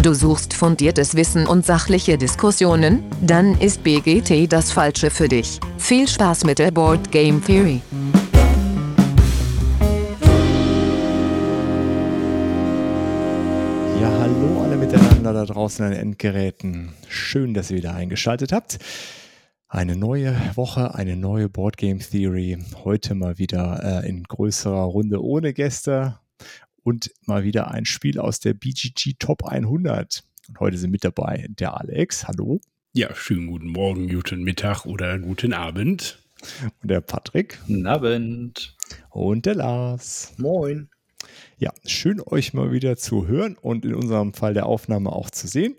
[0.00, 3.02] Du suchst fundiertes Wissen und sachliche Diskussionen?
[3.20, 5.58] Dann ist BGT das Falsche für dich.
[5.76, 7.80] Viel Spaß mit der Board Game Theory.
[14.00, 16.90] Ja, hallo alle miteinander da draußen an den Endgeräten.
[17.08, 18.78] Schön, dass ihr wieder eingeschaltet habt.
[19.66, 22.56] Eine neue Woche, eine neue Board Game Theory.
[22.84, 26.20] Heute mal wieder äh, in größerer Runde ohne Gäste
[26.88, 30.24] und mal wieder ein Spiel aus der BGG Top 100.
[30.48, 32.26] Und heute sind mit dabei der Alex.
[32.26, 32.62] Hallo.
[32.94, 36.18] Ja, schönen guten Morgen, guten Mittag oder guten Abend.
[36.80, 37.60] Und der Patrick.
[37.66, 38.74] Guten Abend.
[39.10, 40.32] Und der Lars.
[40.38, 40.88] Moin.
[41.58, 45.46] Ja, schön euch mal wieder zu hören und in unserem Fall der Aufnahme auch zu
[45.46, 45.76] sehen.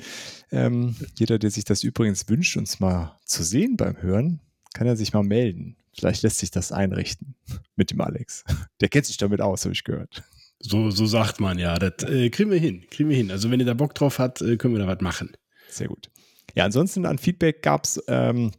[0.51, 4.41] Ähm, jeder, der sich das übrigens wünscht, uns mal zu sehen beim Hören,
[4.75, 5.75] kann er sich mal melden.
[5.91, 7.33] Vielleicht lässt sich das einrichten
[7.75, 8.43] mit dem Alex.
[8.79, 10.23] Der kennt sich damit aus, habe ich gehört.
[10.59, 11.75] So, so sagt man ja.
[11.77, 12.85] Das äh, kriegen wir hin.
[12.89, 13.31] Kriegen wir hin.
[13.31, 15.31] Also wenn ihr da Bock drauf habt, äh, können wir da was machen.
[15.69, 16.09] Sehr gut.
[16.55, 18.51] Ja, ansonsten an Feedback gab es, ähm,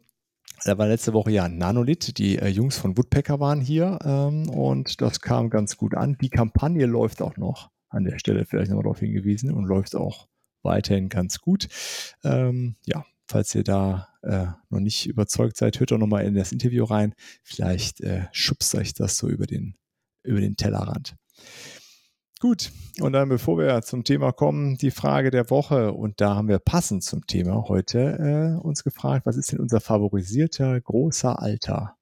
[0.63, 5.01] da war letzte Woche ja Nanolith, die äh, Jungs von Woodpecker waren hier ähm, und
[5.01, 6.17] das kam ganz gut an.
[6.21, 10.27] Die Kampagne läuft auch noch an der Stelle vielleicht nochmal darauf hingewiesen und läuft auch
[10.63, 11.67] weiterhin ganz gut.
[12.23, 16.51] Ähm, ja, falls ihr da äh, noch nicht überzeugt seid, hört doch nochmal in das
[16.51, 17.13] Interview rein.
[17.43, 19.75] Vielleicht äh, schubst euch das so über den,
[20.23, 21.15] über den Tellerrand.
[22.41, 25.91] Gut, und dann bevor wir zum Thema kommen, die Frage der Woche.
[25.91, 29.79] Und da haben wir passend zum Thema heute äh, uns gefragt, was ist denn unser
[29.79, 31.97] favorisierter großer Alter?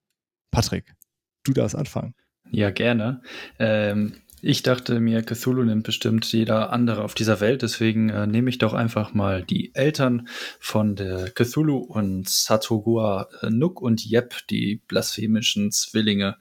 [0.50, 0.96] Patrick,
[1.44, 2.16] du darfst anfangen.
[2.52, 3.22] Ja, gerne.
[3.60, 8.50] Ähm, ich dachte mir, Cthulhu nimmt bestimmt jeder andere auf dieser Welt, deswegen äh, nehme
[8.50, 10.30] ich doch einfach mal die Eltern
[10.62, 16.38] von der Cthulhu und Satogua äh, Nook und Yep, die blasphemischen Zwillinge.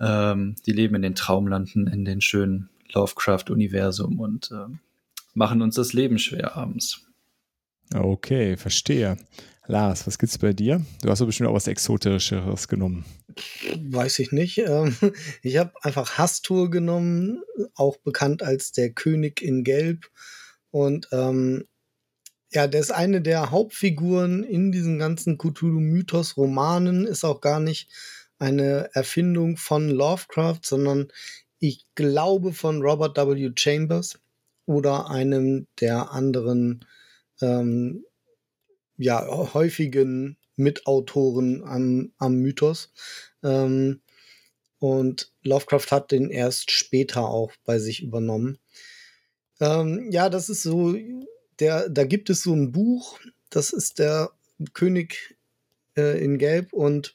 [0.00, 4.74] Ähm, die leben in den Traumlanden, in den schönen Lovecraft-Universum und äh,
[5.34, 7.06] machen uns das Leben schwer abends.
[7.94, 9.18] Okay, verstehe.
[9.66, 10.84] Lars, was gibt's bei dir?
[11.02, 13.04] Du hast doch bestimmt auch was Exoterischeres genommen.
[13.76, 14.58] Weiß ich nicht.
[14.58, 14.96] Ähm,
[15.42, 17.42] ich habe einfach Hastur genommen,
[17.74, 20.10] auch bekannt als der König in Gelb.
[20.70, 21.64] Und ähm,
[22.50, 27.88] ja, der ist eine der Hauptfiguren in diesen ganzen Cthulhu-Mythos-Romanen, ist auch gar nicht
[28.38, 31.08] eine Erfindung von Lovecraft, sondern
[31.62, 33.52] ich glaube von Robert W.
[33.54, 34.18] Chambers
[34.66, 36.84] oder einem der anderen
[37.40, 38.04] ähm,
[38.96, 39.24] ja,
[39.54, 42.92] häufigen Mitautoren am, am Mythos.
[43.44, 44.00] Ähm,
[44.80, 48.58] und Lovecraft hat den erst später auch bei sich übernommen.
[49.60, 50.96] Ähm, ja, das ist so,
[51.60, 54.32] der, da gibt es so ein Buch, das ist der
[54.74, 55.36] König
[55.96, 57.14] äh, in Gelb und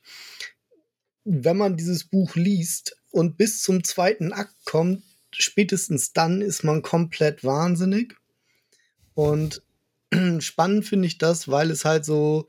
[1.30, 6.82] wenn man dieses Buch liest, und bis zum zweiten Akt kommt, spätestens dann ist man
[6.82, 8.16] komplett wahnsinnig.
[9.14, 9.64] Und
[10.40, 12.48] spannend finde ich das, weil es halt so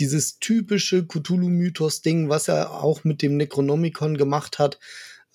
[0.00, 4.80] dieses typische Cthulhu-Mythos-Ding, was er auch mit dem Necronomicon gemacht hat,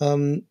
[0.02, 0.48] ähm,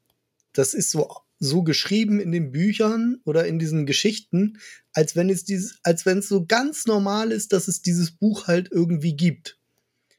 [0.54, 4.58] das ist so, so geschrieben in den Büchern oder in diesen Geschichten,
[4.92, 8.46] als wenn es dieses, als wenn es so ganz normal ist, dass es dieses Buch
[8.46, 9.57] halt irgendwie gibt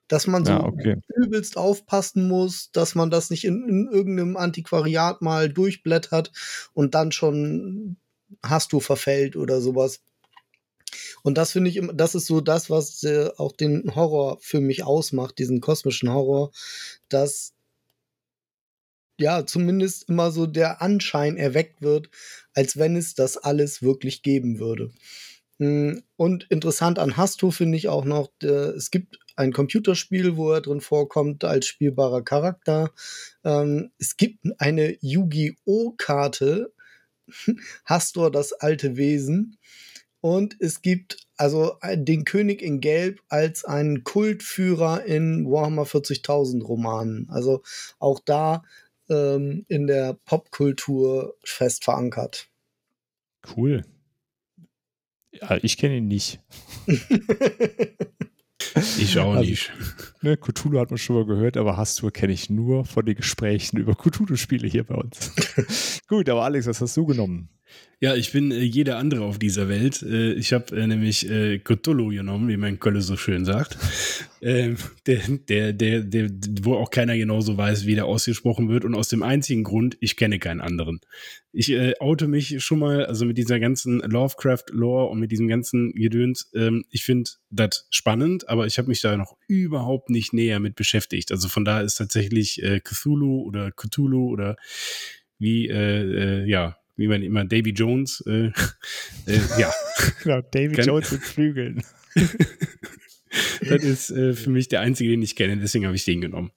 [0.10, 0.98] dass man so ja, okay.
[1.16, 6.34] übelst aufpassen muss, dass man das nicht in, in, irgendeinem Antiquariat mal durchblättert
[6.74, 7.96] und dann schon
[8.44, 10.02] hast du verfällt oder sowas.
[11.22, 14.84] Und das finde ich, das ist so das, was äh, auch den Horror für mich
[14.84, 16.52] ausmacht, diesen kosmischen Horror,
[17.08, 17.54] dass
[19.20, 22.10] ja zumindest immer so der Anschein erweckt wird,
[22.54, 24.92] als wenn es das alles wirklich geben würde.
[25.60, 30.62] Hm, und interessant an Hastu finde ich auch noch, es gibt ein Computerspiel, wo er
[30.62, 32.92] drin vorkommt als spielbarer Charakter.
[33.44, 35.94] Ähm, es gibt eine Yu-Gi-Oh!
[35.98, 36.74] Karte,
[37.86, 39.58] Hastor, das alte Wesen.
[40.22, 47.30] Und es gibt also den König in Gelb als einen Kultführer in Warhammer 40.000 Romanen.
[47.30, 47.64] Also
[48.00, 48.64] auch da
[49.10, 52.50] ähm, in der Popkultur fest verankert.
[53.56, 53.86] Cool.
[55.32, 56.42] Ja, ich kenne ihn nicht.
[58.98, 59.72] Ich auch also, nicht.
[60.22, 63.78] Ne, Cthulhu hat man schon mal gehört, aber Hastur kenne ich nur von den Gesprächen
[63.78, 66.02] über Cthulhu-Spiele hier bei uns.
[66.08, 67.50] Gut, aber Alex, was hast du genommen?
[68.02, 70.02] Ja, ich bin äh, jeder andere auf dieser Welt.
[70.04, 73.78] Äh, ich habe äh, nämlich äh, Cthulhu genommen, wie mein Kölle so schön sagt.
[74.42, 75.20] Ähm, der,
[75.50, 76.30] der, der, der,
[76.62, 78.86] wo auch keiner genauso weiß, wie der ausgesprochen wird.
[78.86, 81.02] Und aus dem einzigen Grund, ich kenne keinen anderen.
[81.52, 85.92] Ich äh, oute mich schon mal, also mit dieser ganzen Lovecraft-Lore und mit diesem ganzen
[85.92, 86.50] Gedöns.
[86.56, 90.76] Ähm, ich finde das spannend, aber ich habe mich da noch überhaupt nicht näher mit
[90.76, 91.34] beschäftigt.
[91.34, 94.56] Also von da ist tatsächlich äh, Cthulhu oder Cthulhu oder
[95.38, 98.48] wie, äh, äh, ja, wie man immer Davy Jones, äh,
[99.26, 99.74] äh, ja.
[100.22, 101.84] genau, Davy Kann, Jones mit Flügeln.
[103.62, 106.52] das ist äh, für mich der einzige, den ich kenne, deswegen habe ich den genommen.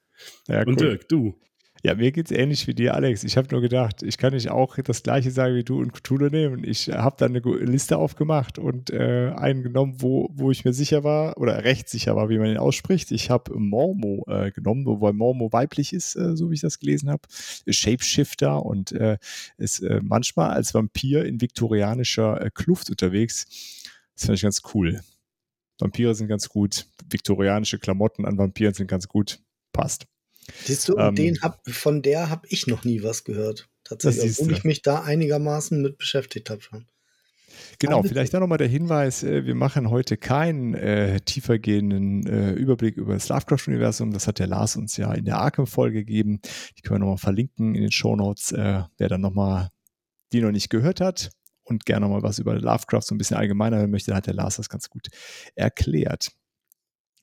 [0.48, 1.38] Ja, Und Dirk, du?
[1.84, 3.24] Ja, mir geht es ähnlich wie dir, Alex.
[3.24, 6.28] Ich habe nur gedacht, ich kann nicht auch das gleiche sagen wie du und Cthulhu
[6.28, 6.62] nehmen.
[6.62, 11.02] Ich habe dann eine Liste aufgemacht und äh, einen genommen, wo, wo ich mir sicher
[11.02, 13.10] war oder recht sicher war, wie man ihn ausspricht.
[13.10, 17.10] Ich habe Mormo äh, genommen, wobei Mormo weiblich ist, äh, so wie ich das gelesen
[17.10, 17.22] habe.
[17.68, 19.18] Shapeshifter und äh,
[19.56, 23.80] ist äh, manchmal als Vampir in viktorianischer äh, Kluft unterwegs.
[24.14, 25.00] Das fand ich ganz cool.
[25.80, 26.86] Vampire sind ganz gut.
[27.10, 29.40] Viktorianische Klamotten an Vampiren sind ganz gut.
[29.72, 30.11] Passt.
[30.64, 33.68] Siehst du, ähm, den hab, von der habe ich noch nie was gehört.
[33.84, 36.86] Tatsächlich, obwohl ich mich da einigermaßen mit beschäftigt habe schon.
[37.78, 42.96] Genau, vielleicht dann nochmal der Hinweis, äh, wir machen heute keinen äh, tiefergehenden äh, Überblick
[42.96, 44.12] über das Lovecraft-Universum.
[44.12, 46.40] Das hat der Lars uns ja in der Arkham-Folge gegeben.
[46.76, 48.52] Die können wir nochmal verlinken in den Shownotes.
[48.52, 49.68] Äh, wer dann nochmal
[50.32, 51.30] die noch nicht gehört hat
[51.64, 54.34] und gerne nochmal was über Lovecraft so ein bisschen allgemeiner hören möchte, dann hat der
[54.34, 55.08] Lars das ganz gut
[55.54, 56.30] erklärt.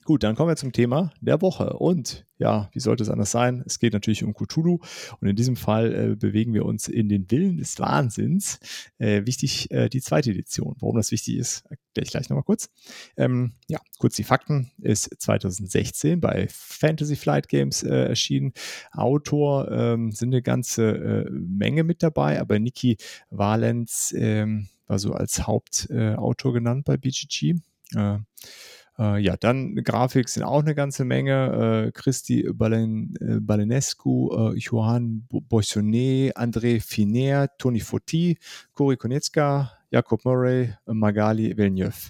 [0.06, 1.74] Gut, dann kommen wir zum Thema der Woche.
[1.74, 3.62] Und ja, wie sollte es anders sein?
[3.66, 4.80] Es geht natürlich um Cthulhu.
[5.20, 8.60] Und in diesem Fall äh, bewegen wir uns in den Willen des Wahnsinns.
[8.98, 10.76] Äh, wichtig, äh, die zweite Edition.
[10.80, 12.70] Warum das wichtig ist, erkläre ich gleich nochmal kurz.
[13.18, 14.72] Ähm, ja, kurz die Fakten.
[14.82, 18.54] Ist 2016 bei Fantasy Flight Games äh, erschienen.
[18.92, 22.98] Autor ähm, sind eine ganze äh, Menge mit dabei, aber Niki
[23.30, 27.56] Valens ähm, war so als Hauptautor genannt bei BGG.
[29.00, 31.88] Äh, äh, ja, dann Grafik sind auch eine ganze Menge.
[31.88, 38.38] Äh, Christi Balen, äh, Balenescu, äh, Johann Boissonnet, André Finer, Tony Foti,
[38.74, 42.10] Cory Konietzka, Jakob Murray, Magali Villeneuve.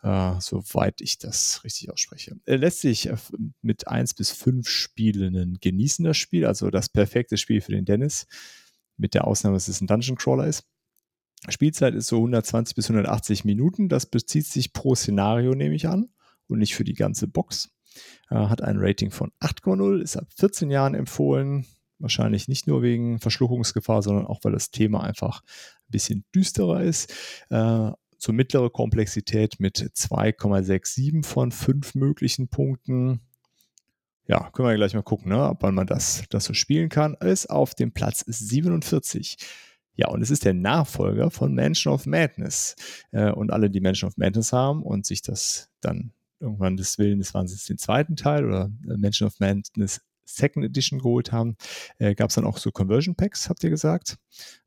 [0.00, 2.36] Uh, soweit ich das richtig ausspreche.
[2.44, 3.10] Er lässt sich
[3.62, 6.46] mit 1 bis 5 Spielenden genießen, das Spiel.
[6.46, 8.28] Also das perfekte Spiel für den Dennis.
[8.96, 10.62] Mit der Ausnahme, dass es ein Dungeon Crawler ist.
[11.48, 13.88] Spielzeit ist so 120 bis 180 Minuten.
[13.88, 16.08] Das bezieht sich pro Szenario, nehme ich an
[16.48, 17.70] und nicht für die ganze Box.
[18.30, 21.66] Äh, hat ein Rating von 8,0, ist ab 14 Jahren empfohlen.
[21.98, 27.12] Wahrscheinlich nicht nur wegen Verschluckungsgefahr, sondern auch, weil das Thema einfach ein bisschen düsterer ist.
[27.50, 33.20] Äh, so mittlere Komplexität mit 2,67 von 5 möglichen Punkten.
[34.26, 37.14] Ja, können wir gleich mal gucken, ne, ob man das, das so spielen kann.
[37.14, 39.38] Ist auf dem Platz 47.
[39.94, 42.76] Ja, und es ist der Nachfolger von Mansion of Madness.
[43.10, 47.18] Äh, und alle, die Mansion of Madness haben und sich das dann irgendwann des Willen
[47.18, 51.56] des Wahnsinns den zweiten Teil oder äh, Mansion of Madness Second Edition geholt haben,
[51.98, 54.18] äh, gab es dann auch so Conversion Packs, habt ihr gesagt.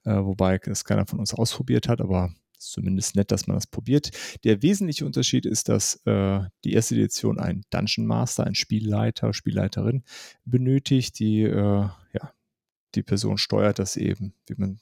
[0.03, 4.11] Äh, wobei das keiner von uns ausprobiert hat, aber zumindest nett, dass man das probiert.
[4.43, 10.03] Der wesentliche Unterschied ist, dass äh, die erste Edition einen Dungeon Master, einen Spielleiter, Spielleiterin
[10.45, 12.33] benötigt, die äh, ja,
[12.95, 14.79] die Person steuert das eben, wie man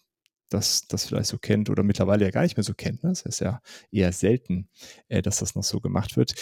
[0.50, 3.04] das, das vielleicht so kennt oder mittlerweile ja gar nicht mehr so kennt.
[3.04, 3.10] Ne?
[3.10, 3.62] Das ist ja
[3.92, 4.70] eher selten,
[5.08, 6.34] äh, dass das noch so gemacht wird.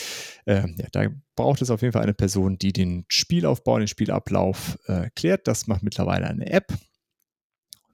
[0.45, 4.77] Äh, ja, da braucht es auf jeden Fall eine Person, die den Spielaufbau, den Spielablauf
[4.87, 5.47] äh, klärt.
[5.47, 6.73] Das macht mittlerweile eine App.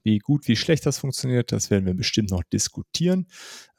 [0.02, 3.26] Wie gut, wie schlecht das funktioniert, das werden wir bestimmt noch diskutieren.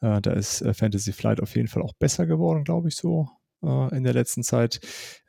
[0.02, 3.30] Äh, da ist äh, Fantasy Flight auf jeden Fall auch besser geworden, glaube ich, so
[3.64, 4.80] äh, in der letzten Zeit.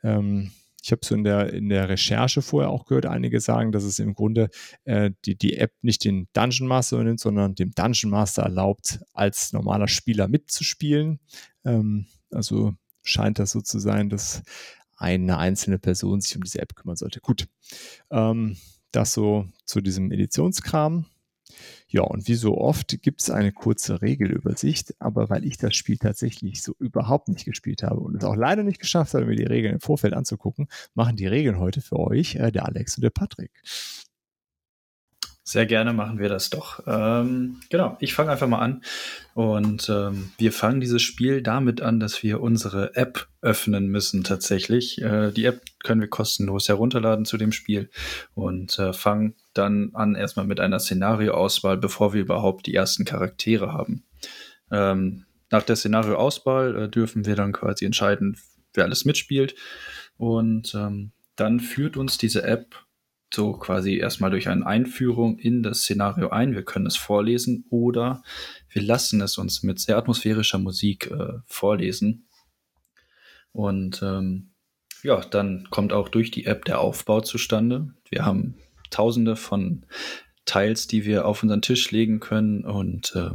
[0.03, 0.51] Ähm,
[0.87, 3.99] ich habe so in der, in der Recherche vorher auch gehört, einige sagen, dass es
[3.99, 4.49] im Grunde
[4.85, 9.51] äh, die, die App nicht den Dungeon Master übernimmt, sondern dem Dungeon Master erlaubt, als
[9.51, 11.19] normaler Spieler mitzuspielen.
[11.65, 12.73] Ähm, also
[13.03, 14.43] scheint das so zu sein, dass
[14.95, 17.19] eine einzelne Person sich um diese App kümmern sollte.
[17.19, 17.49] Gut,
[18.09, 18.55] ähm,
[18.93, 21.05] das so zu diesem Editionskram.
[21.89, 25.97] Ja, und wie so oft gibt es eine kurze Regelübersicht, aber weil ich das Spiel
[25.97, 29.43] tatsächlich so überhaupt nicht gespielt habe und es auch leider nicht geschafft habe, mir die
[29.43, 33.09] Regeln im Vorfeld anzugucken, machen die Regeln heute für euch äh, der Alex und der
[33.09, 33.51] Patrick.
[35.47, 36.81] Sehr gerne machen wir das doch.
[36.87, 38.81] Ähm, genau, ich fange einfach mal an.
[39.33, 45.01] Und ähm, wir fangen dieses Spiel damit an, dass wir unsere App öffnen müssen tatsächlich.
[45.01, 47.89] Äh, die App können wir kostenlos herunterladen zu dem Spiel
[48.35, 53.71] und äh, fangen dann an erstmal mit einer Szenarioauswahl, bevor wir überhaupt die ersten Charaktere
[53.71, 54.03] haben.
[54.69, 58.37] Ähm, nach der Szenarioauswahl äh, dürfen wir dann quasi entscheiden,
[58.73, 59.55] wer alles mitspielt.
[60.17, 62.75] Und ähm, dann führt uns diese App
[63.33, 66.55] so quasi erstmal durch eine Einführung in das Szenario ein.
[66.55, 68.23] Wir können es vorlesen oder
[68.69, 72.27] wir lassen es uns mit sehr atmosphärischer Musik äh, vorlesen.
[73.51, 74.51] Und ähm,
[75.03, 77.93] ja, dann kommt auch durch die App der Aufbau zustande.
[78.09, 78.55] Wir haben
[78.89, 79.85] tausende von
[80.45, 83.31] Teils, die wir auf unseren Tisch legen können und äh,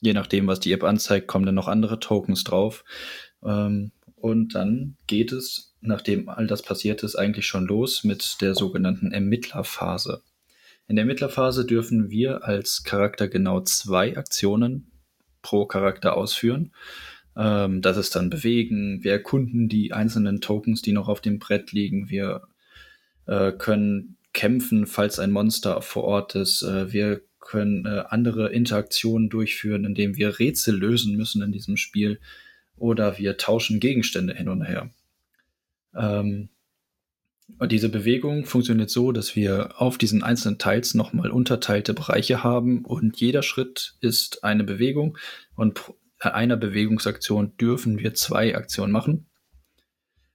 [0.00, 2.84] je nachdem, was die App anzeigt, kommen dann noch andere Tokens drauf.
[3.44, 8.54] Ähm, und dann geht es, nachdem all das passiert ist, eigentlich schon los mit der
[8.54, 10.22] sogenannten Ermittlerphase.
[10.88, 14.90] In der Mittlerphase dürfen wir als Charakter genau zwei Aktionen
[15.42, 16.72] pro Charakter ausführen.
[17.36, 21.72] Ähm, das ist dann bewegen, wir erkunden die einzelnen Tokens, die noch auf dem Brett
[21.72, 22.42] liegen, wir
[23.26, 29.28] äh, können kämpfen, falls ein Monster vor Ort ist, äh, wir können äh, andere Interaktionen
[29.28, 32.20] durchführen, indem wir Rätsel lösen müssen in diesem Spiel
[32.76, 34.90] oder wir tauschen Gegenstände hin und her.
[35.96, 36.48] Ähm,
[37.58, 42.84] und diese Bewegung funktioniert so, dass wir auf diesen einzelnen Teils nochmal unterteilte Bereiche haben
[42.84, 45.18] und jeder Schritt ist eine Bewegung
[45.54, 45.80] und
[46.18, 49.26] einer Bewegungsaktion dürfen wir zwei Aktionen machen.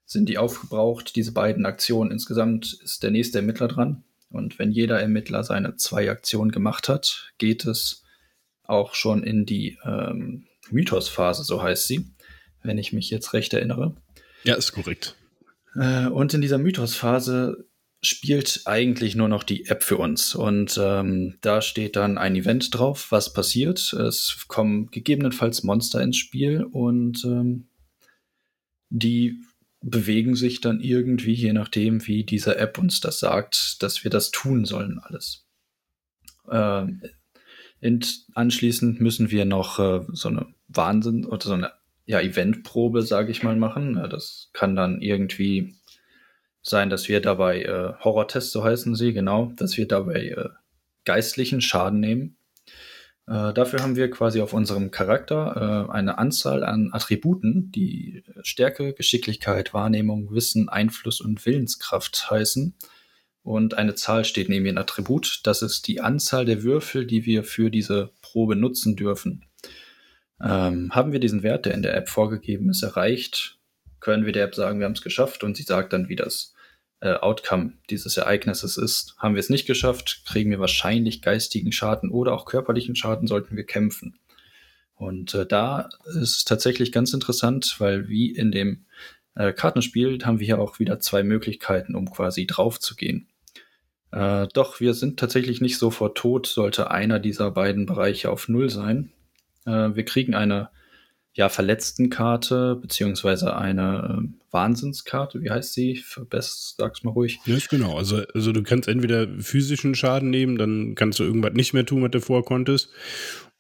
[0.06, 4.04] Sind die aufgebraucht, diese beiden Aktionen insgesamt, ist der nächste Ermittler dran.
[4.30, 8.04] Und wenn jeder Ermittler seine zwei Aktionen gemacht hat, geht es
[8.64, 12.06] auch schon in die ähm, Mythosphase, so heißt sie,
[12.64, 13.96] wenn ich mich jetzt recht erinnere.
[14.44, 15.16] Ja, ist korrekt.
[15.78, 17.68] Äh, und in dieser Mythosphase
[18.02, 20.36] spielt eigentlich nur noch die App für uns.
[20.36, 23.94] Und ähm, da steht dann ein Event drauf, was passiert.
[23.94, 27.70] Es kommen gegebenenfalls Monster ins Spiel und ähm,
[28.90, 29.42] die
[29.82, 34.32] bewegen sich dann irgendwie, je nachdem, wie diese App uns das sagt, dass wir das
[34.32, 35.48] tun sollen, alles.
[36.50, 37.02] Ähm,
[38.34, 41.72] anschließend müssen wir noch äh, so eine Wahnsinn oder so eine
[42.08, 44.08] ja, Eventprobe, sage ich mal, machen.
[44.10, 45.76] Das kann dann irgendwie
[46.62, 50.50] sein, dass wir dabei äh, Horrortests, so heißen sie, genau, dass wir dabei äh,
[51.04, 52.38] geistlichen Schaden nehmen.
[53.28, 58.94] Äh, dafür haben wir quasi auf unserem Charakter äh, eine Anzahl an Attributen, die Stärke,
[58.94, 62.74] Geschicklichkeit, Wahrnehmung, Wissen, Einfluss und Willenskraft heißen.
[63.44, 65.42] Und eine Zahl steht neben dem Attribut.
[65.44, 69.47] Das ist die Anzahl der Würfel, die wir für diese Probe nutzen dürfen.
[70.42, 73.58] Ähm, haben wir diesen Wert, der in der App vorgegeben ist, erreicht,
[74.00, 76.54] können wir der App sagen, wir haben es geschafft und sie sagt dann, wie das
[77.00, 79.16] äh, Outcome dieses Ereignisses ist.
[79.18, 83.56] Haben wir es nicht geschafft, kriegen wir wahrscheinlich geistigen Schaden oder auch körperlichen Schaden, sollten
[83.56, 84.20] wir kämpfen.
[84.96, 88.86] Und äh, da ist es tatsächlich ganz interessant, weil wie in dem
[89.36, 93.28] äh, Kartenspiel haben wir hier auch wieder zwei Möglichkeiten, um quasi drauf zu gehen.
[94.12, 98.70] Äh, doch wir sind tatsächlich nicht sofort tot, sollte einer dieser beiden Bereiche auf Null
[98.70, 99.12] sein.
[99.68, 100.70] Äh, wir kriegen eine
[101.38, 105.98] ja, Verletztenkarte, beziehungsweise eine äh, Wahnsinnskarte, wie heißt sie?
[105.98, 107.40] Verbess, sag's mal ruhig.
[107.46, 107.96] Ja, ist genau.
[107.96, 112.02] Also, also du kannst entweder physischen Schaden nehmen, dann kannst du irgendwas nicht mehr tun,
[112.02, 112.90] was du vorher konntest.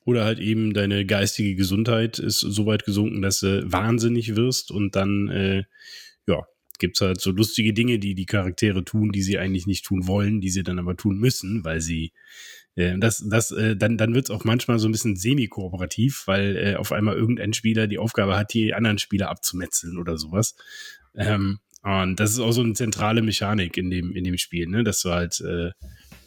[0.05, 4.95] Oder halt eben deine geistige Gesundheit ist so weit gesunken, dass du wahnsinnig wirst und
[4.95, 5.63] dann, äh,
[6.25, 6.47] ja,
[6.79, 10.41] gibt's halt so lustige Dinge, die die Charaktere tun, die sie eigentlich nicht tun wollen,
[10.41, 12.13] die sie dann aber tun müssen, weil sie
[12.77, 16.75] das, das, äh, dann, dann wird es auch manchmal so ein bisschen semi-kooperativ, weil äh,
[16.75, 20.55] auf einmal irgendein Spieler die Aufgabe hat, die anderen Spieler abzumetzeln oder sowas.
[21.15, 24.83] Ähm, und das ist auch so eine zentrale Mechanik in dem, in dem Spiel, ne?
[24.83, 25.71] dass du halt äh,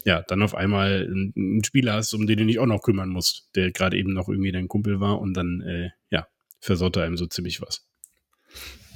[0.05, 3.49] ja dann auf einmal einen, Spieler hast, um den du dich auch noch kümmern musst,
[3.55, 6.27] der gerade eben noch irgendwie dein Kumpel war und dann äh, ja
[6.59, 7.85] versaut er einem so ziemlich was.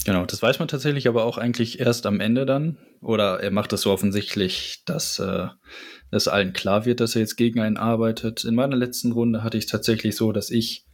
[0.06, 2.78] Genau, das weiß man tatsächlich aber auch eigentlich erst am Ende dann.
[3.02, 5.48] Oder er macht das so offensichtlich, dass äh,
[6.16, 8.44] es allen klar wird, dass er jetzt gegen einen arbeitet.
[8.44, 10.86] In meiner letzten Runde hatte ich tatsächlich so, dass ich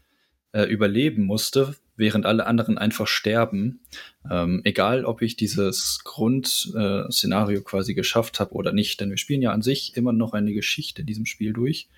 [0.53, 3.81] äh, überleben musste, während alle anderen einfach sterben.
[4.29, 8.99] Ähm, egal, ob ich dieses Grundszenario äh, quasi geschafft habe oder nicht.
[8.99, 11.89] Denn wir spielen ja an sich immer noch eine Geschichte in diesem Spiel durch.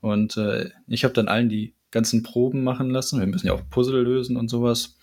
[0.00, 3.20] Und äh, ich habe dann allen die ganzen Proben machen lassen.
[3.20, 4.96] Wir müssen ja auch Puzzle lösen und sowas.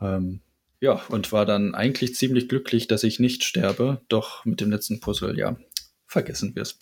[0.00, 0.40] Ähm,
[0.80, 4.02] ja, und war dann eigentlich ziemlich glücklich, dass ich nicht sterbe.
[4.08, 5.56] Doch mit dem letzten Puzzle, ja,
[6.14, 6.78] vergessen wir es.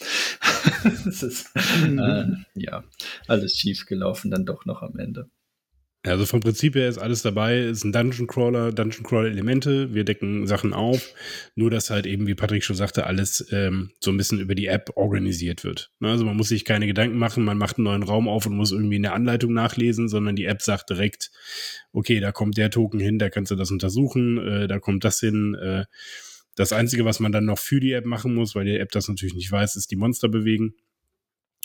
[1.09, 1.51] es ist,
[1.87, 1.99] mhm.
[1.99, 2.85] äh, ja,
[3.27, 5.31] alles schief gelaufen dann doch noch am Ende.
[6.05, 10.05] Also vom Prinzip her ist alles dabei, ist ein Dungeon Crawler, Dungeon Crawler Elemente, wir
[10.05, 11.15] decken Sachen auf,
[11.55, 14.67] nur dass halt eben, wie Patrick schon sagte, alles ähm, so ein bisschen über die
[14.67, 15.93] App organisiert wird.
[16.01, 18.57] Ne, also man muss sich keine Gedanken machen, man macht einen neuen Raum auf und
[18.57, 21.31] muss irgendwie eine Anleitung nachlesen, sondern die App sagt direkt,
[21.93, 25.21] okay, da kommt der Token hin, da kannst du das untersuchen, äh, da kommt das
[25.21, 25.55] hin.
[25.55, 25.85] Äh,
[26.55, 29.09] das Einzige, was man dann noch für die App machen muss, weil die App das
[29.09, 30.75] natürlich nicht weiß, ist die Monster bewegen.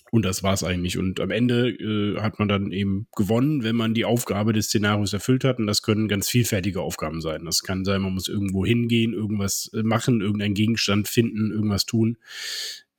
[0.10, 0.98] Und das war's eigentlich.
[0.98, 5.12] Und am Ende äh, hat man dann eben gewonnen, wenn man die Aufgabe des Szenarios
[5.12, 5.60] erfüllt hat.
[5.60, 7.44] Und das können ganz vielfältige Aufgaben sein.
[7.44, 12.18] Das kann sein, man muss irgendwo hingehen, irgendwas äh, machen, irgendeinen Gegenstand finden, irgendwas tun.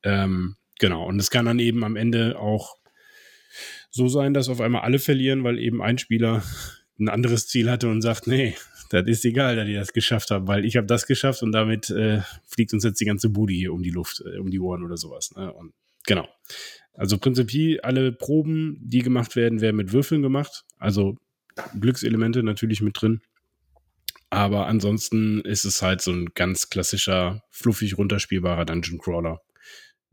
[0.03, 1.07] Ähm, genau.
[1.07, 2.77] Und es kann dann eben am Ende auch
[3.89, 6.43] so sein, dass auf einmal alle verlieren, weil eben ein Spieler
[6.99, 8.55] ein anderes Ziel hatte und sagt, nee,
[8.89, 11.89] das ist egal, dass die das geschafft haben, weil ich habe das geschafft und damit
[11.89, 14.83] äh, fliegt uns jetzt die ganze Bude hier um die Luft, äh, um die Ohren
[14.83, 15.31] oder sowas.
[15.35, 15.53] Ne?
[15.53, 15.73] Und
[16.05, 16.27] genau.
[16.93, 20.65] Also prinzipiell alle Proben, die gemacht werden, werden mit Würfeln gemacht.
[20.77, 21.17] Also
[21.79, 23.21] Glückselemente natürlich mit drin.
[24.29, 29.41] Aber ansonsten ist es halt so ein ganz klassischer, fluffig runterspielbarer Dungeon Crawler.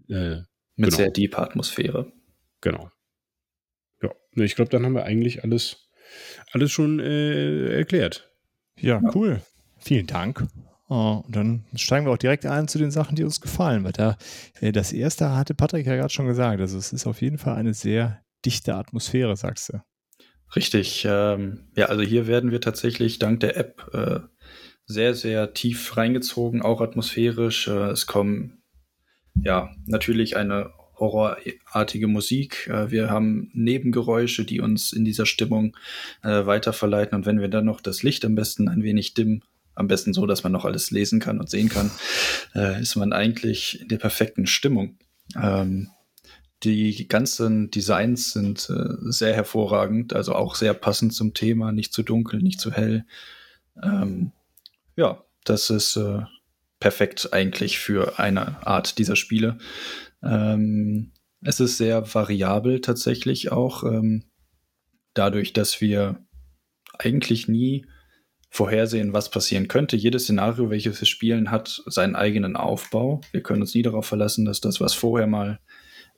[0.08, 0.42] Äh,
[0.76, 0.96] Mit Genau.
[0.96, 2.12] sehr deeper Atmosphäre.
[2.60, 2.90] Genau.
[4.02, 5.88] Ja, ne, ich glaube, dann haben wir eigentlich alles,
[6.52, 8.30] alles schon äh, erklärt.
[8.80, 9.40] Ja, cool.
[9.78, 10.46] Vielen Dank.
[10.88, 13.84] Äh, Und dann steigen wir auch direkt ein zu den Sachen, die uns gefallen.
[13.84, 14.16] Weil da,
[14.60, 16.60] äh, das erste hatte Patrick ja gerade schon gesagt.
[16.60, 19.80] Also es ist auf jeden Fall eine sehr dichte Atmosphäre, sagst du.
[20.54, 21.06] Richtig.
[21.08, 24.20] Ähm, ja, also hier werden wir tatsächlich dank der App äh,
[24.84, 27.66] sehr, sehr tief reingezogen, auch atmosphärisch.
[27.66, 28.62] Äh, es kommen
[29.34, 32.68] ja natürlich eine horrorartige Musik.
[32.68, 35.76] Äh, wir haben Nebengeräusche, die uns in dieser Stimmung
[36.22, 37.16] äh, weiterverleiten.
[37.16, 39.42] Und wenn wir dann noch das Licht am besten ein wenig dimmen,
[39.74, 41.90] am besten so, dass man noch alles lesen kann und sehen kann,
[42.54, 44.96] äh, ist man eigentlich in der perfekten Stimmung.
[45.40, 45.90] Ähm,
[46.62, 48.72] die ganzen Designs sind
[49.02, 53.04] sehr hervorragend, also auch sehr passend zum Thema, nicht zu dunkel, nicht zu hell.
[53.82, 54.32] Ähm,
[54.96, 56.00] ja, das ist
[56.80, 59.58] perfekt eigentlich für eine Art dieser Spiele.
[60.26, 64.24] Ähm, es ist sehr variabel tatsächlich auch, ähm,
[65.14, 66.24] dadurch, dass wir
[66.98, 67.86] eigentlich nie
[68.50, 69.96] vorhersehen, was passieren könnte.
[69.96, 73.20] Jedes Szenario, welches wir spielen, hat seinen eigenen Aufbau.
[73.32, 75.60] Wir können uns nie darauf verlassen, dass das, was vorher mal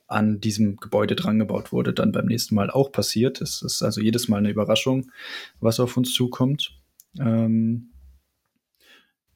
[0.07, 3.41] an diesem Gebäude drangebaut wurde, dann beim nächsten Mal auch passiert.
[3.41, 5.11] Es ist also jedes Mal eine Überraschung,
[5.59, 6.71] was auf uns zukommt.
[7.19, 7.91] Ähm,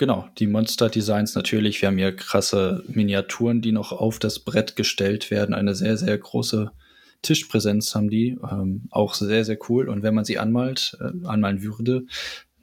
[0.03, 1.81] genau, die Monster-Designs natürlich.
[1.81, 5.55] Wir haben hier krasse Miniaturen, die noch auf das Brett gestellt werden.
[5.55, 6.73] Eine sehr, sehr große
[7.21, 8.37] Tischpräsenz haben die.
[8.51, 9.87] Ähm, auch sehr, sehr cool.
[9.87, 12.05] Und wenn man sie anmalt, äh, anmalen würde,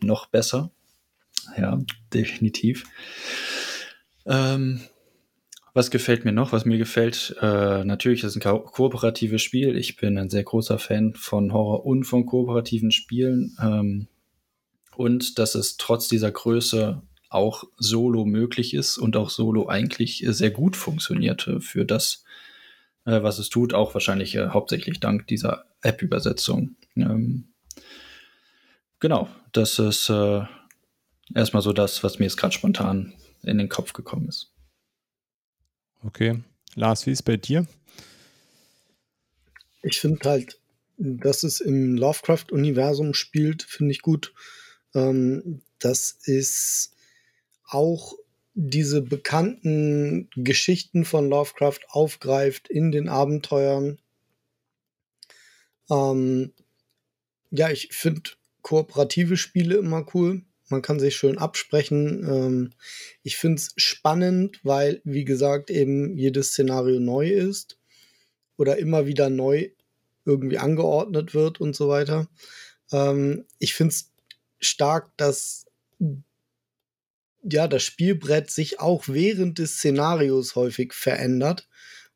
[0.02, 0.70] noch besser.
[1.56, 1.80] Ja,
[2.12, 2.85] definitiv.
[4.26, 4.82] Ähm,
[5.73, 6.52] was gefällt mir noch?
[6.52, 9.78] Was mir gefällt, äh, natürlich ist ein ko kooperatives Spiel.
[9.78, 13.56] Ich bin ein sehr großer Fan von Horror und von kooperativen Spielen.
[13.62, 14.09] Ähm,
[14.94, 17.00] und dass es trotz dieser Größe
[17.31, 22.25] auch solo möglich ist und auch solo eigentlich sehr gut funktioniert äh, für das,
[23.07, 26.77] äh, was es tut, auch wahrscheinlich äh, hauptsächlich dank dieser App-Übersetzung.
[26.97, 27.49] Ähm,
[28.99, 30.43] genau, das ist äh,
[31.35, 33.14] erstmal so das, was mir jetzt gerade spontan
[33.45, 34.53] in den Kopf gekommen ist.
[36.03, 36.43] Okay.
[36.75, 37.66] Lars, wie ist bei dir?
[39.83, 40.59] Ich finde halt,
[40.99, 44.35] dass es im Lovecraft-Universum spielt, finde ich gut.
[44.95, 46.95] Ähm, das ist
[47.70, 48.14] auch
[48.54, 53.98] diese bekannten Geschichten von Lovecraft aufgreift in den Abenteuern.
[55.88, 56.52] Ähm,
[57.50, 58.22] ja, ich finde
[58.62, 60.42] kooperative Spiele immer cool.
[60.68, 62.24] Man kann sich schön absprechen.
[62.24, 62.72] Ähm,
[63.22, 67.78] ich finde es spannend, weil, wie gesagt, eben jedes Szenario neu ist
[68.56, 69.70] oder immer wieder neu
[70.24, 72.28] irgendwie angeordnet wird und so weiter.
[72.92, 74.12] Ähm, ich finde es
[74.61, 75.66] stark, dass
[77.42, 81.68] ja das Spielbrett sich auch während des Szenarios häufig verändert.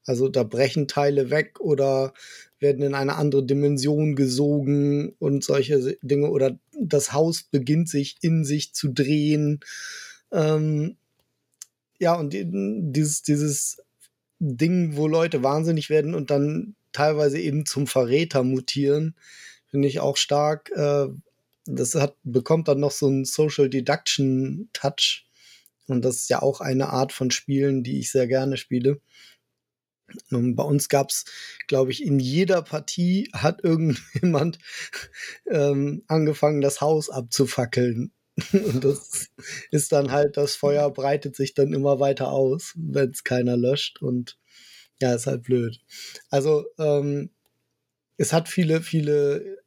[0.06, 2.12] Also da brechen Teile weg oder
[2.58, 8.44] werden in eine andere Dimension gesogen und solche Dinge oder das Haus beginnt sich in
[8.44, 9.60] sich zu drehen.
[10.30, 10.96] Ähm,
[11.98, 13.82] ja, und dieses, dieses
[14.38, 19.14] Ding, wo Leute wahnsinnig werden und dann teilweise eben zum Verräter mutieren,
[19.66, 20.70] finde ich auch stark.
[20.74, 21.08] Äh,
[21.66, 25.26] das hat, bekommt dann noch so einen Social Deduction Touch.
[25.86, 29.00] Und das ist ja auch eine Art von Spielen, die ich sehr gerne spiele.
[30.30, 31.24] Und bei uns gab es,
[31.66, 34.58] glaube ich, in jeder Partie hat irgendjemand
[35.50, 38.12] ähm, angefangen, das Haus abzufackeln.
[38.52, 39.28] Und das
[39.70, 44.02] ist dann halt, das Feuer breitet sich dann immer weiter aus, wenn es keiner löscht.
[44.02, 44.38] Und
[45.00, 45.80] ja, ist halt blöd.
[46.30, 47.30] Also, ähm,
[48.16, 49.63] es hat viele, viele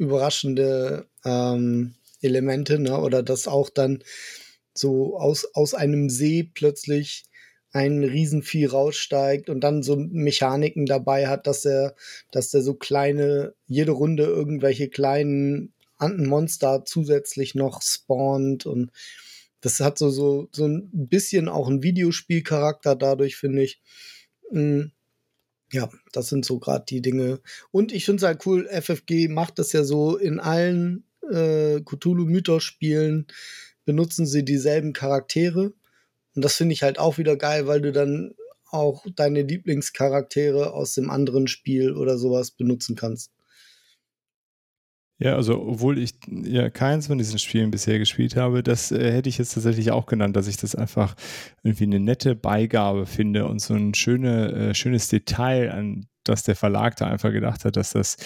[0.00, 2.98] überraschende ähm, Elemente, ne?
[2.98, 4.02] Oder dass auch dann
[4.74, 7.24] so aus, aus einem See plötzlich
[7.72, 11.94] ein Riesenvieh raussteigt und dann so Mechaniken dabei hat, dass er,
[12.32, 18.90] dass der so kleine, jede Runde irgendwelche kleinen Monster zusätzlich noch spawnt und
[19.60, 23.80] das hat so, so, so ein bisschen auch einen Videospielcharakter dadurch, finde ich.
[25.72, 27.40] Ja, das sind so gerade die Dinge.
[27.70, 33.26] Und ich finde es halt cool, FFG macht das ja so in allen äh, Cthulhu-Mythos-Spielen,
[33.84, 35.72] benutzen sie dieselben Charaktere.
[36.34, 38.34] Und das finde ich halt auch wieder geil, weil du dann
[38.70, 43.32] auch deine Lieblingscharaktere aus dem anderen Spiel oder sowas benutzen kannst.
[45.22, 49.28] Ja, also obwohl ich ja keins von diesen Spielen bisher gespielt habe, das äh, hätte
[49.28, 51.14] ich jetzt tatsächlich auch genannt, dass ich das einfach
[51.62, 56.56] irgendwie eine nette Beigabe finde und so ein schöne, äh, schönes Detail, an das der
[56.56, 58.16] Verlag da einfach gedacht hat, dass das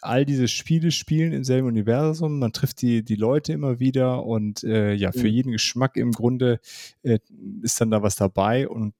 [0.00, 4.64] all diese Spiele spielen im selben Universum, man trifft die, die Leute immer wieder und
[4.64, 5.34] äh, ja, für Mhm.
[5.34, 6.58] jeden Geschmack im Grunde
[7.04, 7.20] äh,
[7.62, 8.94] ist dann da was dabei und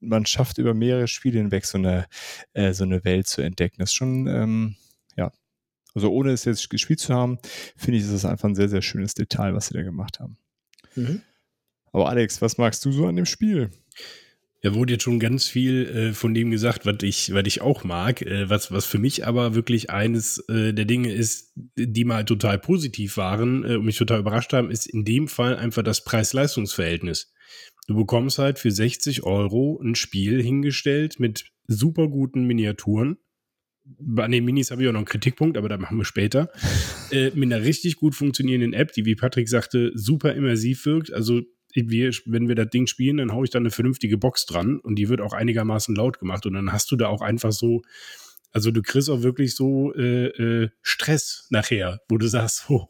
[0.00, 2.06] man schafft über mehrere Spiele hinweg so eine,
[2.54, 3.76] äh, so eine Welt zu entdecken.
[3.78, 4.76] Das ist schon, ähm,
[5.96, 7.38] also ohne es jetzt gespielt zu haben,
[7.74, 10.36] finde ich, ist das einfach ein sehr, sehr schönes Detail, was sie da gemacht haben.
[10.94, 11.22] Mhm.
[11.90, 13.70] Aber Alex, was magst du so an dem Spiel?
[14.60, 17.82] Da wurde jetzt schon ganz viel äh, von dem gesagt, was ich, was ich auch
[17.82, 22.26] mag, äh, was, was für mich aber wirklich eines äh, der Dinge ist, die mal
[22.26, 26.04] total positiv waren äh, und mich total überrascht haben, ist in dem Fall einfach das
[26.04, 27.32] Preis-Leistungs-Verhältnis.
[27.86, 33.16] Du bekommst halt für 60 Euro ein Spiel hingestellt mit super guten Miniaturen.
[34.16, 36.50] An den Minis habe ich auch noch einen Kritikpunkt, aber da machen wir später.
[37.10, 41.12] äh, mit einer richtig gut funktionierenden App, die, wie Patrick sagte, super immersiv wirkt.
[41.12, 41.42] Also
[41.74, 44.96] wir, wenn wir das Ding spielen, dann haue ich da eine vernünftige Box dran und
[44.96, 47.82] die wird auch einigermaßen laut gemacht und dann hast du da auch einfach so,
[48.52, 52.88] also du kriegst auch wirklich so äh, äh, Stress nachher, wo du sagst, oh,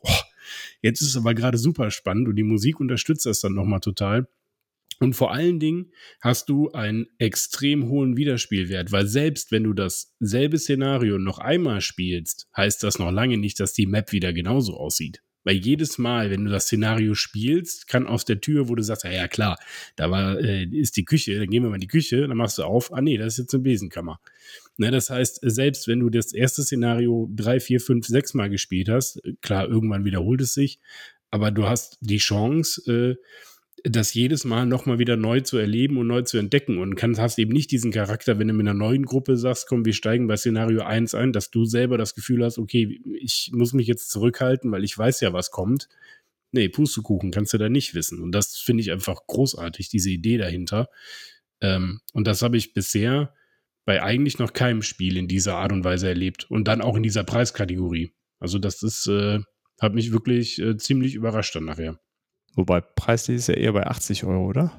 [0.82, 4.28] jetzt ist es aber gerade super spannend und die Musik unterstützt das dann nochmal total.
[4.98, 10.58] Und vor allen Dingen hast du einen extrem hohen Wiederspielwert, weil selbst wenn du dasselbe
[10.58, 15.22] Szenario noch einmal spielst, heißt das noch lange nicht, dass die Map wieder genauso aussieht.
[15.46, 19.04] Weil jedes Mal, wenn du das Szenario spielst, kann aus der Tür, wo du sagst,
[19.04, 19.56] ja, ja klar,
[19.94, 22.58] da war, äh, ist die Küche, dann gehen wir mal in die Küche, dann machst
[22.58, 24.18] du auf, ah nee, das ist jetzt eine Besenkammer.
[24.76, 28.88] Ne, das heißt, selbst wenn du das erste Szenario drei, vier, fünf, sechs Mal gespielt
[28.88, 30.80] hast, klar, irgendwann wiederholt es sich,
[31.30, 33.14] aber du hast die Chance, äh,
[33.90, 37.38] das jedes Mal nochmal wieder neu zu erleben und neu zu entdecken und kannst, hast
[37.38, 40.36] eben nicht diesen Charakter, wenn du mit einer neuen Gruppe sagst, komm, wir steigen bei
[40.36, 44.72] Szenario 1 ein, dass du selber das Gefühl hast, okay, ich muss mich jetzt zurückhalten,
[44.72, 45.88] weil ich weiß ja, was kommt.
[46.52, 48.20] Nee, Pustekuchen kannst du da nicht wissen.
[48.22, 50.88] Und das finde ich einfach großartig, diese Idee dahinter.
[51.60, 53.34] Ähm, und das habe ich bisher
[53.84, 56.50] bei eigentlich noch keinem Spiel in dieser Art und Weise erlebt.
[56.50, 58.12] Und dann auch in dieser Preiskategorie.
[58.38, 59.40] Also das ist, äh,
[59.80, 61.98] hat mich wirklich äh, ziemlich überrascht dann nachher.
[62.56, 64.72] Wobei preislich ist ja eher bei 80 Euro, oder?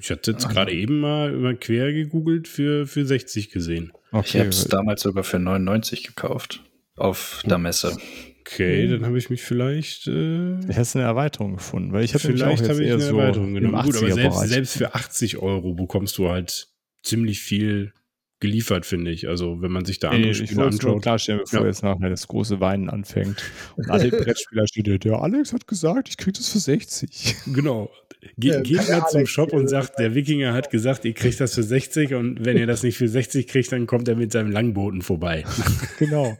[0.00, 3.92] Ich hatte jetzt gerade eben mal über quer gegoogelt für, für 60 gesehen.
[4.12, 4.26] Okay.
[4.26, 6.62] Ich habe es damals sogar für 99 gekauft.
[6.96, 7.96] Auf der Messe.
[8.40, 10.06] Okay, dann habe ich mich vielleicht.
[10.06, 13.60] Äh, du hast eine Erweiterung gefunden, weil ich habe vielleicht habe ich eine Erweiterung so
[13.60, 13.82] genommen.
[13.84, 16.68] Gut, aber selbst, selbst für 80 Euro bekommst du halt
[17.02, 17.92] ziemlich viel
[18.40, 19.28] geliefert, finde ich.
[19.28, 21.02] Also wenn man sich da andere nee, Spiele ich anschaut.
[21.02, 21.66] klarstellen, bevor ja.
[21.66, 23.42] jetzt nachher das große Weinen anfängt.
[23.76, 27.36] Und alle Brettspieler steht der Alex hat gesagt, ich kriege das für 60.
[27.46, 27.90] Genau.
[28.36, 31.54] Ge ja, geht mal zum Shop und sagt, der Wikinger hat gesagt, ihr kriegt das
[31.54, 34.50] für 60 und wenn ihr das nicht für 60 kriegt, dann kommt er mit seinem
[34.50, 35.44] Langboten vorbei.
[35.98, 36.36] genau.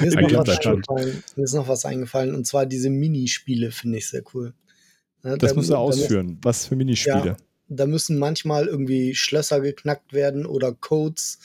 [0.00, 3.98] Mir ist, noch was eingefallen, mir ist noch was eingefallen und zwar diese Minispiele finde
[3.98, 4.54] ich sehr cool.
[5.24, 6.38] Ja, das da, musst du ausführen.
[6.42, 7.26] Was für Minispiele?
[7.26, 7.36] Ja,
[7.76, 11.38] da müssen manchmal irgendwie Schlösser geknackt werden oder Codes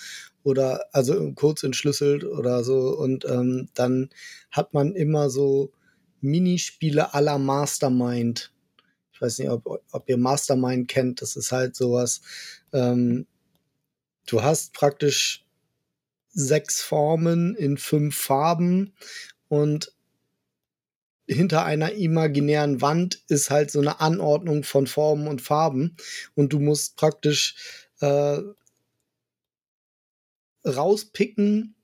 [0.44, 2.98] oder also Codes entschlüsselt oder so.
[2.98, 4.10] Und ähm, dann
[4.52, 5.72] hat man immer so
[6.22, 8.52] Minispiele aller Mastermind.
[9.12, 11.22] Ich weiß nicht, ob, ob ihr Mastermind kennt.
[11.22, 12.22] Das ist halt sowas.
[12.72, 13.26] Ähm,
[14.28, 15.46] du hast praktisch
[16.30, 18.94] sechs Formen in fünf Farben
[19.48, 19.92] und
[21.28, 25.98] hinter einer imaginären Wand ist halt so eine Anordnung von Formen und Farben
[26.36, 27.56] und du musst praktisch
[28.00, 28.40] äh,
[30.66, 31.76] rauspicken.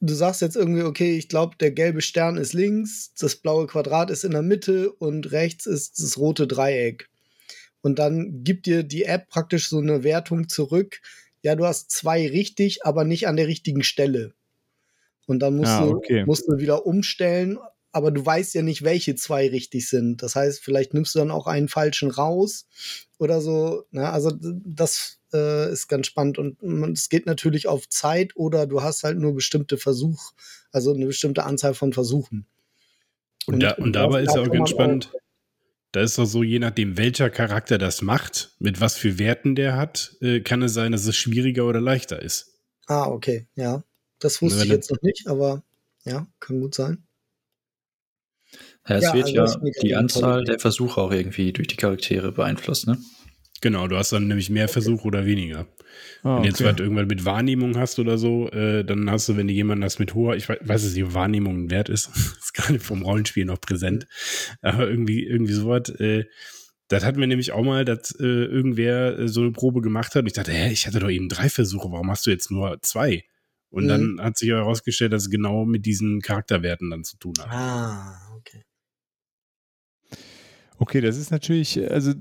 [0.00, 4.10] Du sagst jetzt irgendwie, okay, ich glaube, der gelbe Stern ist links, das blaue Quadrat
[4.10, 7.10] ist in der Mitte und rechts ist das rote Dreieck.
[7.80, 11.00] Und dann gibt dir die App praktisch so eine Wertung zurück.
[11.42, 14.34] Ja, du hast zwei richtig, aber nicht an der richtigen Stelle.
[15.26, 16.20] Und dann musst, ah, okay.
[16.20, 17.58] du, musst du wieder umstellen
[17.92, 20.22] aber du weißt ja nicht, welche zwei richtig sind.
[20.22, 22.66] Das heißt, vielleicht nimmst du dann auch einen falschen raus
[23.18, 23.84] oder so.
[23.90, 24.08] Ne?
[24.08, 29.04] Also das äh, ist ganz spannend und es geht natürlich auf Zeit oder du hast
[29.04, 30.32] halt nur bestimmte Versuch,
[30.72, 32.46] also eine bestimmte Anzahl von Versuchen.
[33.46, 35.10] Und, und, da, und dabei ist ja auch ganz spannend.
[35.14, 35.20] Auch,
[35.92, 39.76] da ist doch so, je nachdem, welcher Charakter das macht, mit was für Werten der
[39.76, 42.58] hat, äh, kann es sein, dass es schwieriger oder leichter ist.
[42.86, 43.84] Ah, okay, ja.
[44.18, 45.62] Das wusste ich jetzt noch nicht, aber
[46.04, 47.07] ja, kann gut sein.
[48.88, 52.32] Ja, es ja, wird also ja die Anzahl der Versuche auch irgendwie durch die Charaktere
[52.32, 52.98] beeinflusst, ne?
[53.60, 55.66] Genau, du hast dann nämlich mehr Versuche oder weniger.
[56.22, 59.36] Ah, wenn du jetzt halt irgendwann mit Wahrnehmung hast oder so, äh, dann hast du,
[59.36, 62.78] wenn du jemanden hast mit hoher, ich weiß, nicht, Wahrnehmung ein Wert ist, ist gerade
[62.78, 64.06] vom Rollenspiel noch präsent,
[64.62, 66.24] aber irgendwie, irgendwie sowas, äh,
[66.88, 70.22] das hatten wir nämlich auch mal, dass äh, irgendwer äh, so eine Probe gemacht hat
[70.22, 72.78] und ich dachte, hä, ich hatte doch eben drei Versuche, warum hast du jetzt nur
[72.82, 73.24] zwei?
[73.70, 73.88] Und mhm.
[73.88, 77.48] dann hat sich herausgestellt, dass es genau mit diesen Charakterwerten dann zu tun hat.
[77.50, 78.27] Ah,
[80.78, 81.00] okay.
[81.00, 82.12] Das ist natürlich, also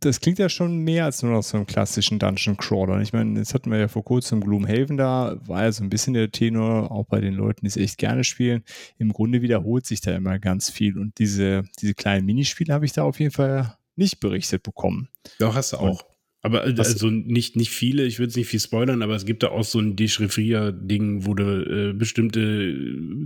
[0.00, 3.00] das klingt ja schon mehr als nur noch so einem klassischen Dungeon Crawler.
[3.00, 6.14] Ich meine, jetzt hatten wir ja vor kurzem Gloomhaven da, war ja so ein bisschen
[6.14, 8.64] der Tenor, auch bei den Leuten, die es echt gerne spielen.
[8.98, 12.92] Im Grunde wiederholt sich da immer ganz viel und diese, diese kleinen Minispiele habe ich
[12.92, 15.08] da auf jeden Fall nicht berichtet bekommen.
[15.38, 16.09] Doch, hast du auch.
[16.42, 19.42] Aber äh, also nicht, nicht viele, ich würde es nicht viel spoilern, aber es gibt
[19.42, 22.74] da auch so ein Dechiffrier-Ding, wo du äh, bestimmte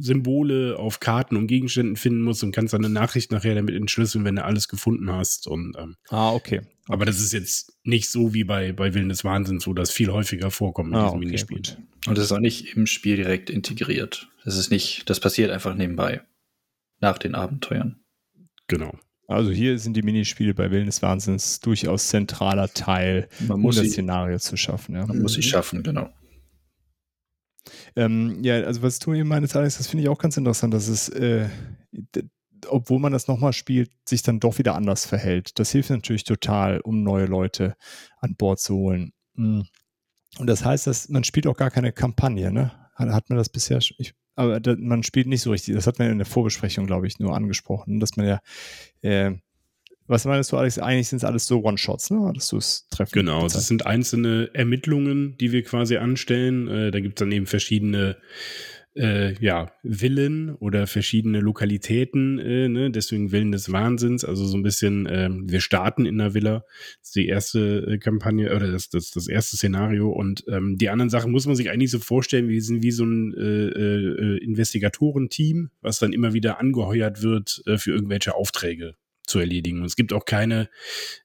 [0.00, 4.24] Symbole auf Karten und Gegenständen finden musst und kannst dann eine Nachricht nachher damit entschlüsseln,
[4.24, 5.46] wenn du alles gefunden hast.
[5.46, 6.59] Und, ähm, ah, okay.
[6.59, 6.68] okay.
[6.88, 10.11] Aber das ist jetzt nicht so wie bei, bei Willen des Wahnsinns, wo das viel
[10.11, 11.57] häufiger vorkommt in ah, diesem okay, Minispiel.
[11.59, 11.79] Gut.
[12.07, 14.29] Und das ist auch nicht im Spiel direkt integriert.
[14.44, 16.22] Das ist nicht, das passiert einfach nebenbei.
[17.00, 18.00] Nach den Abenteuern.
[18.66, 18.98] Genau.
[19.27, 23.77] Also hier sind die Minispiele bei Willen des Wahnsinns durchaus zentraler Teil, man um das
[23.77, 24.95] sie, Szenario zu schaffen.
[24.95, 25.07] Ja.
[25.07, 25.43] Man muss sie mhm.
[25.43, 26.11] schaffen, genau.
[27.97, 30.89] Ähm, ja, also was du eben meinst, Alex, das finde ich auch ganz interessant, dass
[30.89, 31.49] es, äh,
[32.67, 35.59] obwohl man das nochmal spielt, sich dann doch wieder anders verhält.
[35.59, 37.77] Das hilft natürlich total, um neue Leute
[38.19, 39.13] an Bord zu holen.
[39.35, 39.67] Mhm.
[40.39, 42.73] Und das heißt, dass man spielt auch gar keine Kampagne, ne?
[42.97, 43.79] Hat man das bisher?
[43.79, 45.75] Ich, aber da, man spielt nicht so richtig.
[45.75, 48.40] Das hat man in der Vorbesprechung, glaube ich, nur angesprochen, dass man ja,
[49.03, 49.33] äh,
[50.07, 50.79] was meinst du, Alex?
[50.79, 52.31] Eigentlich sind es alles so One-Shots, ne?
[52.35, 56.68] Dass du es treffen Genau, das sind einzelne Ermittlungen, die wir quasi anstellen.
[56.68, 58.16] Äh, da gibt es dann eben verschiedene
[58.96, 62.90] äh, ja, Villen oder verschiedene Lokalitäten, äh, ne?
[62.90, 66.64] deswegen Villen des Wahnsinns, also so ein bisschen, ähm, wir starten in einer Villa,
[67.00, 70.11] das ist die erste äh, Kampagne oder das, das, das erste Szenario.
[70.11, 73.04] Und ähm, die anderen Sachen muss man sich eigentlich so vorstellen, wir sind wie so
[73.04, 78.94] ein äh, äh, Investigatorenteam, was dann immer wieder angeheuert wird äh, für irgendwelche Aufträge
[79.35, 79.81] zu erledigen.
[79.81, 80.68] Und es gibt auch keine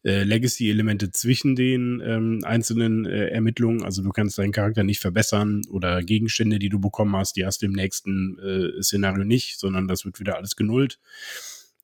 [0.03, 3.83] äh, Legacy-Elemente zwischen den ähm, einzelnen äh, Ermittlungen.
[3.83, 7.61] Also du kannst deinen Charakter nicht verbessern oder Gegenstände, die du bekommen hast, die hast
[7.61, 10.97] du im nächsten äh, Szenario nicht, sondern das wird wieder alles genullt.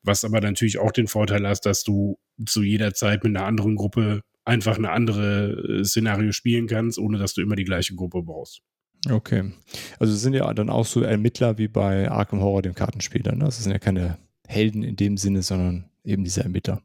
[0.02, 3.76] Was aber natürlich auch den Vorteil hast, dass du zu jeder Zeit mit einer anderen
[3.76, 8.24] Gruppe einfach eine andere äh, Szenario spielen kannst, ohne dass du immer die gleiche Gruppe
[8.24, 8.64] brauchst.
[9.08, 9.52] Okay.
[10.00, 13.22] Also es sind ja dann auch so Ermittler wie bei Arkham Horror, dem Kartenspiel.
[13.22, 13.46] Ne?
[13.46, 16.82] Das sind ja keine Helden in dem Sinne, sondern eben dieser Ermittler.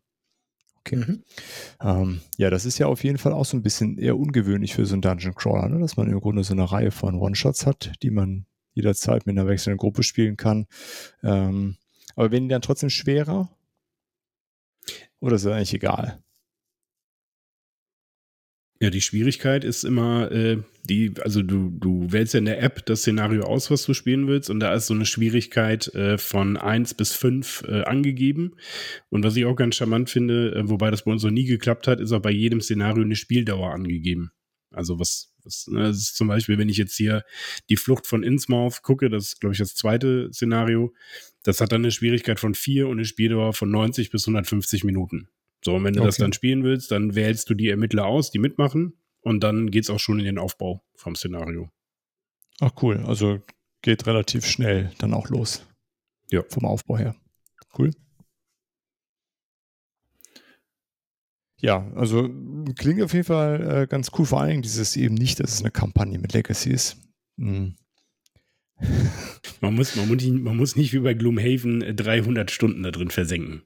[0.81, 0.97] Okay.
[0.97, 1.25] Mhm.
[1.83, 4.87] Ähm, ja, das ist ja auf jeden Fall auch so ein bisschen eher ungewöhnlich für
[4.87, 5.79] so einen Dungeon Crawler, ne?
[5.79, 9.47] dass man im Grunde so eine Reihe von One-Shots hat, die man jederzeit mit einer
[9.47, 10.67] wechselnden Gruppe spielen kann.
[11.23, 11.77] Ähm,
[12.17, 13.51] aber werden die dann trotzdem schwerer?
[15.21, 16.23] Oder ist das eigentlich egal?
[18.81, 22.85] Ja, die Schwierigkeit ist immer, äh, die, also du, du wählst ja in der App
[22.85, 26.57] das Szenario aus, was du spielen willst, und da ist so eine Schwierigkeit äh, von
[26.57, 28.57] eins bis fünf äh, angegeben.
[29.09, 31.87] Und was ich auch ganz charmant finde, äh, wobei das bei uns noch nie geklappt
[31.87, 34.33] hat, ist auch bei jedem Szenario eine Spieldauer angegeben.
[34.73, 37.25] Also was, was ne, das ist zum Beispiel, wenn ich jetzt hier
[37.69, 40.93] die Flucht von Innsmouth gucke, das ist, glaube ich, das zweite Szenario,
[41.45, 45.29] das hat dann eine Schwierigkeit von vier und eine Spieldauer von 90 bis 150 Minuten.
[45.65, 46.09] So, und wenn du okay.
[46.09, 49.85] das dann spielen willst, dann wählst du die Ermittler aus, die mitmachen und dann geht
[49.85, 51.71] es auch schon in den Aufbau vom Szenario.
[52.61, 53.41] Ach cool, also
[53.83, 55.67] geht relativ schnell dann auch los.
[56.31, 56.43] Ja.
[56.49, 57.17] Vom Aufbau her.
[57.77, 57.91] Cool.
[61.61, 62.29] Ja, also
[62.77, 65.61] klingt auf jeden Fall äh, ganz cool, vor allen Dingen dieses eben nicht, dass es
[65.61, 66.97] eine Kampagne mit Legacy ist.
[67.37, 67.77] Hm.
[69.61, 73.11] Man muss, man, muss nicht, man muss nicht wie bei Gloomhaven 300 Stunden da drin
[73.11, 73.63] versenken.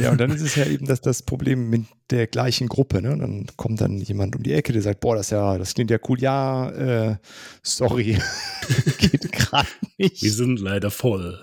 [0.00, 3.02] Ja, und dann ist es ja eben das, das Problem mit der gleichen Gruppe.
[3.02, 3.16] Ne?
[3.18, 5.98] Dann kommt dann jemand um die Ecke, der sagt, boah, das ja, das klingt ja
[6.08, 6.20] cool.
[6.20, 7.16] Ja, äh,
[7.62, 8.18] sorry,
[8.98, 10.22] geht gerade nicht.
[10.22, 11.42] Wir sind leider voll.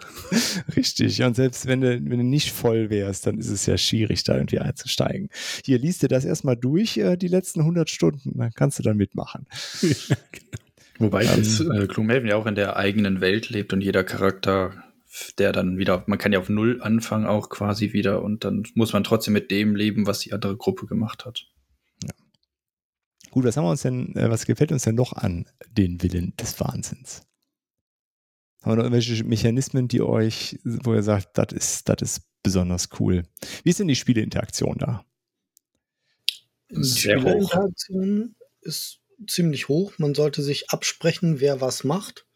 [0.76, 1.22] Richtig.
[1.24, 4.36] Und selbst wenn du, wenn du nicht voll wärst, dann ist es ja schwierig, da
[4.36, 5.30] irgendwie einzusteigen.
[5.66, 8.98] Hier liest dir das erstmal durch, äh, die letzten 100 Stunden, dann kannst du dann
[8.98, 9.48] mitmachen.
[9.82, 9.90] Ja,
[10.32, 10.48] genau.
[11.00, 14.72] Wobei ähm, jetzt äh, Gloomhaven ja auch in der eigenen Welt lebt und jeder Charakter
[15.38, 18.94] der dann wieder, man kann ja auf Null anfangen auch quasi wieder und dann muss
[18.94, 21.48] man trotzdem mit dem leben, was die andere Gruppe gemacht hat.
[22.04, 22.12] Ja.
[23.30, 26.34] Gut, was haben wir uns denn, äh, was gefällt uns denn noch an den Willen
[26.38, 27.24] des Wahnsinns?
[28.62, 32.90] Haben wir noch irgendwelche Mechanismen, die euch, wo ihr sagt, das ist, das ist besonders
[33.00, 33.24] cool?
[33.64, 35.06] Wie ist denn die Spieleinteraktion da?
[36.70, 39.94] Die Spieleinteraktion ist ziemlich hoch.
[39.98, 42.28] Man sollte sich absprechen, wer was macht.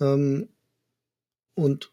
[0.00, 0.48] Ähm,
[1.54, 1.92] und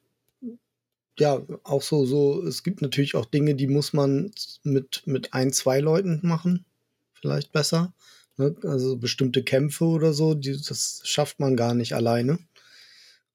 [1.20, 4.32] ja, auch so, so, es gibt natürlich auch Dinge, die muss man
[4.64, 6.66] mit, mit ein, zwei Leuten machen.
[7.14, 7.94] Vielleicht besser.
[8.38, 8.56] Ne?
[8.64, 12.40] Also bestimmte Kämpfe oder so, die, das schafft man gar nicht alleine.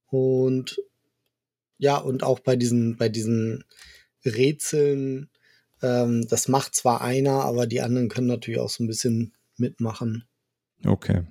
[0.07, 0.81] Und
[1.79, 3.65] ja, und auch bei diesen, bei diesen
[4.25, 5.31] Rätseln,
[5.83, 10.25] ähm, das macht zwar einer, aber die anderen können natürlich auch so ein bisschen mitmachen.
[10.85, 11.23] Okay.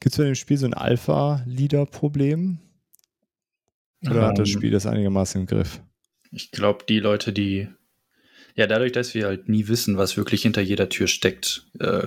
[0.00, 2.58] Gibt es bei dem Spiel so ein Alpha-Leader-Problem?
[4.06, 5.80] Oder um, hat das ähm, Spiel das einigermaßen im Griff?
[6.30, 7.68] Ich glaube, die Leute, die.
[8.56, 12.06] Ja, dadurch, dass wir halt nie wissen, was wirklich hinter jeder Tür steckt, äh,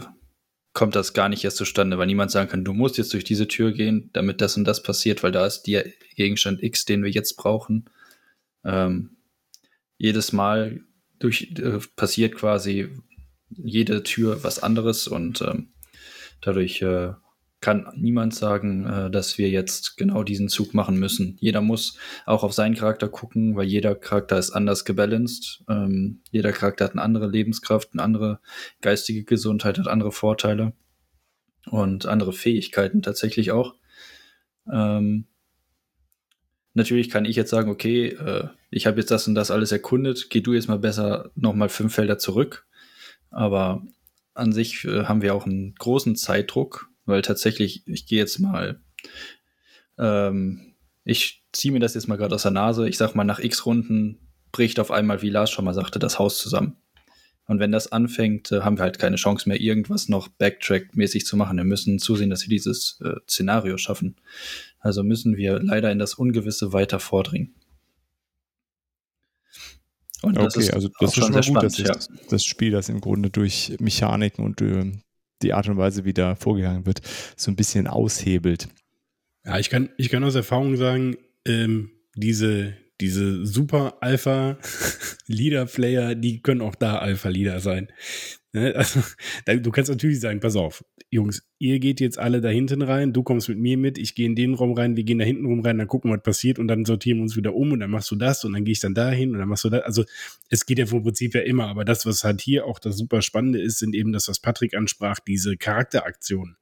[0.73, 3.47] kommt das gar nicht erst zustande, weil niemand sagen kann, du musst jetzt durch diese
[3.47, 7.09] Tür gehen, damit das und das passiert, weil da ist der Gegenstand X, den wir
[7.09, 7.89] jetzt brauchen.
[8.63, 9.17] Ähm,
[9.97, 10.81] jedes Mal
[11.19, 12.89] durch, äh, passiert quasi,
[13.49, 15.69] jede Tür was anderes und ähm,
[16.41, 17.13] dadurch äh,
[17.59, 21.37] kann niemand sagen, äh, dass wir jetzt genau diesen Zug machen müssen.
[21.39, 25.63] Jeder muss auch auf seinen Charakter gucken, weil jeder Charakter ist anders gebalanced.
[25.67, 28.39] Ähm, jeder Charakter hat eine andere Lebenskraft, eine andere
[28.81, 30.73] geistige Gesundheit, hat andere Vorteile
[31.65, 33.75] und andere Fähigkeiten tatsächlich auch.
[34.71, 35.25] Ähm,
[36.73, 40.29] natürlich kann ich jetzt sagen, okay, äh, ich habe jetzt das und das alles erkundet,
[40.29, 42.67] geh du jetzt mal besser nochmal fünf Felder zurück.
[43.31, 43.83] Aber
[44.35, 48.79] an sich äh, haben wir auch einen großen Zeitdruck, weil tatsächlich, ich gehe jetzt mal,
[49.97, 52.87] ähm, ich ziehe mir das jetzt mal gerade aus der Nase.
[52.87, 54.19] Ich sag mal, nach x Runden
[54.51, 56.77] bricht auf einmal, wie Lars schon mal sagte, das Haus zusammen.
[57.47, 61.37] Und wenn das anfängt, äh, haben wir halt keine Chance mehr, irgendwas noch Backtrack-mäßig zu
[61.37, 61.57] machen.
[61.57, 64.17] Wir müssen zusehen, dass wir dieses äh, Szenario schaffen.
[64.79, 67.55] Also müssen wir leider in das Ungewisse weiter vordringen.
[70.23, 71.95] Und das okay, ist also das ist schon mal gut, dass ja.
[72.29, 74.91] das Spiel, das im Grunde durch Mechaniken und äh,
[75.41, 77.01] die Art und Weise, wie da vorgegangen wird,
[77.35, 78.67] so ein bisschen aushebelt.
[79.45, 86.61] Ja, ich kann, ich kann aus Erfahrung sagen, ähm, diese, diese super Alpha-Leader-Player, die können
[86.61, 87.91] auch da Alpha-Leader sein.
[88.53, 88.73] Ne?
[88.75, 89.01] Also,
[89.45, 93.23] du kannst natürlich sagen, pass auf, Jungs, ihr geht jetzt alle da hinten rein, du
[93.23, 95.61] kommst mit mir mit, ich gehe in den Raum rein, wir gehen da hinten rum
[95.61, 98.11] rein, dann gucken, was passiert und dann sortieren wir uns wieder um und dann machst
[98.11, 99.83] du das und dann gehe ich dann dahin und dann machst du das.
[99.83, 100.03] Also
[100.49, 103.21] es geht ja vom Prinzip ja immer, aber das, was halt hier auch das super
[103.21, 106.57] Spannende ist, sind eben das, was Patrick ansprach, diese Charakteraktionen.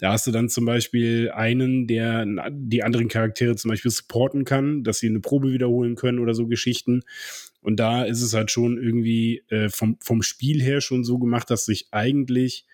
[0.00, 4.82] Da hast du dann zum Beispiel einen, der die anderen Charaktere zum Beispiel supporten kann,
[4.82, 7.02] dass sie eine Probe wiederholen können oder so Geschichten.
[7.60, 11.50] Und da ist es halt schon irgendwie äh, vom, vom Spiel her schon so gemacht,
[11.50, 12.64] dass sich eigentlich,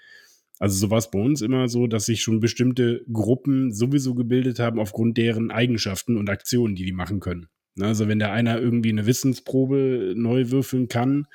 [0.60, 4.60] also so war es bei uns immer so, dass sich schon bestimmte Gruppen sowieso gebildet
[4.60, 7.48] haben aufgrund deren Eigenschaften und Aktionen, die die machen können.
[7.78, 11.26] Ne, also wenn der einer irgendwie eine Wissensprobe neu würfeln kann,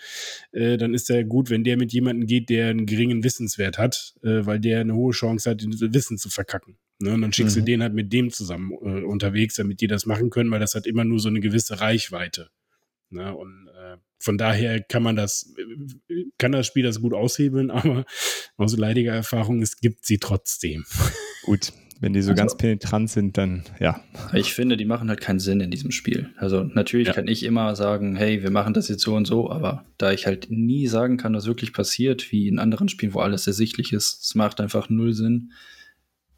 [0.52, 4.16] äh, dann ist er gut, wenn der mit jemandem geht, der einen geringen Wissenswert hat,
[4.24, 6.78] äh, weil der eine hohe Chance hat, Wissen zu verkacken.
[7.00, 7.14] Ne?
[7.14, 7.60] Und dann schickst mhm.
[7.62, 10.74] du den halt mit dem zusammen äh, unterwegs, damit die das machen können, weil das
[10.74, 12.50] hat immer nur so eine gewisse Reichweite.
[13.12, 13.36] Ne?
[13.36, 15.54] Und äh, von daher kann man das,
[16.40, 18.06] kann das Spiel das gut aushebeln, aber
[18.58, 20.86] aus leidiger Erfahrung, es gibt sie trotzdem.
[21.44, 21.72] Gut,
[22.02, 24.04] wenn die so also, ganz penetrant sind, dann ja.
[24.34, 26.32] Ich finde, die machen halt keinen Sinn in diesem Spiel.
[26.36, 27.14] Also natürlich ja.
[27.14, 30.26] kann ich immer sagen, hey, wir machen das jetzt so und so, aber da ich
[30.26, 34.24] halt nie sagen kann, was wirklich passiert, wie in anderen Spielen, wo alles ersichtlich ist,
[34.24, 35.52] es macht einfach null Sinn,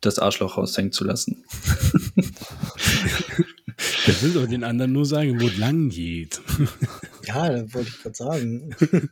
[0.01, 1.45] das Arschloch raushängen zu lassen.
[4.05, 6.41] Der will doch den anderen nur sagen, wo es lang geht.
[7.25, 8.75] Ja, da wollte ich gerade sagen.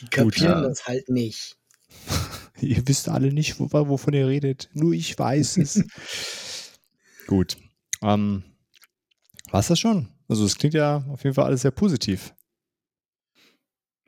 [0.00, 0.60] Die kapieren Gut, ja.
[0.60, 1.56] das halt nicht.
[2.60, 4.70] Ihr wisst alle nicht, wovon ihr redet.
[4.74, 5.84] Nur ich weiß es.
[7.26, 7.56] Gut.
[8.02, 8.44] Ähm,
[9.50, 10.08] War es das schon?
[10.28, 12.34] Also es klingt ja auf jeden Fall alles sehr positiv.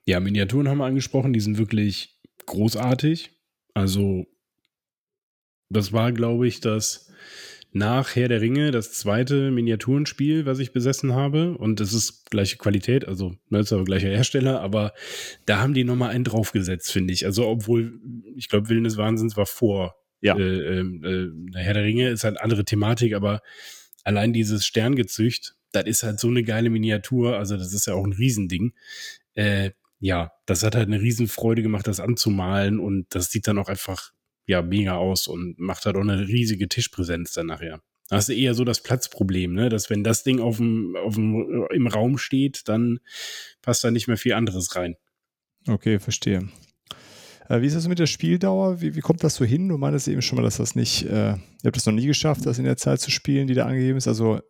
[0.04, 3.32] Ja, Miniaturen haben wir angesprochen, die sind wirklich großartig.
[3.74, 4.26] Also
[5.68, 7.05] das war, glaube ich, das
[7.76, 11.56] nach Herr der Ringe das zweite Miniaturenspiel, was ich besessen habe.
[11.58, 14.94] Und es ist gleiche Qualität, also ne, ist aber gleicher Hersteller, aber
[15.44, 17.26] da haben die nochmal einen draufgesetzt, finde ich.
[17.26, 18.00] Also, obwohl,
[18.34, 20.36] ich glaube, Willen des Wahnsinns war vor ja.
[20.38, 23.42] äh, ähm, äh, Herr der Ringe, ist halt andere Thematik, aber
[24.04, 28.04] allein dieses Sterngezücht, das ist halt so eine geile Miniatur, also das ist ja auch
[28.04, 28.72] ein Riesending.
[29.34, 33.68] Äh, ja, das hat halt eine Riesenfreude gemacht, das anzumalen und das sieht dann auch
[33.68, 34.12] einfach
[34.46, 37.80] ja mega aus und macht halt auch eine riesige Tischpräsenz dann nachher.
[38.08, 39.68] Da hast du eher so das Platzproblem, ne?
[39.68, 43.00] dass wenn das Ding auf dem, auf dem, im Raum steht, dann
[43.62, 44.94] passt da nicht mehr viel anderes rein.
[45.66, 46.48] Okay, verstehe.
[47.48, 48.80] Äh, wie ist das mit der Spieldauer?
[48.80, 49.68] Wie, wie kommt das so hin?
[49.68, 52.46] Du meintest eben schon mal, dass das nicht, äh, ihr habt das noch nie geschafft,
[52.46, 54.06] das in der Zeit zu spielen, die da angegeben ist.
[54.06, 54.40] Also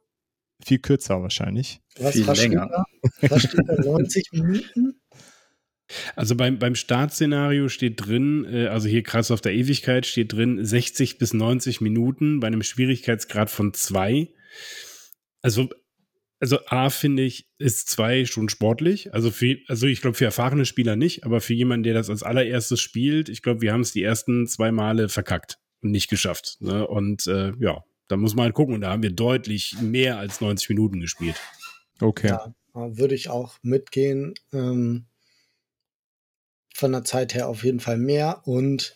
[0.64, 1.80] viel kürzer wahrscheinlich.
[1.98, 2.68] Was, viel länger.
[2.68, 3.30] Da?
[3.30, 3.74] Was steht da?
[3.85, 5.00] 90 Minuten?
[6.16, 10.64] Also beim, beim Startszenario steht drin, äh, also hier Kreis auf der Ewigkeit steht drin
[10.64, 14.29] 60 bis 90 Minuten bei einem Schwierigkeitsgrad von zwei.
[15.42, 15.68] Also,
[16.40, 19.14] also A finde ich, ist zwei schon sportlich.
[19.14, 22.22] Also für, also ich glaube für erfahrene Spieler nicht, aber für jemanden, der das als
[22.22, 26.57] allererstes spielt, ich glaube, wir haben es die ersten zwei Male verkackt und nicht geschafft.
[26.61, 26.87] Ne?
[26.87, 28.74] Und äh, ja, da muss man halt gucken.
[28.74, 31.37] Und da haben wir deutlich mehr als 90 Minuten gespielt.
[32.01, 32.28] Okay.
[32.28, 34.34] Ja, würde ich auch mitgehen.
[34.53, 35.07] Ähm
[36.77, 38.43] von der Zeit her auf jeden Fall mehr.
[38.45, 38.95] Und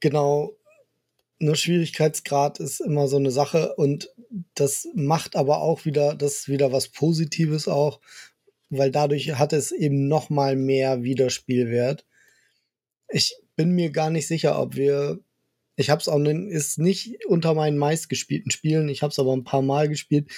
[0.00, 0.56] genau,
[1.38, 4.10] ne, Schwierigkeitsgrad ist immer so eine Sache und
[4.54, 8.00] das macht aber auch wieder, das ist wieder was Positives auch,
[8.70, 12.04] weil dadurch hat es eben noch mal mehr Wiederspielwert.
[13.08, 15.20] Ich bin mir gar nicht sicher, ob wir,
[15.76, 19.44] ich habe es auch ist nicht unter meinen meistgespielten Spielen, ich habe es aber ein
[19.44, 20.30] paar Mal gespielt.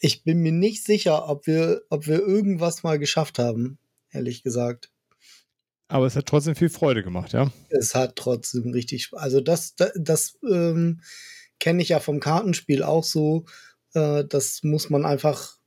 [0.00, 3.78] Ich bin mir nicht sicher, ob wir, ob wir irgendwas mal geschafft haben,
[4.12, 4.90] ehrlich gesagt.
[5.90, 7.50] Aber es hat trotzdem viel Freude gemacht, ja?
[7.68, 11.00] Es hat trotzdem richtig, also das, das, das ähm,
[11.58, 13.44] kenne ich ja vom Kartenspiel auch so.
[13.94, 15.58] Äh, das muss man einfach,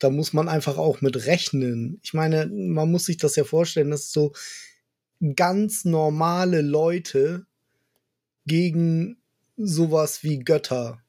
[0.00, 2.00] da muss man einfach auch mit rechnen.
[2.02, 4.32] Ich meine, man muss sich das ja vorstellen, dass so
[5.36, 7.46] ganz normale Leute
[8.46, 9.18] gegen
[9.56, 11.00] sowas wie Götter,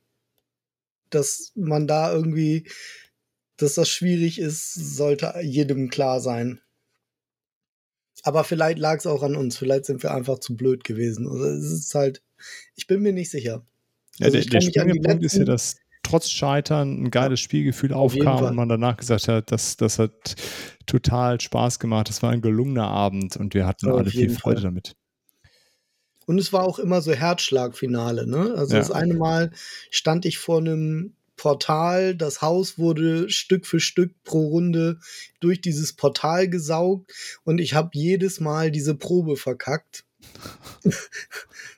[1.10, 2.70] dass man da irgendwie,
[3.58, 6.62] dass das schwierig ist, sollte jedem klar sein.
[8.24, 9.58] Aber vielleicht lag es auch an uns.
[9.58, 11.28] Vielleicht sind wir einfach zu blöd gewesen.
[11.28, 12.22] Also es ist halt,
[12.76, 13.66] ich bin mir nicht sicher.
[14.18, 18.56] Ja, also der, der Springpunkt ist ja, dass trotz Scheitern ein geiles Spielgefühl aufkam und
[18.56, 20.36] man danach gesagt hat, das, das hat
[20.86, 22.10] total Spaß gemacht.
[22.10, 24.70] Das war ein gelungener Abend und wir hatten alle viel Freude Fall.
[24.70, 24.96] damit.
[26.26, 28.54] Und es war auch immer so Herzschlagfinale, ne?
[28.56, 28.80] Also ja.
[28.80, 29.52] das eine Mal
[29.90, 32.14] stand ich vor einem Portal.
[32.16, 35.00] Das Haus wurde Stück für Stück pro Runde
[35.40, 37.12] durch dieses Portal gesaugt
[37.44, 40.06] und ich habe jedes Mal diese Probe verkackt.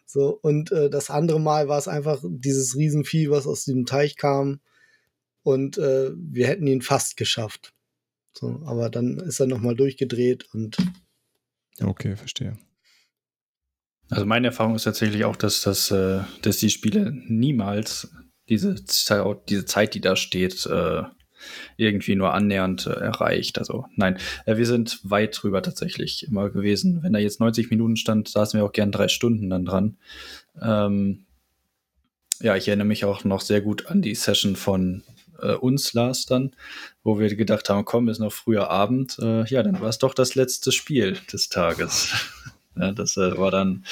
[0.05, 4.17] so, und äh, das andere Mal war es einfach dieses Riesenvieh, was aus dem Teich
[4.17, 4.59] kam.
[5.43, 7.73] Und äh, wir hätten ihn fast geschafft.
[8.33, 10.75] So, aber dann ist er nochmal durchgedreht und.
[11.81, 12.57] Okay, verstehe.
[14.09, 18.09] Also meine Erfahrung ist tatsächlich auch, dass, das, äh, dass die Spiele niemals
[18.49, 18.75] diese,
[19.49, 21.03] diese Zeit, die da steht, äh,
[21.77, 23.59] irgendwie nur annähernd äh, erreicht.
[23.59, 27.03] Also nein, äh, wir sind weit drüber tatsächlich immer gewesen.
[27.03, 29.97] Wenn da jetzt 90 Minuten stand, saßen wir auch gern drei Stunden dann dran.
[30.61, 31.25] Ähm,
[32.39, 35.03] ja, ich erinnere mich auch noch sehr gut an die Session von
[35.41, 36.51] äh, uns, Lars, dann,
[37.03, 39.17] wo wir gedacht haben, komm, ist noch früher Abend.
[39.19, 42.11] Äh, ja, dann war es doch das letzte Spiel des Tages.
[42.75, 43.85] Ja, das äh, war dann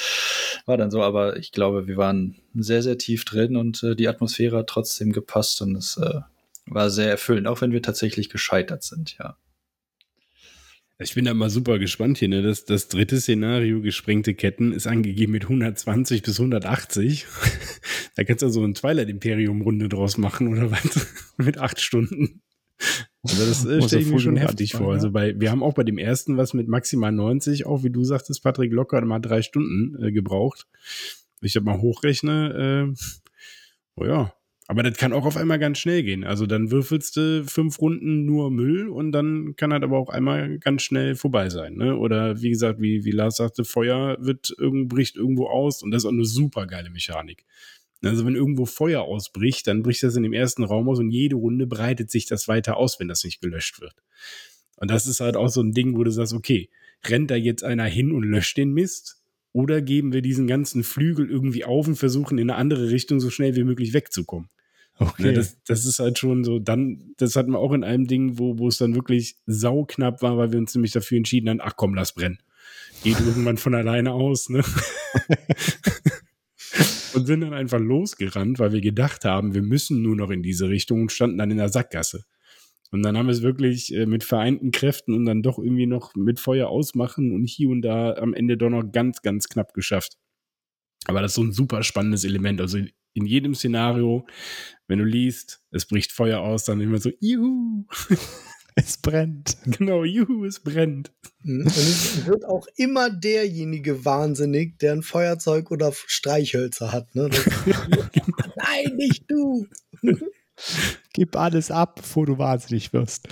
[0.66, 4.08] war dann so, aber ich glaube, wir waren sehr, sehr tief drin und äh, die
[4.08, 6.20] Atmosphäre hat trotzdem gepasst und es äh,
[6.66, 9.36] war sehr erfüllend, auch wenn wir tatsächlich gescheitert sind, ja.
[10.98, 12.28] Ich bin da mal super gespannt hier.
[12.28, 12.42] Ne?
[12.42, 17.26] Das, das dritte Szenario, gesprengte Ketten, ist angegeben mit 120 bis 180.
[18.16, 21.08] da kannst du so ein Twilight Imperium Runde draus machen oder was?
[21.38, 22.42] mit acht Stunden.
[23.22, 24.88] Also das äh, stelle ich mir schon heftig vor.
[24.88, 24.92] Ja.
[24.94, 28.04] Also bei, wir haben auch bei dem ersten was mit maximal 90, auch wie du
[28.04, 30.66] sagtest, Patrick, locker mal drei Stunden äh, gebraucht.
[31.40, 32.94] Ich habe mal hochrechne, äh,
[33.96, 34.32] oh ja,
[34.68, 36.24] aber das kann auch auf einmal ganz schnell gehen.
[36.24, 40.58] Also dann würfelst du fünf Runden nur Müll und dann kann das aber auch einmal
[40.58, 41.74] ganz schnell vorbei sein.
[41.74, 41.96] Ne?
[41.96, 46.06] Oder wie gesagt, wie, wie Lars sagte, Feuer wird bricht irgendwo aus und das ist
[46.06, 47.44] auch eine super geile Mechanik.
[48.02, 51.36] Also wenn irgendwo Feuer ausbricht, dann bricht das in dem ersten Raum aus und jede
[51.36, 53.94] Runde breitet sich das weiter aus, wenn das nicht gelöscht wird.
[54.76, 56.68] Und das ist halt auch so ein Ding, wo du sagst, okay,
[57.06, 59.18] rennt da jetzt einer hin und löscht den Mist?
[59.52, 63.30] Oder geben wir diesen ganzen Flügel irgendwie auf und versuchen in eine andere Richtung so
[63.30, 64.48] schnell wie möglich wegzukommen?
[64.98, 65.26] Okay.
[65.26, 68.38] Ja, das, das ist halt schon so, dann, das hatten wir auch in einem Ding,
[68.38, 71.76] wo, wo es dann wirklich sauknapp war, weil wir uns nämlich dafür entschieden haben, ach
[71.76, 72.38] komm, lass brennen.
[73.02, 74.64] Geht irgendwann von alleine aus, ne?
[77.14, 80.68] und sind dann einfach losgerannt, weil wir gedacht haben, wir müssen nur noch in diese
[80.68, 82.24] Richtung und standen dann in der Sackgasse.
[82.90, 86.14] Und dann haben wir es wirklich äh, mit vereinten Kräften und dann doch irgendwie noch
[86.14, 90.18] mit Feuer ausmachen und hier und da am Ende doch noch ganz, ganz knapp geschafft.
[91.06, 92.60] Aber das ist so ein super spannendes Element.
[92.60, 92.78] Also
[93.14, 94.26] in jedem Szenario,
[94.88, 97.86] wenn du liest, es bricht Feuer aus, dann immer so, juhu.
[98.76, 99.56] Es brennt.
[99.66, 101.12] Genau, juhu, es brennt.
[101.42, 101.66] Mhm.
[101.66, 107.14] Und es wird auch immer derjenige wahnsinnig, der ein Feuerzeug oder Streichhölzer hat.
[107.14, 107.28] Ne?
[108.56, 109.66] Nein, nicht du.
[111.12, 113.28] Gib alles ab, bevor du wahnsinnig wirst.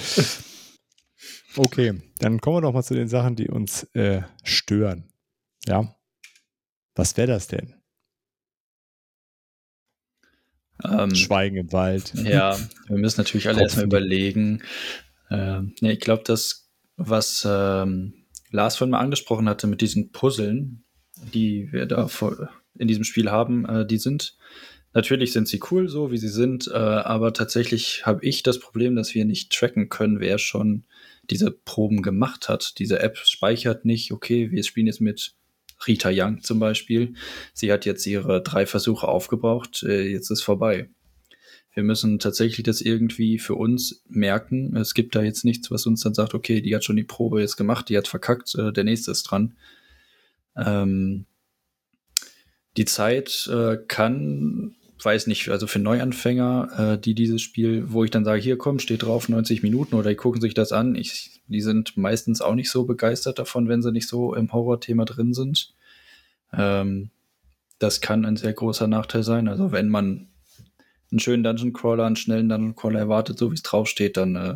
[1.57, 5.11] Okay, dann kommen wir doch mal zu den Sachen, die uns äh, stören.
[5.67, 5.97] Ja.
[6.95, 7.75] Was wäre das denn?
[10.85, 12.15] Ähm, Schweigen im Wald.
[12.15, 14.63] Ja, wir müssen natürlich alle erstmal überlegen,
[15.31, 18.15] ähm, ja, ich glaube, das, was ähm,
[18.51, 20.85] Lars vorhin mal angesprochen hatte mit diesen Puzzeln,
[21.33, 22.09] die wir da
[22.79, 24.37] in diesem Spiel haben, äh, die sind
[24.93, 28.97] Natürlich sind sie cool, so wie sie sind, äh, aber tatsächlich habe ich das Problem,
[28.97, 30.85] dass wir nicht tracken können, wer schon
[31.31, 32.79] diese Proben gemacht hat.
[32.81, 35.35] Diese App speichert nicht, okay, wir spielen jetzt mit
[35.87, 37.15] Rita Young zum Beispiel.
[37.55, 40.91] Sie hat jetzt ihre drei Versuche aufgebraucht, äh, jetzt ist vorbei.
[41.73, 44.77] Wir müssen tatsächlich das irgendwie für uns merken.
[44.77, 47.41] Es gibt da jetzt nichts, was uns dann sagt, okay, die hat schon die Probe
[47.41, 49.55] jetzt gemacht, die hat verkackt, äh, der nächste ist dran.
[50.57, 51.27] Ähm,
[52.77, 58.11] die Zeit äh, kann, weiß nicht, also für Neuanfänger, äh, die dieses Spiel, wo ich
[58.11, 61.41] dann sage, hier komm, steht drauf 90 Minuten oder die gucken sich das an, ich,
[61.47, 65.35] die sind meistens auch nicht so begeistert davon, wenn sie nicht so im Horrorthema drin
[65.35, 65.75] sind.
[66.53, 67.11] Ähm,
[67.79, 69.49] das kann ein sehr großer Nachteil sein.
[69.49, 70.30] Also wenn man
[71.11, 74.55] einen schönen Dungeon Crawler, einen schnellen Dungeon Crawler erwartet, so wie es draufsteht, dann äh,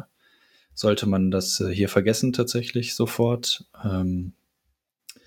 [0.75, 3.65] sollte man das äh, hier vergessen tatsächlich sofort.
[3.85, 4.33] Ähm,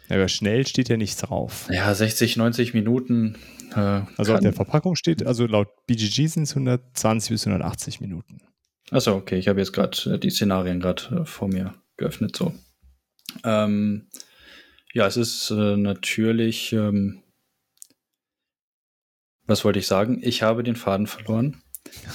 [0.09, 1.67] Ja, aber schnell steht ja nichts drauf.
[1.71, 3.35] Ja, 60, 90 Minuten.
[3.73, 8.41] Äh, also auf der Verpackung steht, also laut BGG sind es 120 bis 180 Minuten.
[8.91, 12.35] Achso, okay, ich habe jetzt gerade äh, die Szenarien gerade äh, vor mir geöffnet.
[12.35, 12.53] So.
[13.43, 14.07] Ähm,
[14.93, 16.71] ja, es ist äh, natürlich.
[16.73, 17.21] Ähm,
[19.47, 20.19] was wollte ich sagen?
[20.21, 21.61] Ich habe den Faden verloren.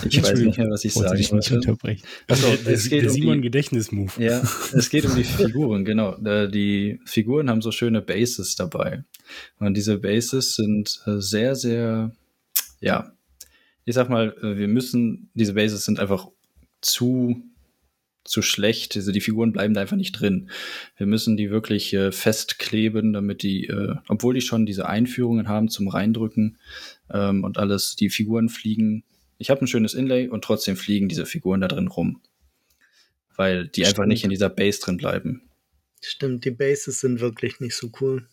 [0.07, 1.97] Ich weiß nicht mehr, was ich sagen wollte.
[2.29, 4.19] Also, es geht der um Simon Gedächtnismove.
[4.19, 4.43] Ja,
[4.75, 6.17] es geht um die Figuren, genau.
[6.49, 9.05] Die Figuren haben so schöne Bases dabei.
[9.59, 12.13] Und diese Bases sind äh, sehr, sehr,
[12.81, 13.13] ja,
[13.85, 16.29] ich sag mal, äh, wir müssen, diese Bases sind einfach
[16.81, 17.43] zu
[18.25, 18.97] zu schlecht.
[18.97, 20.51] Also die Figuren bleiben da einfach nicht drin.
[20.97, 25.69] Wir müssen die wirklich äh, festkleben, damit die, äh, obwohl die schon diese Einführungen haben
[25.69, 26.57] zum Reindrücken
[27.13, 29.05] ähm, und alles, die Figuren fliegen
[29.43, 32.21] ich habe ein schönes Inlay und trotzdem fliegen diese Figuren da drin rum.
[33.37, 33.89] Weil die Stimmt.
[33.89, 35.51] einfach nicht in dieser Base drin bleiben.
[36.01, 38.29] Stimmt, die Bases sind wirklich nicht so cool.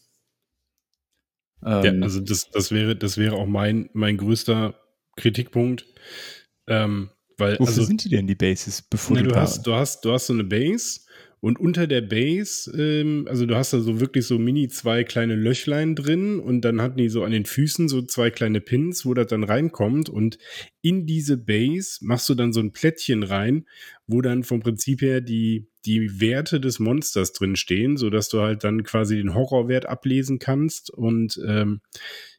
[1.65, 4.79] Ähm, ja, also das, das, wäre, das wäre auch mein, mein größter
[5.15, 5.85] Kritikpunkt.
[6.67, 8.83] Ähm, weil, Wofür also, sind die denn, die Bases?
[8.83, 11.01] Bevor ne, du, hast, du, hast, du hast so eine Base
[11.41, 15.35] und unter der Base, ähm, also du hast da so wirklich so mini zwei kleine
[15.35, 19.13] Löchlein drin und dann hatten die so an den Füßen so zwei kleine Pins, wo
[19.13, 20.37] das dann reinkommt und
[20.81, 23.65] in diese Base machst du dann so ein Plättchen rein,
[24.05, 28.63] wo dann vom Prinzip her die, die Werte des Monsters drin stehen, sodass du halt
[28.63, 31.79] dann quasi den Horrorwert ablesen kannst und ähm,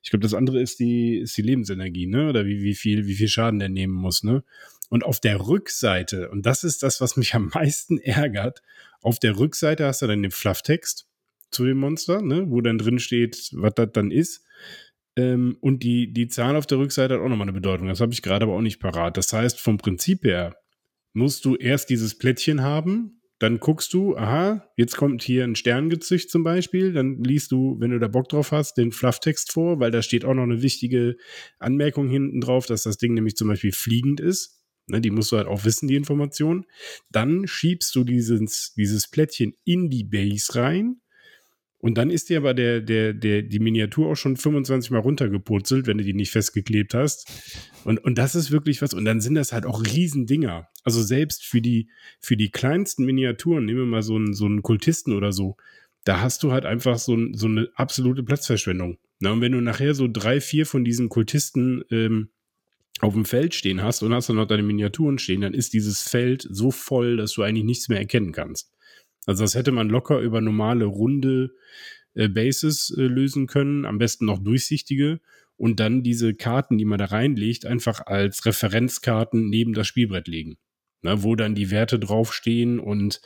[0.02, 2.28] ich glaube, das andere ist die, ist die Lebensenergie, ne?
[2.28, 4.42] Oder wie, wie viel, wie viel Schaden der nehmen muss, ne?
[4.90, 8.60] Und auf der Rückseite, und das ist das, was mich am meisten ärgert,
[9.00, 11.06] auf der Rückseite hast du dann den Flufftext
[11.50, 14.44] zu dem Monster, ne, wo dann drin steht, was das dann ist.
[15.16, 17.88] Ähm, und die, die Zahl auf der Rückseite hat auch nochmal eine Bedeutung.
[17.88, 19.16] Das habe ich gerade aber auch nicht parat.
[19.16, 20.56] Das heißt, vom Prinzip her
[21.12, 26.30] musst du erst dieses Plättchen haben, dann guckst du, aha, jetzt kommt hier ein Sterngezücht
[26.30, 29.90] zum Beispiel, dann liest du, wenn du da Bock drauf hast, den Flufftext vor, weil
[29.90, 31.16] da steht auch noch eine wichtige
[31.58, 34.59] Anmerkung hinten drauf, dass das Ding nämlich zum Beispiel fliegend ist.
[34.90, 36.66] Ne, die musst du halt auch wissen, die Information.
[37.10, 41.00] Dann schiebst du dieses, dieses Plättchen in die Base rein.
[41.78, 45.86] Und dann ist dir aber der, der, der, die Miniatur auch schon 25 Mal runtergepurzelt,
[45.86, 47.26] wenn du die nicht festgeklebt hast.
[47.84, 48.92] Und, und das ist wirklich was.
[48.92, 50.68] Und dann sind das halt auch Riesendinger.
[50.84, 51.88] Also selbst für die,
[52.20, 55.56] für die kleinsten Miniaturen, nehmen wir mal so einen, so einen Kultisten oder so,
[56.04, 58.98] da hast du halt einfach so, so eine absolute Platzverschwendung.
[59.18, 62.30] Na, und wenn du nachher so drei, vier von diesen Kultisten ähm,
[63.00, 66.02] auf dem Feld stehen hast und hast dann noch deine Miniaturen stehen, dann ist dieses
[66.02, 68.72] Feld so voll, dass du eigentlich nichts mehr erkennen kannst.
[69.26, 71.54] Also das hätte man locker über normale runde
[72.14, 75.20] äh, Bases äh, lösen können, am besten noch durchsichtige
[75.56, 80.56] und dann diese Karten, die man da reinlegt, einfach als Referenzkarten neben das Spielbrett legen,
[81.02, 83.20] ne, wo dann die Werte draufstehen und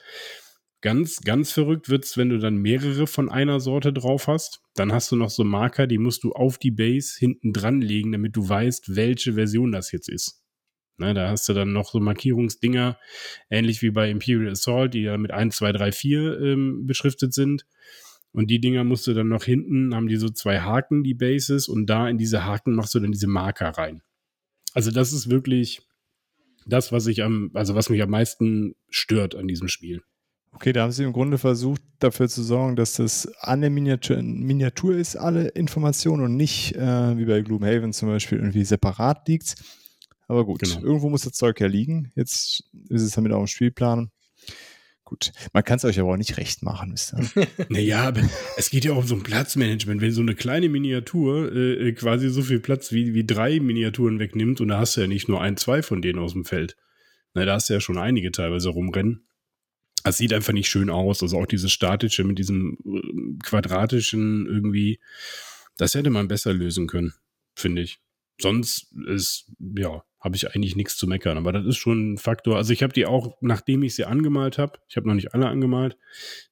[0.84, 4.60] Ganz, ganz verrückt wird's, wenn du dann mehrere von einer Sorte drauf hast.
[4.74, 8.12] Dann hast du noch so Marker, die musst du auf die Base hinten dran legen,
[8.12, 10.44] damit du weißt, welche Version das jetzt ist.
[10.98, 12.98] Na, da hast du dann noch so Markierungsdinger,
[13.48, 17.64] ähnlich wie bei Imperial Assault, die ja mit 1, 2, 3, 4 ähm, beschriftet sind.
[18.32, 21.66] Und die Dinger musst du dann noch hinten, haben die so zwei Haken, die Bases,
[21.66, 24.02] und da in diese Haken machst du dann diese Marker rein.
[24.74, 25.80] Also das ist wirklich
[26.66, 30.02] das, was ich am, also was mich am meisten stört an diesem Spiel.
[30.54, 34.22] Okay, da haben sie im Grunde versucht, dafür zu sorgen, dass das an der Miniatur,
[34.22, 39.56] Miniatur ist, alle Informationen und nicht äh, wie bei Gloomhaven zum Beispiel irgendwie separat liegt.
[40.28, 40.80] Aber gut, genau.
[40.80, 42.12] irgendwo muss das Zeug ja liegen.
[42.14, 44.10] Jetzt ist es damit auch im Spielplan.
[45.04, 47.46] Gut, man kann es euch aber auch nicht recht machen, wisst ihr.
[47.68, 48.22] naja, aber
[48.56, 50.00] es geht ja auch um so ein Platzmanagement.
[50.00, 54.62] Wenn so eine kleine Miniatur äh, quasi so viel Platz wie, wie drei Miniaturen wegnimmt
[54.62, 56.76] und da hast du ja nicht nur ein, zwei von denen aus dem Feld.
[57.34, 59.26] Na, da hast du ja schon einige teilweise rumrennen.
[60.04, 61.22] Es sieht einfach nicht schön aus.
[61.22, 65.00] Also auch dieses statische mit diesem äh, quadratischen irgendwie,
[65.76, 67.14] das hätte man besser lösen können,
[67.54, 67.98] finde ich.
[68.40, 71.36] Sonst ist, ja, habe ich eigentlich nichts zu meckern.
[71.36, 72.56] Aber das ist schon ein Faktor.
[72.56, 75.48] Also ich habe die auch, nachdem ich sie angemalt habe, ich habe noch nicht alle
[75.48, 75.98] angemalt,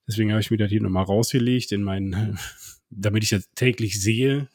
[0.06, 2.38] deswegen habe ich mir das hier nochmal rausgelegt in meinen,
[2.90, 4.48] damit ich das täglich sehe,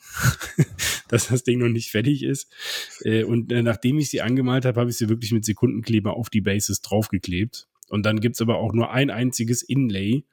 [1.08, 2.54] dass das Ding noch nicht fertig ist.
[3.02, 6.30] Äh, und äh, nachdem ich sie angemalt habe, habe ich sie wirklich mit Sekundenkleber auf
[6.30, 7.68] die Bases draufgeklebt.
[7.90, 10.26] Und dann gibt's aber auch nur ein einziges Inlay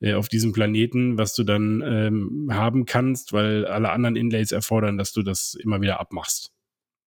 [0.00, 4.98] äh, auf diesem Planeten, was du dann ähm, haben kannst, weil alle anderen Inlays erfordern,
[4.98, 6.50] dass du das immer wieder abmachst.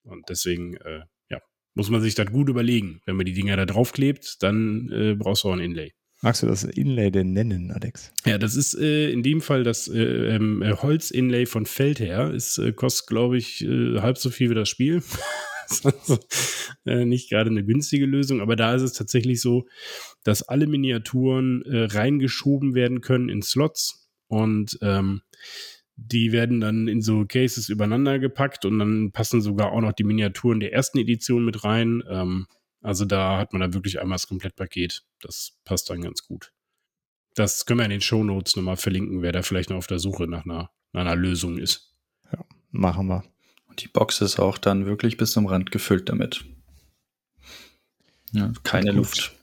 [0.04, 1.40] Und deswegen, äh, ja,
[1.74, 3.02] muss man sich das gut überlegen.
[3.06, 5.92] Wenn man die Dinger da draufklebt, dann äh, brauchst du auch ein Inlay.
[6.22, 8.12] Magst du das Inlay denn nennen, Alex?
[8.26, 12.34] Ja, das ist äh, in dem Fall das äh, ähm, Holz-Inlay von Feldherr.
[12.34, 15.04] Es äh, kostet, glaube ich, äh, halb so viel wie das Spiel.
[15.84, 16.20] also,
[16.86, 19.66] äh, nicht gerade eine günstige Lösung, aber da ist es tatsächlich so,
[20.24, 25.22] dass alle Miniaturen äh, reingeschoben werden können in Slots und ähm,
[25.98, 30.04] die werden dann in so Cases übereinander gepackt und dann passen sogar auch noch die
[30.04, 32.04] Miniaturen der ersten Edition mit rein.
[32.10, 32.48] Ähm,
[32.82, 35.04] also da hat man dann wirklich einmal das Komplettpaket.
[35.22, 36.52] Das passt dann ganz gut.
[37.34, 40.00] Das können wir in den Show Notes nochmal verlinken, wer da vielleicht noch auf der
[40.00, 41.94] Suche nach einer, nach einer Lösung ist.
[42.32, 43.24] Ja, machen wir.
[43.76, 46.46] Und die Box ist auch dann wirklich bis zum Rand gefüllt damit.
[48.32, 49.34] Ja, keine Luft.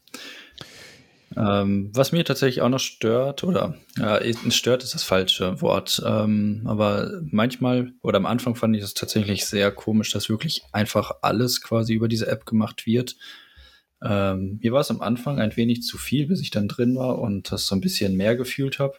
[1.37, 4.21] Ähm, was mir tatsächlich auch noch stört, oder ja,
[4.51, 9.45] stört ist das falsche Wort, ähm, aber manchmal oder am Anfang fand ich es tatsächlich
[9.45, 13.17] sehr komisch, dass wirklich einfach alles quasi über diese App gemacht wird.
[14.03, 17.19] Ähm, mir war es am Anfang ein wenig zu viel, bis ich dann drin war
[17.19, 18.95] und das so ein bisschen mehr gefühlt habe.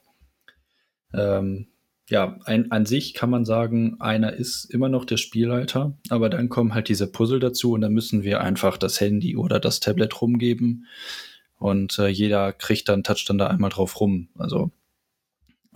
[2.10, 6.50] Ja, ein, an sich kann man sagen, einer ist immer noch der Spielleiter, aber dann
[6.50, 10.22] kommen halt diese Puzzle dazu und dann müssen wir einfach das Handy oder das Tablet
[10.22, 10.88] rumgeben
[11.58, 14.28] und äh, jeder kriegt dann, toucht dann da einmal drauf rum.
[14.38, 14.72] Also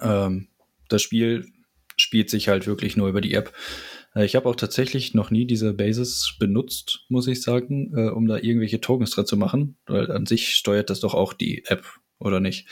[0.01, 0.49] ähm,
[0.89, 1.47] das Spiel
[1.95, 3.53] spielt sich halt wirklich nur über die App.
[4.13, 8.27] Äh, ich habe auch tatsächlich noch nie diese Basis benutzt, muss ich sagen, äh, um
[8.27, 11.85] da irgendwelche Tokens drin zu machen, weil an sich steuert das doch auch die App,
[12.19, 12.67] oder nicht?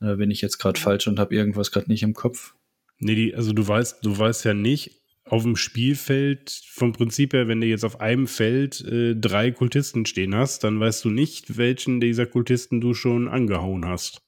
[0.00, 2.54] Äh, bin ich jetzt gerade falsch und habe irgendwas gerade nicht im Kopf?
[3.02, 7.48] Nee, die, also du weißt, du weißt ja nicht, auf dem Spielfeld vom Prinzip her,
[7.48, 11.56] wenn du jetzt auf einem Feld äh, drei Kultisten stehen hast, dann weißt du nicht,
[11.56, 14.22] welchen dieser Kultisten du schon angehauen hast.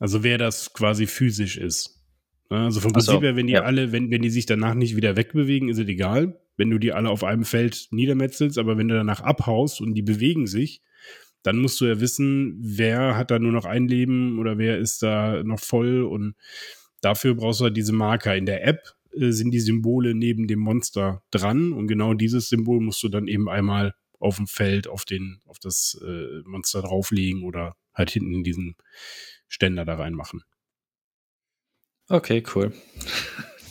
[0.00, 2.02] Also wer das quasi physisch ist.
[2.48, 3.62] Also vom Prinzip so, her, wenn die ja.
[3.62, 6.40] alle, wenn, wenn die sich danach nicht wieder wegbewegen, ist es egal.
[6.56, 10.02] Wenn du die alle auf einem Feld niedermetzelst, aber wenn du danach abhaust und die
[10.02, 10.82] bewegen sich,
[11.42, 15.02] dann musst du ja wissen, wer hat da nur noch ein Leben oder wer ist
[15.02, 16.34] da noch voll und
[17.00, 18.36] dafür brauchst du halt diese Marker.
[18.36, 22.80] In der App äh, sind die Symbole neben dem Monster dran und genau dieses Symbol
[22.80, 27.42] musst du dann eben einmal auf dem Feld auf den auf das äh, Monster drauflegen
[27.42, 28.76] oder halt hinten in diesen
[29.48, 30.42] Ständer da reinmachen.
[32.08, 32.72] Okay, cool.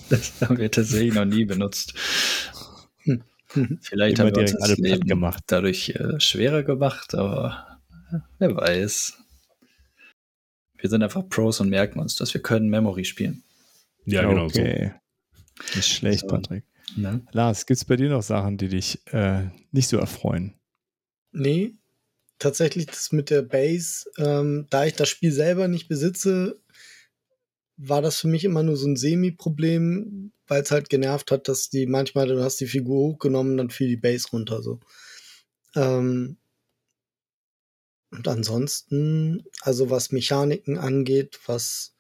[0.10, 1.94] Das haben wir tatsächlich noch nie benutzt.
[3.82, 5.44] Vielleicht Immer haben wir uns das Leben gemacht.
[5.46, 7.80] dadurch äh, schwerer gemacht, aber
[8.40, 9.18] wer weiß.
[10.80, 13.44] Wir sind einfach Pros und merken uns, dass wir können Memory spielen.
[14.06, 14.94] Ja, genau okay.
[15.56, 15.78] so.
[15.78, 16.28] Nicht schlecht, so.
[16.28, 16.64] Patrick.
[16.96, 17.22] Ne?
[17.32, 20.56] Lars, gibt es bei dir noch Sachen, die dich äh, nicht so erfreuen?
[21.32, 21.76] Nee,
[22.40, 26.60] tatsächlich das mit der Base, ähm, da ich das Spiel selber nicht besitze,
[27.78, 31.70] war das für mich immer nur so ein Semi-Problem, weil es halt genervt hat, dass
[31.70, 34.80] die manchmal, du hast die Figur hochgenommen, dann fiel die Base runter so.
[35.76, 36.38] Ähm,
[38.12, 41.96] und ansonsten, also was Mechaniken angeht, was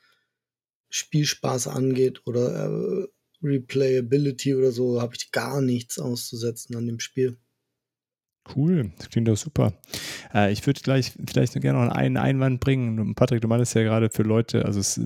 [0.89, 3.07] Spielspaß angeht oder äh,
[3.43, 7.37] Replayability oder so, habe ich gar nichts auszusetzen an dem Spiel.
[8.55, 9.73] Cool, das klingt doch super.
[10.33, 13.13] Äh, ich würde gleich vielleicht noch gerne noch einen Einwand bringen.
[13.13, 14.99] Patrick, du meinst ja gerade für Leute, also es,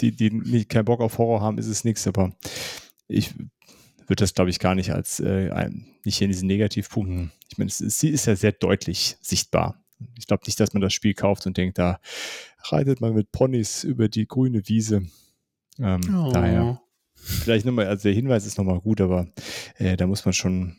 [0.00, 2.34] die, die nicht keinen Bock auf Horror haben, ist es nichts, aber
[3.06, 3.34] ich
[4.10, 7.30] würde das, glaube ich, gar nicht als äh, ein, nicht in diesen Negativpunkten.
[7.48, 9.82] Ich meine, sie ist ja sehr deutlich sichtbar.
[10.18, 12.00] Ich glaube nicht, dass man das Spiel kauft und denkt, da
[12.64, 15.02] reitet man mit Ponys über die grüne Wiese.
[15.78, 16.32] Ähm, oh.
[16.32, 16.80] Daher,
[17.14, 19.28] vielleicht nochmal, also der Hinweis ist nochmal gut, aber
[19.76, 20.76] äh, da muss man schon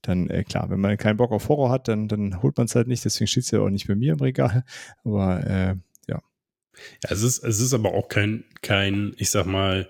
[0.00, 2.74] dann, äh, klar, wenn man keinen Bock auf Horror hat, dann, dann holt man es
[2.74, 4.64] halt nicht, deswegen steht es ja auch nicht bei mir im Regal.
[5.04, 5.76] Aber äh,
[6.08, 6.22] ja.
[7.04, 9.88] Ja, es ist, es ist aber auch kein, kein, ich sag mal,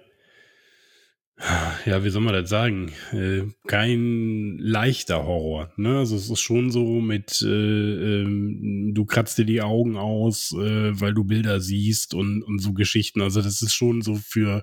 [1.86, 2.92] ja, wie soll man das sagen?
[3.12, 5.72] Äh, kein leichter Horror.
[5.76, 5.98] Ne?
[5.98, 11.00] Also es ist schon so mit, äh, ähm, du kratzt dir die Augen aus, äh,
[11.00, 13.20] weil du Bilder siehst und, und so Geschichten.
[13.20, 14.62] Also das ist schon so für,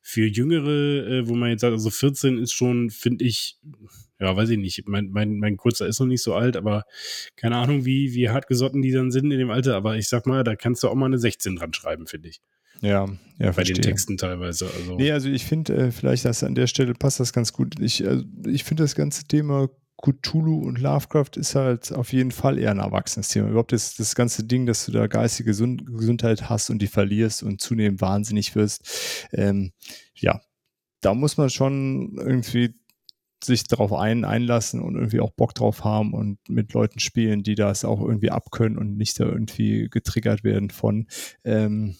[0.00, 3.58] für Jüngere, äh, wo man jetzt sagt, also 14 ist schon, finde ich,
[4.18, 4.88] ja, weiß ich nicht.
[4.88, 6.84] Mein, mein, mein Kurzer ist noch nicht so alt, aber
[7.36, 9.76] keine Ahnung, wie, wie hartgesotten die dann sind in dem Alter.
[9.76, 12.40] Aber ich sag mal, da kannst du auch mal eine 16 dran schreiben, finde ich.
[12.80, 13.06] Ja,
[13.38, 13.74] ja, bei verstehe.
[13.74, 14.66] den Texten teilweise.
[14.66, 14.96] Also.
[14.96, 17.80] Nee, also ich finde, äh, vielleicht das an der Stelle passt das ganz gut.
[17.80, 19.68] Ich, also ich finde das ganze Thema
[20.02, 23.48] Cthulhu und Lovecraft ist halt auf jeden Fall eher ein erwachsenes Thema.
[23.48, 27.60] Überhaupt das, das ganze Ding, dass du da geistige Gesundheit hast und die verlierst und
[27.60, 29.28] zunehmend wahnsinnig wirst.
[29.32, 29.72] Ähm,
[30.14, 30.40] ja,
[31.00, 32.74] da muss man schon irgendwie
[33.42, 37.54] sich darauf ein, einlassen und irgendwie auch Bock drauf haben und mit Leuten spielen, die
[37.54, 41.06] das auch irgendwie abkönnen und nicht da irgendwie getriggert werden von.
[41.44, 41.96] Ähm,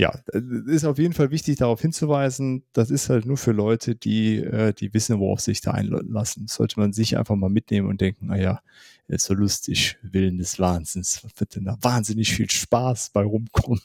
[0.00, 4.38] ja, ist auf jeden Fall wichtig, darauf hinzuweisen, das ist halt nur für Leute, die,
[4.38, 6.46] äh, die wissen, worauf sich da einlassen.
[6.48, 8.62] Sollte man sich einfach mal mitnehmen und denken, naja,
[9.08, 13.82] ist so lustig, Willen des Wahnsinns, wird denn da wahnsinnig viel Spaß bei rumkommen.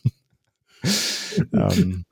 [1.51, 2.05] ähm,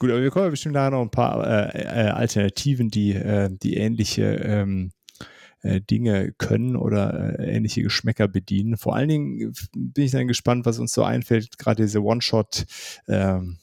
[0.00, 3.76] gut, aber wir kommen bestimmt nachher noch ein paar äh, äh, Alternativen, die, äh, die
[3.76, 4.90] ähnliche ähm,
[5.64, 8.76] äh, Dinge können oder äh, ähnliche Geschmäcker bedienen.
[8.76, 12.66] Vor allen Dingen bin ich dann gespannt, was uns so einfällt, gerade diese One-Shot-
[13.08, 13.58] ähm,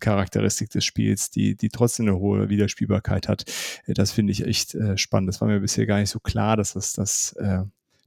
[0.00, 3.44] Charakteristik des Spiels, die, die trotzdem eine hohe Wiederspielbarkeit hat.
[3.86, 5.28] Äh, das finde ich echt äh, spannend.
[5.28, 7.62] Das war mir bisher gar nicht so klar, dass das das, äh,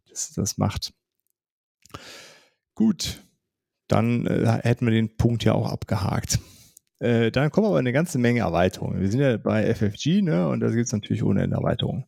[0.10, 0.94] das, das macht.
[2.76, 3.24] Gut,
[3.88, 6.40] dann äh, hätten wir den Punkt ja auch abgehakt.
[7.00, 9.02] Äh, dann kommen aber eine ganze Menge Erweiterungen.
[9.02, 10.48] Wir sind ja bei FFG, ne?
[10.48, 12.06] Und da gibt es natürlich ohne Ende Erweiterungen.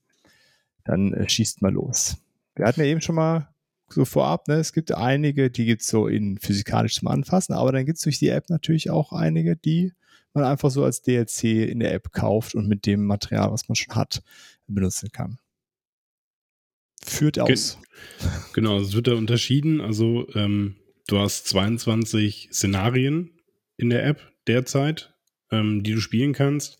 [0.83, 2.17] Dann äh, schießt mal los.
[2.55, 3.49] Wir hatten ja eben schon mal
[3.89, 4.55] so vorab, ne?
[4.55, 8.03] Es gibt einige, die gibt es so in physikalisch zum Anfassen, aber dann gibt es
[8.03, 9.93] durch die App natürlich auch einige, die
[10.33, 13.75] man einfach so als DLC in der App kauft und mit dem Material, was man
[13.75, 14.23] schon hat,
[14.67, 15.37] benutzen kann.
[17.05, 17.77] Führt aus.
[18.53, 19.81] Genau, es wird da unterschieden.
[19.81, 20.75] Also ähm,
[21.07, 23.31] du hast 22 Szenarien
[23.77, 25.13] in der App derzeit,
[25.51, 26.79] ähm, die du spielen kannst.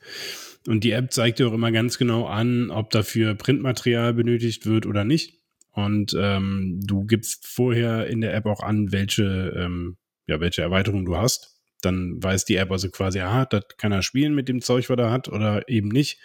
[0.68, 4.86] Und die App zeigt dir auch immer ganz genau an, ob dafür Printmaterial benötigt wird
[4.86, 5.42] oder nicht.
[5.72, 9.98] Und ähm, du gibst vorher in der App auch an, welche, ähm,
[10.28, 11.60] ja, welche Erweiterung du hast.
[11.82, 14.98] Dann weiß die App also quasi, aha, das kann er spielen mit dem Zeug, was
[14.98, 16.20] er hat, oder eben nicht.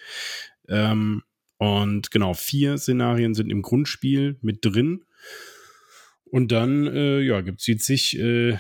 [0.69, 1.23] Ähm,
[1.57, 5.05] und genau, vier Szenarien sind im Grundspiel mit drin.
[6.25, 8.57] Und dann, äh, ja, gibt es die zig, äh,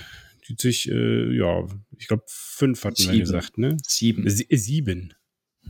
[0.48, 1.66] die zig, äh, ja,
[1.96, 3.12] ich glaube, fünf hatten Sieben.
[3.12, 3.76] wir gesagt, ne?
[3.82, 4.28] Sieben.
[4.28, 5.14] Sie, sieben.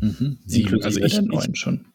[0.00, 0.38] Mhm.
[0.44, 1.86] Sieben, also ich, ich, schon.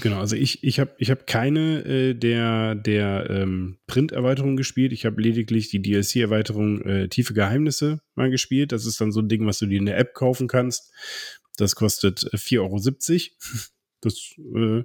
[0.00, 4.92] Genau, also ich, ich habe ich hab keine äh, der, der ähm, Print-Erweiterungen gespielt.
[4.92, 8.72] Ich habe lediglich die DLC-Erweiterung äh, Tiefe Geheimnisse mal gespielt.
[8.72, 10.92] Das ist dann so ein Ding, was du dir in der App kaufen kannst.
[11.56, 12.78] Das kostet 4,70 äh, Euro.
[14.00, 14.84] Das, äh,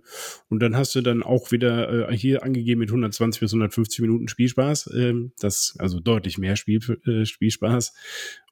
[0.50, 4.28] und dann hast du dann auch wieder äh, hier angegeben mit 120 bis 150 Minuten
[4.28, 4.88] Spielspaß.
[4.88, 7.94] Äh, das, also deutlich mehr Spiel, äh, Spielspaß.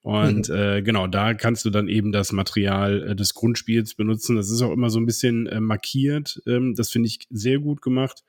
[0.01, 0.55] Und mhm.
[0.55, 4.35] äh, genau, da kannst du dann eben das Material äh, des Grundspiels benutzen.
[4.35, 6.41] Das ist auch immer so ein bisschen äh, markiert.
[6.45, 8.23] Ähm, das finde ich sehr gut gemacht.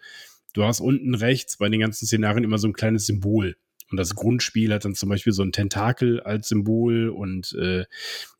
[0.53, 3.57] Du hast unten rechts bei den ganzen Szenarien immer so ein kleines Symbol.
[3.91, 7.85] Und das Grundspiel hat dann zum Beispiel so ein Tentakel als Symbol und äh,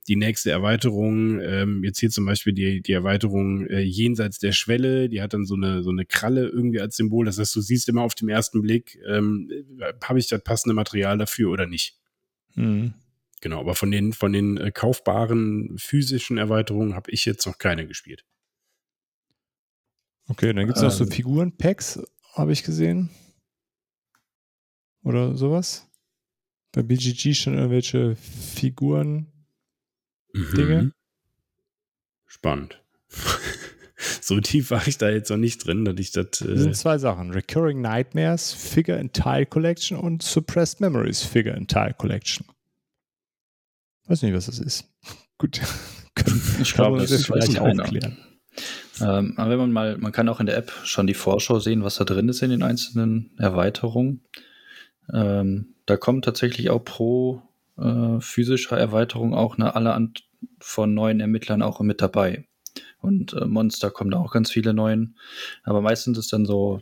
[0.09, 5.09] die nächste Erweiterung, ähm, jetzt hier zum Beispiel die, die Erweiterung äh, jenseits der Schwelle,
[5.09, 7.27] die hat dann so eine, so eine Kralle irgendwie als Symbol.
[7.27, 9.51] Das heißt, du siehst immer auf dem ersten Blick, ähm,
[10.03, 11.99] habe ich das passende Material dafür oder nicht.
[12.55, 12.95] Mhm.
[13.41, 17.87] Genau, aber von den, von den äh, kaufbaren physischen Erweiterungen habe ich jetzt noch keine
[17.87, 18.25] gespielt.
[20.29, 21.11] Okay, dann gibt es ähm, noch so ähm.
[21.11, 22.03] Figuren-Packs,
[22.35, 23.11] habe ich gesehen.
[25.05, 25.89] Oder sowas.
[26.73, 29.33] Bei BGG schon irgendwelche Figuren
[30.33, 30.55] mhm.
[30.57, 30.93] Dinge.
[32.27, 32.83] Spannend.
[34.21, 36.41] so tief war ich da jetzt noch nicht drin, dass ich das.
[36.41, 41.55] Äh das sind zwei Sachen: Recurring Nightmares, Figure and Tile Collection und Suppressed Memories Figure
[41.55, 42.47] and Tile Collection.
[44.07, 44.93] Weiß nicht, was das ist.
[45.39, 45.61] Gut.
[46.61, 48.19] ich glaube, das ist vielleicht aufklären.
[49.01, 51.83] Ähm, aber wenn man mal, man kann auch in der App schon die Vorschau sehen,
[51.83, 54.25] was da drin ist in den einzelnen Erweiterungen.
[55.13, 57.43] Ähm, da kommen tatsächlich auch pro
[57.79, 60.15] äh, physischer Erweiterung auch eine alle an,
[60.61, 62.47] von neuen Ermittlern auch mit dabei.
[63.01, 65.17] Und äh, Monster kommen da auch ganz viele neuen.
[65.63, 66.81] Aber meistens ist dann so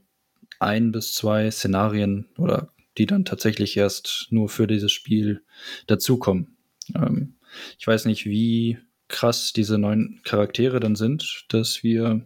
[0.61, 5.43] ein bis zwei Szenarien oder die dann tatsächlich erst nur für dieses Spiel
[5.87, 6.57] dazukommen.
[6.95, 7.35] Ähm,
[7.79, 12.23] ich weiß nicht, wie krass diese neuen Charaktere dann sind, dass wir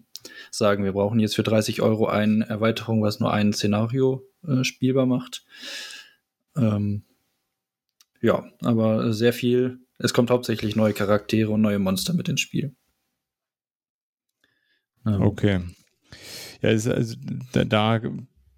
[0.50, 5.06] sagen, wir brauchen jetzt für 30 Euro eine Erweiterung, was nur ein Szenario äh, spielbar
[5.06, 5.44] macht.
[6.56, 7.04] Ähm,
[8.20, 9.78] ja, aber sehr viel.
[9.98, 12.74] Es kommt hauptsächlich neue Charaktere und neue Monster mit ins Spiel.
[15.06, 15.60] Ähm, okay.
[16.62, 17.14] Ja, also,
[17.52, 18.00] da, da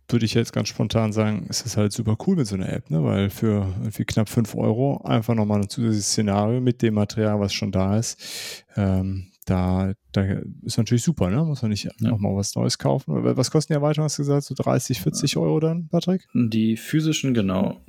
[0.09, 2.91] würde ich jetzt ganz spontan sagen, ist das halt super cool mit so einer App,
[2.91, 3.05] ne?
[3.05, 7.53] weil für irgendwie knapp 5 Euro einfach nochmal ein zusätzliches Szenario mit dem Material, was
[7.53, 11.43] schon da ist, ähm, da, da ist natürlich super, ne?
[11.45, 11.91] Muss man nicht ja.
[12.01, 13.15] nochmal was Neues kaufen.
[13.25, 14.45] Was kosten die Erweiterungen, hast du gesagt?
[14.45, 16.27] So 30, 40 Euro dann, Patrick?
[16.35, 17.81] Die physischen, genau.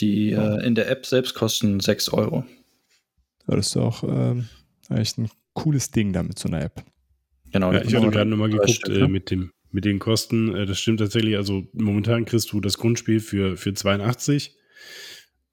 [0.00, 0.56] Die ja.
[0.56, 2.44] äh, in der App selbst kosten 6 Euro.
[3.48, 4.48] Ja, das ist doch ähm,
[4.90, 6.84] echt ein cooles Ding da mit so einer App.
[7.52, 7.72] Genau.
[7.72, 10.54] Ja, ich hatte gerade nochmal geguckt äh, mit, dem, mit den Kosten.
[10.54, 11.36] Äh, das stimmt tatsächlich.
[11.36, 14.54] Also momentan kriegst du das Grundspiel für, für 82.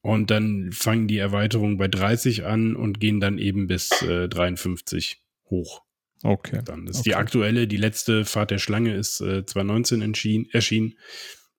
[0.02, 5.23] Und dann fangen die Erweiterungen bei 30 an und gehen dann eben bis äh, 53
[5.50, 5.82] hoch.
[6.24, 6.62] Okay.
[6.64, 7.10] Dann ist okay.
[7.10, 10.98] die aktuelle, die letzte Fahrt der Schlange ist äh, 2019 erschienen.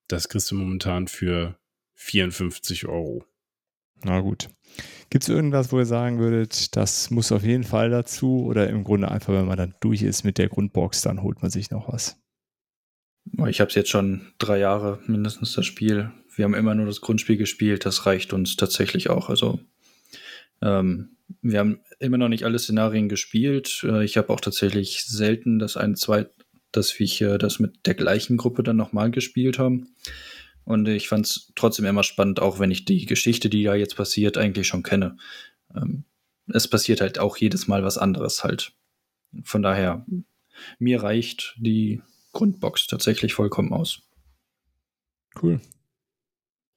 [0.08, 1.58] Das kriegst du momentan für
[1.94, 3.24] 54 Euro.
[4.02, 4.48] Na gut.
[5.10, 8.84] Gibt es irgendwas, wo ihr sagen würdet, das muss auf jeden Fall dazu oder im
[8.84, 11.92] Grunde einfach, wenn man dann durch ist mit der Grundbox, dann holt man sich noch
[11.92, 12.20] was?
[13.46, 16.10] Ich habe es jetzt schon drei Jahre mindestens das Spiel.
[16.34, 17.86] Wir haben immer nur das Grundspiel gespielt.
[17.86, 19.30] Das reicht uns tatsächlich auch.
[19.30, 19.60] Also
[20.60, 23.84] ähm, wir haben immer noch nicht alle Szenarien gespielt.
[23.84, 26.26] Äh, ich habe auch tatsächlich selten das ein, zwei
[26.76, 29.94] dass wir das mit der gleichen Gruppe dann nochmal gespielt haben.
[30.64, 33.96] Und ich fand es trotzdem immer spannend, auch wenn ich die Geschichte, die da jetzt
[33.96, 35.16] passiert, eigentlich schon kenne.
[35.74, 36.04] Ähm,
[36.48, 38.72] es passiert halt auch jedes Mal was anderes halt.
[39.42, 40.06] Von daher,
[40.78, 42.00] mir reicht die
[42.32, 44.02] Grundbox tatsächlich vollkommen aus.
[45.40, 45.60] Cool.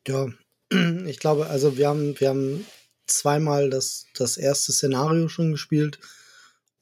[0.07, 0.27] Ja,
[1.05, 2.65] ich glaube, also wir haben, wir haben
[3.08, 5.99] zweimal das, das erste Szenario schon gespielt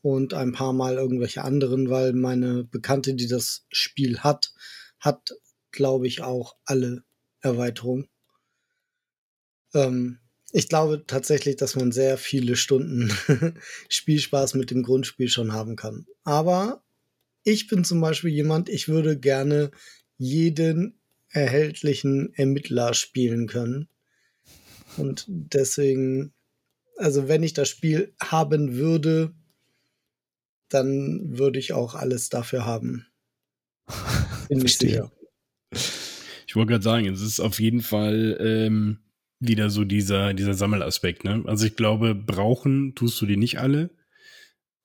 [0.01, 4.53] und ein paar Mal irgendwelche anderen, weil meine Bekannte, die das Spiel hat,
[4.99, 5.33] hat,
[5.71, 7.03] glaube ich, auch alle
[7.41, 8.07] Erweiterungen.
[9.73, 10.19] Ähm,
[10.51, 13.11] ich glaube tatsächlich, dass man sehr viele Stunden
[13.89, 16.07] Spielspaß mit dem Grundspiel schon haben kann.
[16.23, 16.83] Aber
[17.43, 19.71] ich bin zum Beispiel jemand, ich würde gerne
[20.17, 20.99] jeden
[21.29, 23.89] erhältlichen Ermittler spielen können.
[24.97, 26.33] Und deswegen,
[26.97, 29.33] also wenn ich das Spiel haben würde,
[30.69, 33.05] dann würde ich auch alles dafür haben.
[34.49, 35.11] Bin ich sicher.
[36.47, 38.99] Ich wollte gerade sagen, es ist auf jeden Fall ähm,
[39.39, 41.23] wieder so dieser, dieser Sammelaspekt.
[41.23, 41.43] Ne?
[41.45, 43.89] Also ich glaube, brauchen tust du die nicht alle.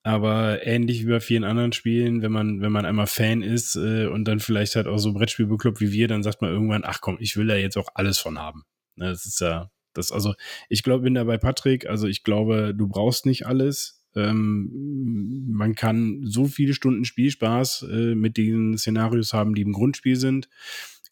[0.03, 4.07] Aber ähnlich wie bei vielen anderen Spielen, wenn man, wenn man einmal Fan ist äh,
[4.07, 7.01] und dann vielleicht halt auch so Brettspiel bekloppt wie wir, dann sagt man irgendwann, ach
[7.01, 8.63] komm, ich will da jetzt auch alles von haben.
[8.95, 10.33] Ne, das ist ja, das, also
[10.69, 14.01] ich glaube, bin da bei Patrick, also ich glaube, du brauchst nicht alles.
[14.15, 20.15] Ähm, man kann so viele Stunden Spielspaß äh, mit den Szenarios haben, die im Grundspiel
[20.15, 20.49] sind.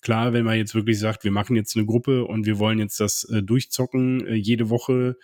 [0.02, 3.02] Klar, wenn man jetzt wirklich sagt, wir machen jetzt eine Gruppe und wir wollen jetzt
[3.02, 5.18] das äh, durchzocken äh, jede Woche,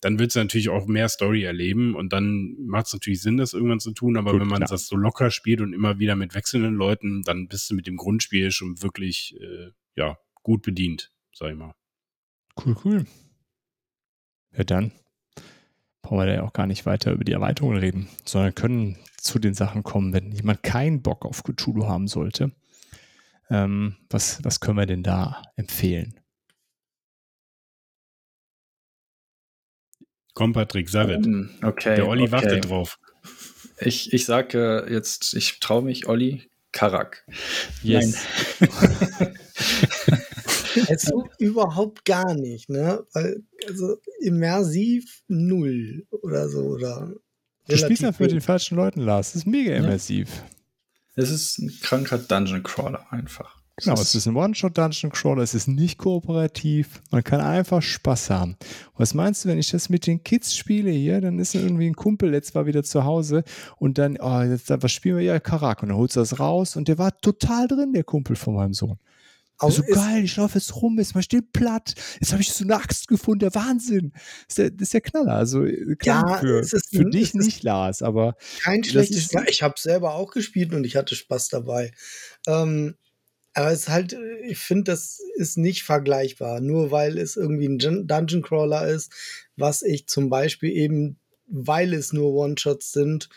[0.00, 3.52] dann wird es natürlich auch mehr Story erleben und dann macht es natürlich Sinn, das
[3.52, 4.16] irgendwann zu tun.
[4.16, 4.70] Aber Gut, wenn man klar.
[4.70, 7.96] das so locker spielt und immer wieder mit wechselnden Leuten, dann bist du mit dem
[7.96, 11.74] Grundspiel schon wirklich äh, ja gut bedient, sag ich mal.
[12.56, 13.06] Cool, cool.
[14.56, 14.92] Ja, dann
[16.02, 19.38] brauchen wir da ja auch gar nicht weiter über die Erweiterungen reden, sondern können zu
[19.38, 22.52] den Sachen kommen, wenn jemand keinen Bock auf Cthulhu haben sollte
[23.52, 26.18] ähm, was, was können wir denn da empfehlen?
[30.34, 31.26] Komm, Patrick, sag es.
[31.26, 31.96] Um, ähm, okay.
[31.96, 32.32] Der Olli okay.
[32.32, 32.98] wartet drauf.
[33.78, 37.26] Ich, ich sage jetzt, ich traue mich, Olli, Karak.
[37.82, 38.26] Yes.
[40.88, 43.04] also überhaupt gar nicht, ne?
[43.12, 46.60] Weil, also immersiv null oder so.
[46.62, 47.12] Oder
[47.68, 49.32] du spielst einfach mit den falschen Leuten, Lars.
[49.32, 50.28] Das ist mega immersiv.
[51.16, 51.22] Ja.
[51.22, 53.62] Es ist ein kranker Dungeon Crawler einfach.
[53.76, 58.56] Genau, es ist ein One-Shot-Dungeon Crawler, es ist nicht kooperativ, man kann einfach Spaß haben.
[58.96, 61.96] Was meinst du, wenn ich das mit den Kids spiele hier, dann ist irgendwie ein
[61.96, 63.44] Kumpel jetzt war wieder zu Hause
[63.78, 66.76] und dann, oh, jetzt, was spielen wir ja, Karak und dann holst du das raus
[66.76, 68.98] und der war total drin, der Kumpel von meinem Sohn.
[69.62, 71.94] Auch so geil, ich laufe jetzt rum, jetzt mal steht platt.
[72.20, 74.12] Jetzt habe ich so eine Axt gefunden, der Wahnsinn.
[74.12, 75.34] Das ist der, das ist der Knaller.
[75.34, 78.36] Also äh, klar, ja, für, ist, für dich nicht, Lars, aber.
[78.60, 79.44] Kein schlechtes Spiel.
[79.48, 81.92] Ich habe selber auch gespielt und ich hatte Spaß dabei.
[82.46, 82.96] Ähm,
[83.54, 86.60] aber es ist halt, ich finde, das ist nicht vergleichbar.
[86.60, 89.12] Nur weil es irgendwie ein Dungeon Crawler ist,
[89.56, 93.28] was ich zum Beispiel eben, weil es nur One-Shots sind,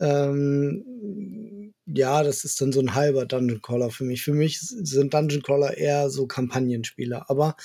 [0.00, 4.22] ähm, ja, das ist dann so ein halber Dungeon Crawler für mich.
[4.22, 7.30] Für mich sind Dungeon Crawler eher so Kampagnenspieler.
[7.30, 7.56] Aber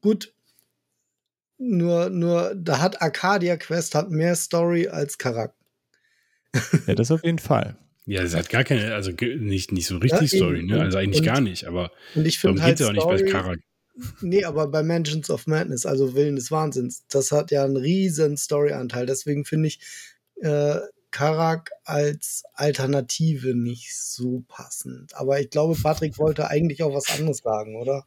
[0.00, 0.34] gut,
[1.58, 5.56] nur, nur, da hat Arcadia Quest hat mehr Story als Charakter.
[6.86, 7.78] Ja, das auf jeden Fall.
[8.04, 10.80] Ja, es hat gar keine, also nicht, nicht so richtig ja, Story, ne?
[10.80, 13.24] Also eigentlich und, gar nicht, aber und ich darum halt geht es ja auch nicht
[13.24, 13.64] bei Charakter.
[14.20, 18.36] Nee, aber bei Mansions of Madness, also Willen des Wahnsinns, das hat ja einen riesen
[18.36, 19.06] Story-Anteil.
[19.06, 19.80] Deswegen finde ich,
[20.40, 20.78] äh,
[21.12, 25.14] Karak als Alternative nicht so passend.
[25.14, 28.04] Aber ich glaube, Patrick wollte eigentlich auch was anderes sagen, oder?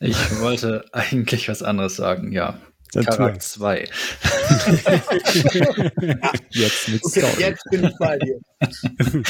[0.00, 2.58] Ich wollte eigentlich was anderes sagen, ja.
[2.92, 3.80] Karak 2.
[6.50, 7.40] jetzt mit okay, Story.
[7.40, 8.40] Jetzt bin ich bei dir.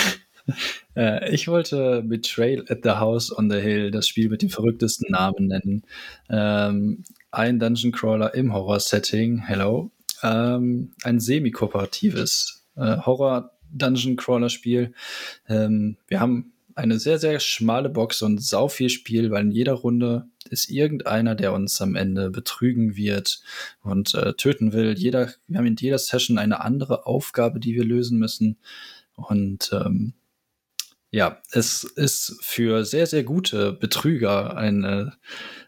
[0.95, 5.11] Äh, ich wollte Betrayal at the House on the Hill, das Spiel mit dem verrücktesten
[5.11, 5.85] Namen nennen.
[6.29, 9.91] Ähm, ein Dungeon Crawler im Horror-Setting, hello.
[10.23, 14.93] Ähm, ein semi-kooperatives äh, Horror-Dungeon-Crawler-Spiel.
[15.49, 19.75] Ähm, wir haben eine sehr, sehr schmale Box und sau viel Spiel, weil in jeder
[19.75, 23.43] Runde ist irgendeiner, der uns am Ende betrügen wird
[23.83, 24.95] und äh, töten will.
[24.99, 28.59] Jeder, wir haben in jeder Session eine andere Aufgabe, die wir lösen müssen.
[29.15, 30.15] Und ähm,
[31.11, 35.07] ja, es ist für sehr, sehr gute Betrüger ein äh,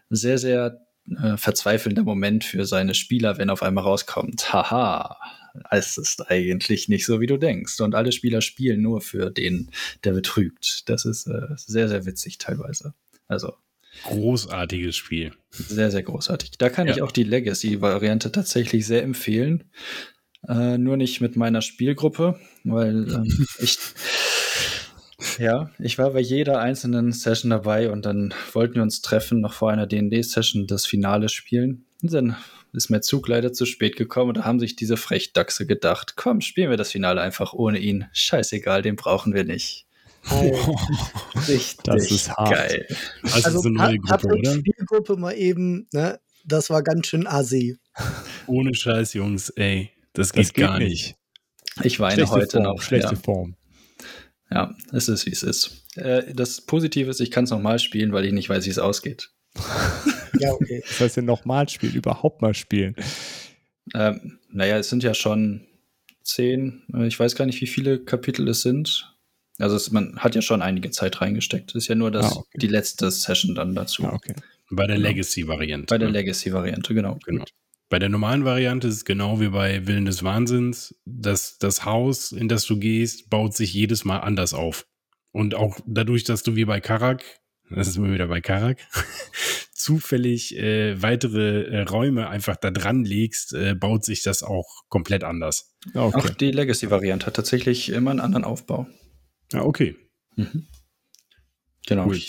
[0.09, 5.17] sehr, sehr äh, verzweifelnder Moment für seine Spieler, wenn auf einmal rauskommt, haha,
[5.71, 7.79] es ist eigentlich nicht so, wie du denkst.
[7.81, 9.71] Und alle Spieler spielen nur für den,
[10.03, 10.89] der betrügt.
[10.89, 12.93] Das ist äh, sehr, sehr witzig teilweise.
[13.27, 13.53] Also.
[14.03, 15.33] Großartiges Spiel.
[15.49, 16.51] Sehr, sehr großartig.
[16.57, 16.95] Da kann ja.
[16.95, 19.71] ich auch die Legacy-Variante tatsächlich sehr empfehlen.
[20.47, 23.79] Äh, nur nicht mit meiner Spielgruppe, weil ähm, ich
[25.39, 29.53] Ja, ich war bei jeder einzelnen Session dabei und dann wollten wir uns treffen, noch
[29.53, 31.85] vor einer D&D-Session das Finale spielen.
[32.01, 32.35] Und dann
[32.73, 36.41] ist mein Zug leider zu spät gekommen und da haben sich diese Frechdachse gedacht, komm,
[36.41, 38.05] spielen wir das Finale einfach ohne ihn.
[38.13, 39.85] Scheißegal, den brauchen wir nicht.
[41.47, 42.51] Richtig Das ist hart.
[42.51, 42.87] geil.
[43.23, 44.53] Das Also ist eine neue Gruppe, oder?
[44.55, 46.19] Spielgruppe mal eben, ne?
[46.45, 47.77] Das war ganz schön assi.
[48.45, 49.91] Ohne Scheiß, Jungs, ey.
[50.13, 51.15] Das Das geht, geht gar nicht.
[51.77, 51.85] nicht.
[51.85, 52.81] Ich weine Schlechte heute Form, noch.
[52.81, 53.21] schlechte ja.
[53.21, 53.55] Form.
[54.49, 55.85] ja, es ist, wie es ist.
[55.95, 58.79] Äh, das Positive ist, ich kann es nochmal spielen, weil ich nicht weiß, wie es
[58.79, 59.29] ausgeht.
[60.39, 60.83] Ja, okay.
[60.87, 62.95] Das heißt ja nochmal spielen, überhaupt mal spielen.
[63.93, 65.61] Ähm, naja, es sind ja schon
[66.23, 69.13] zehn, ich weiß gar nicht, wie viele Kapitel es sind.
[69.59, 71.71] Also es, man hat ja schon einige Zeit reingesteckt.
[71.71, 72.57] Es ist ja nur das, Ah, okay.
[72.59, 74.03] die letzte Session dann dazu.
[74.05, 74.33] Ah, okay.
[74.69, 75.07] Bei der Genau.
[75.07, 75.85] Legacy-Variante.
[75.87, 76.13] Bei der ne?
[76.19, 77.17] Legacy-Variante, genau.
[77.25, 77.45] Genau.
[77.89, 80.93] Bei der normalen Variante ist es genau wie bei Willen des Wahnsinns.
[81.05, 84.85] Das, das Haus, in das du gehst, baut sich jedes Mal anders auf.
[85.31, 87.23] Und auch dadurch, dass du wie bei Karak,
[87.69, 88.79] das ist immer wieder bei Karak,
[89.73, 95.23] zufällig äh, weitere äh, Räume einfach da dran legst, äh, baut sich das auch komplett
[95.23, 95.75] anders.
[95.93, 96.33] Ah, Auch okay.
[96.39, 98.87] die Legacy-Variante hat tatsächlich immer einen anderen Aufbau.
[99.53, 99.95] Ja, okay.
[100.35, 100.67] Mhm.
[101.85, 102.07] Genau.
[102.07, 102.19] Cool.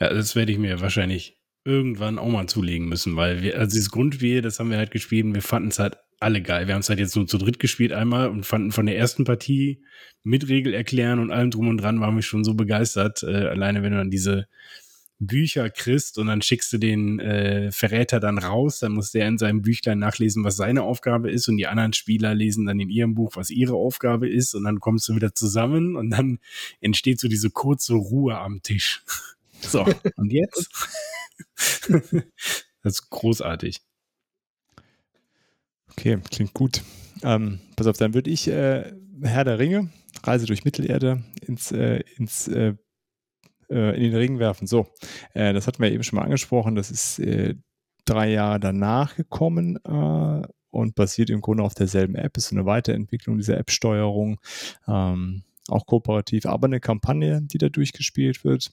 [0.00, 3.90] Ja, das werde ich mir wahrscheinlich irgendwann auch mal zulegen müssen, weil wir, also dieses
[3.90, 6.66] Grundspiel, das haben wir halt gespielt und wir fanden es halt alle geil.
[6.66, 9.24] Wir haben es halt jetzt nur zu dritt gespielt einmal und fanden von der ersten
[9.24, 9.82] Partie
[10.22, 13.22] mit Regel erklären und allem drum und dran waren wir schon so begeistert.
[13.22, 14.46] Äh, alleine wenn du dann diese
[15.18, 19.38] Bücher kriegst und dann schickst du den äh, Verräter dann raus, dann muss der in
[19.38, 23.14] seinem Büchlein nachlesen, was seine Aufgabe ist und die anderen Spieler lesen dann in ihrem
[23.14, 26.38] Buch, was ihre Aufgabe ist und dann kommst du wieder zusammen und dann
[26.80, 29.02] entsteht so diese kurze Ruhe am Tisch.
[29.58, 29.86] So,
[30.16, 30.68] und jetzt?
[31.88, 33.80] das ist großartig.
[35.98, 36.82] Okay, klingt gut.
[37.22, 38.92] Ähm, pass auf, dann würde ich äh,
[39.22, 39.90] Herr der Ringe,
[40.22, 42.74] Reise durch Mittelerde, ins, äh, ins, äh,
[43.70, 44.66] äh, in den Ring werfen.
[44.66, 44.86] So,
[45.32, 46.74] äh, das hatten wir eben schon mal angesprochen.
[46.74, 47.54] Das ist äh,
[48.04, 49.78] drei Jahre danach gekommen
[50.70, 52.36] und basiert im Grunde auf derselben App.
[52.36, 54.38] Ist eine Weiterentwicklung dieser App-Steuerung.
[54.86, 58.70] Ähm, auch kooperativ, aber eine Kampagne, die da durchgespielt wird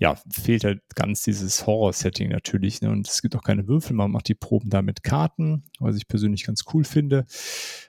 [0.00, 2.80] ja, fehlt halt ganz dieses Horror-Setting natürlich.
[2.80, 2.90] Ne?
[2.90, 6.08] Und es gibt auch keine Würfel, man macht die Proben da mit Karten, was ich
[6.08, 7.26] persönlich ganz cool finde.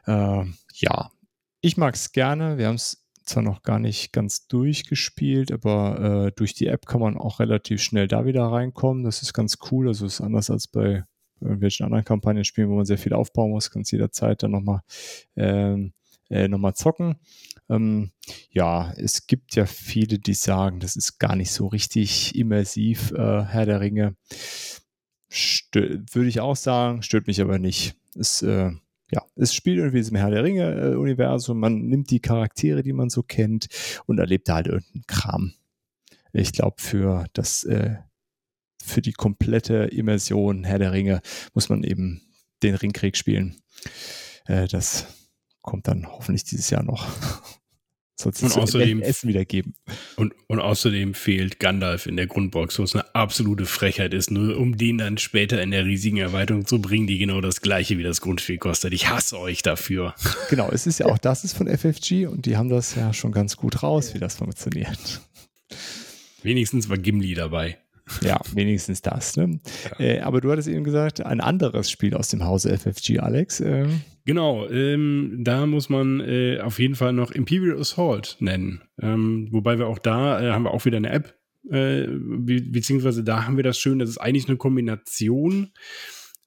[0.06, 0.44] Äh,
[0.74, 1.10] ja,
[1.62, 2.58] ich mag es gerne.
[2.58, 7.00] Wir haben es zwar noch gar nicht ganz durchgespielt, aber äh, durch die App kann
[7.00, 9.06] man auch relativ schnell da wieder reinkommen.
[9.06, 9.88] Das ist ganz cool.
[9.88, 11.06] Also ist anders als bei
[11.40, 14.82] irgendwelchen anderen Kampagnen-Spielen, wo man sehr viel aufbauen muss, kannst jederzeit dann nochmal
[15.38, 15.94] ähm,
[16.30, 17.16] äh, noch zocken.
[17.72, 18.12] Ähm,
[18.50, 23.44] ja, es gibt ja viele, die sagen, das ist gar nicht so richtig immersiv, äh,
[23.46, 24.16] Herr der Ringe.
[25.32, 27.96] Stö- Würde ich auch sagen, stört mich aber nicht.
[28.16, 28.72] Es, äh,
[29.12, 31.60] ja, es spielt irgendwie im Herr der Ringe-Universum.
[31.60, 33.68] Man nimmt die Charaktere, die man so kennt,
[34.06, 35.54] und erlebt da halt irgendeinen Kram.
[36.34, 37.98] Ich glaube, für das, äh,
[38.84, 41.22] für die komplette Immersion Herr der Ringe
[41.54, 42.22] muss man eben
[42.64, 43.62] den Ringkrieg spielen.
[44.46, 45.06] Äh, das
[45.62, 47.08] kommt dann hoffentlich dieses Jahr noch.
[48.22, 49.74] Sonst Und außerdem- Essen wieder geben.
[50.16, 54.78] Und, und außerdem fehlt Gandalf in der Grundbox, was eine absolute Frechheit ist, nur um
[54.78, 58.22] den dann später in der riesigen Erweiterung zu bringen, die genau das gleiche wie das
[58.22, 58.94] Grundspiel kostet.
[58.94, 60.14] Ich hasse euch dafür.
[60.50, 63.32] Genau, es ist ja auch das ist von FFG und die haben das ja schon
[63.32, 65.22] ganz gut raus, wie das funktioniert.
[66.44, 67.78] Wenigstens war Gimli dabei.
[68.22, 69.38] Ja, wenigstens das.
[69.38, 69.60] Ne?
[69.98, 73.60] Äh, aber du hattest eben gesagt, ein anderes Spiel aus dem Hause FFG, Alex.
[73.62, 73.88] Äh,
[74.26, 78.82] Genau, ähm, da muss man äh, auf jeden Fall noch Imperial Assault nennen.
[79.02, 81.36] Ähm, wobei wir auch da äh, haben wir auch wieder eine App,
[81.70, 85.72] äh, be beziehungsweise da haben wir das schön, das ist eigentlich eine Kombination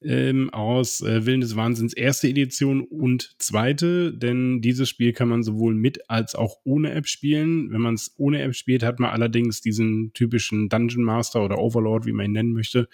[0.01, 5.43] ähm, aus äh, Willen des Wahnsinns erste Edition und zweite, denn dieses Spiel kann man
[5.43, 7.71] sowohl mit als auch ohne App spielen.
[7.71, 12.05] Wenn man es ohne App spielt, hat man allerdings diesen typischen Dungeon Master oder Overlord,
[12.05, 12.87] wie man ihn nennen möchte,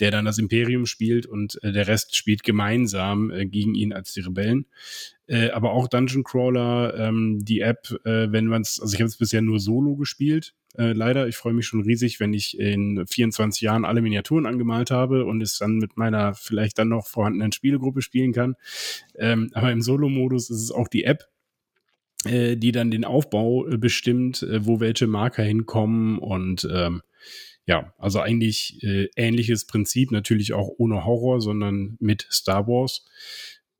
[0.00, 4.12] der dann das Imperium spielt und äh, der Rest spielt gemeinsam äh, gegen ihn als
[4.12, 4.66] die Rebellen.
[5.26, 9.08] Äh, aber auch Dungeon Crawler, ähm, die App, äh, wenn man es, also ich habe
[9.08, 11.26] es bisher nur solo gespielt, äh, leider.
[11.26, 15.40] Ich freue mich schon riesig, wenn ich in 24 Jahren alle Miniaturen angemalt habe und
[15.40, 18.56] es dann mit meiner vielleicht dann noch vorhandenen Spielegruppe spielen kann.
[19.16, 21.28] Ähm, aber im Solo-Modus ist es auch die App,
[22.24, 27.02] äh, die dann den Aufbau äh, bestimmt, äh, wo welche Marker hinkommen und ähm,
[27.66, 33.04] ja, also eigentlich äh, ähnliches Prinzip, natürlich auch ohne Horror, sondern mit Star Wars.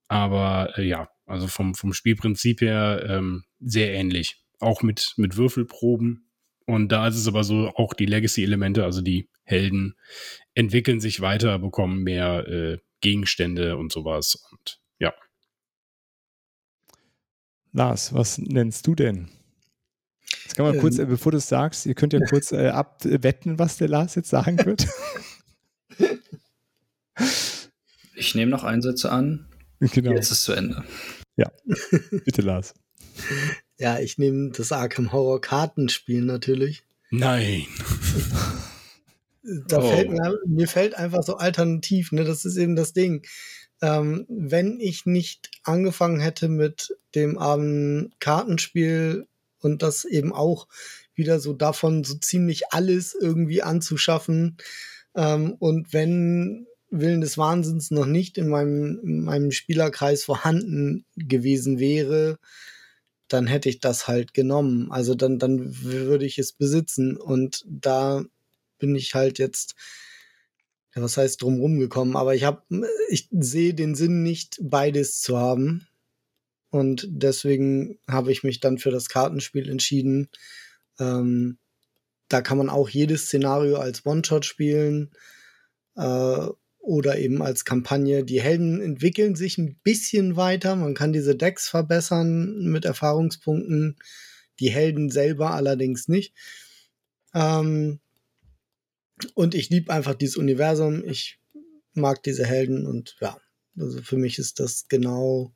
[0.09, 4.45] Aber äh, ja, also vom, vom Spielprinzip her ähm, sehr ähnlich.
[4.59, 6.28] Auch mit, mit Würfelproben.
[6.66, 9.95] Und da ist es aber so, auch die Legacy-Elemente, also die Helden
[10.55, 14.49] entwickeln sich weiter, bekommen mehr äh, Gegenstände und sowas.
[14.51, 15.14] Und ja.
[17.72, 19.30] Lars, was nennst du denn?
[20.55, 23.76] Kann man kurz, ähm, bevor du es sagst, ihr könnt ja kurz äh, abwetten, was
[23.76, 24.86] der Lars jetzt sagen wird.
[28.18, 29.47] Ich nehme noch Einsätze an.
[29.78, 30.12] Genau.
[30.12, 30.84] Jetzt ist es zu Ende.
[31.36, 31.53] Ja,
[32.24, 32.74] bitte Lars.
[33.78, 36.82] Ja, ich nehme das Arkham Horror Kartenspiel natürlich.
[37.11, 37.66] Nein.
[39.68, 39.88] Da oh.
[39.88, 42.24] fällt mir, mir fällt einfach so alternativ, ne?
[42.24, 43.24] Das ist eben das Ding.
[43.82, 49.26] Ähm, wenn ich nicht angefangen hätte mit dem Abend Kartenspiel
[49.67, 50.69] und das eben auch
[51.14, 54.57] wieder so davon so ziemlich alles irgendwie anzuschaffen
[55.17, 61.79] ähm, und wenn Willen des Wahnsinns noch nicht in meinem, in meinem Spielerkreis vorhanden gewesen
[61.79, 62.39] wäre,
[63.29, 64.93] dann hätte ich das halt genommen.
[64.93, 67.17] Also dann, dann würde ich es besitzen.
[67.17, 68.25] Und da
[68.79, 69.75] bin ich halt jetzt,
[70.95, 72.62] was heißt drumherum gekommen, aber ich habe,
[73.09, 75.89] ich sehe den Sinn nicht, beides zu haben.
[76.77, 80.29] Und deswegen habe ich mich dann für das Kartenspiel entschieden.
[80.99, 81.59] Ähm,
[82.29, 85.11] da kann man auch jedes Szenario als One-Shot spielen.
[85.97, 86.47] Äh,
[86.87, 88.24] oder eben als Kampagne.
[88.24, 90.77] Die Helden entwickeln sich ein bisschen weiter.
[90.77, 93.97] Man kann diese Decks verbessern mit Erfahrungspunkten.
[94.61, 96.33] Die Helden selber allerdings nicht.
[97.35, 97.99] Ähm
[99.35, 101.05] und ich liebe einfach dieses Universum.
[101.05, 101.41] Ich
[101.93, 103.37] mag diese Helden und ja,
[103.77, 105.53] also für mich ist das genau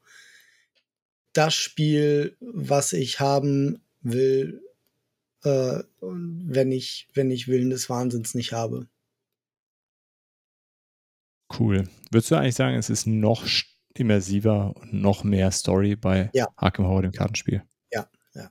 [1.33, 4.62] das Spiel, was ich haben will,
[5.45, 8.89] äh, wenn ich, wenn ich Willen des Wahnsinns nicht habe.
[11.59, 11.89] Cool.
[12.11, 13.47] Würdest du eigentlich sagen, es ist noch
[13.95, 16.47] immersiver und noch mehr Story bei ja.
[16.57, 17.62] Arkham Horror, dem Kartenspiel?
[17.91, 18.51] Ja, ja.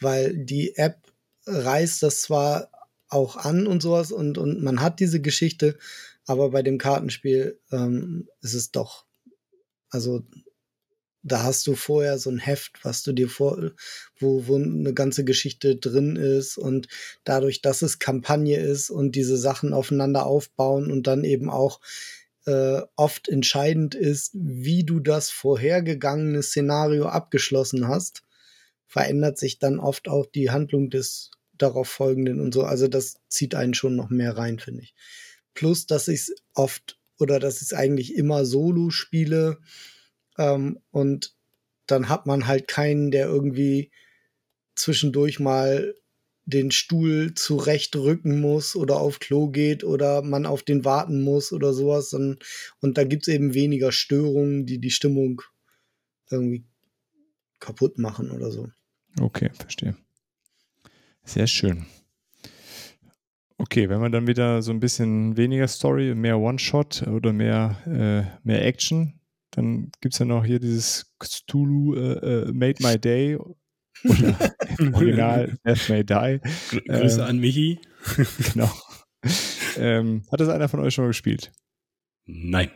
[0.00, 1.12] Weil die App
[1.46, 2.70] reißt das zwar
[3.08, 5.78] auch an und sowas und, und man hat diese Geschichte,
[6.26, 9.04] aber bei dem Kartenspiel ähm, ist es doch,
[9.90, 10.24] also
[11.22, 13.72] da hast du vorher so ein Heft, was du dir vor,
[14.18, 16.88] wo, wo eine ganze Geschichte drin ist und
[17.24, 21.80] dadurch, dass es Kampagne ist und diese Sachen aufeinander aufbauen und dann eben auch
[22.46, 28.22] äh, oft entscheidend ist, wie du das vorhergegangene Szenario abgeschlossen hast,
[28.86, 32.64] verändert sich dann oft auch die Handlung des darauf folgenden und so.
[32.64, 34.94] Also das zieht einen schon noch mehr rein, finde ich.
[35.54, 39.58] Plus, dass ich es oft oder dass ich es eigentlich immer solo spiele
[40.38, 41.34] ähm, und
[41.86, 43.90] dann hat man halt keinen, der irgendwie
[44.74, 45.94] zwischendurch mal
[46.44, 51.72] den Stuhl zurechtrücken muss oder auf Klo geht oder man auf den warten muss oder
[51.72, 52.12] sowas.
[52.14, 52.44] Und,
[52.80, 55.42] und da gibt es eben weniger Störungen, die die Stimmung
[56.30, 56.64] irgendwie
[57.60, 58.68] kaputt machen oder so.
[59.20, 59.96] Okay, verstehe.
[61.24, 61.86] Sehr schön.
[63.58, 68.38] Okay, wenn man dann wieder so ein bisschen weniger Story, mehr One-Shot oder mehr, äh,
[68.44, 69.20] mehr Action,
[69.52, 73.36] dann gibt es ja noch hier dieses Cthulhu äh, äh, Made My Day
[74.04, 76.40] oder im Original Death May Die.
[76.86, 77.78] Grüße ähm, an Michi.
[78.52, 78.70] genau.
[79.76, 81.52] Ähm, hat das einer von euch schon mal gespielt?
[82.24, 82.70] Nein.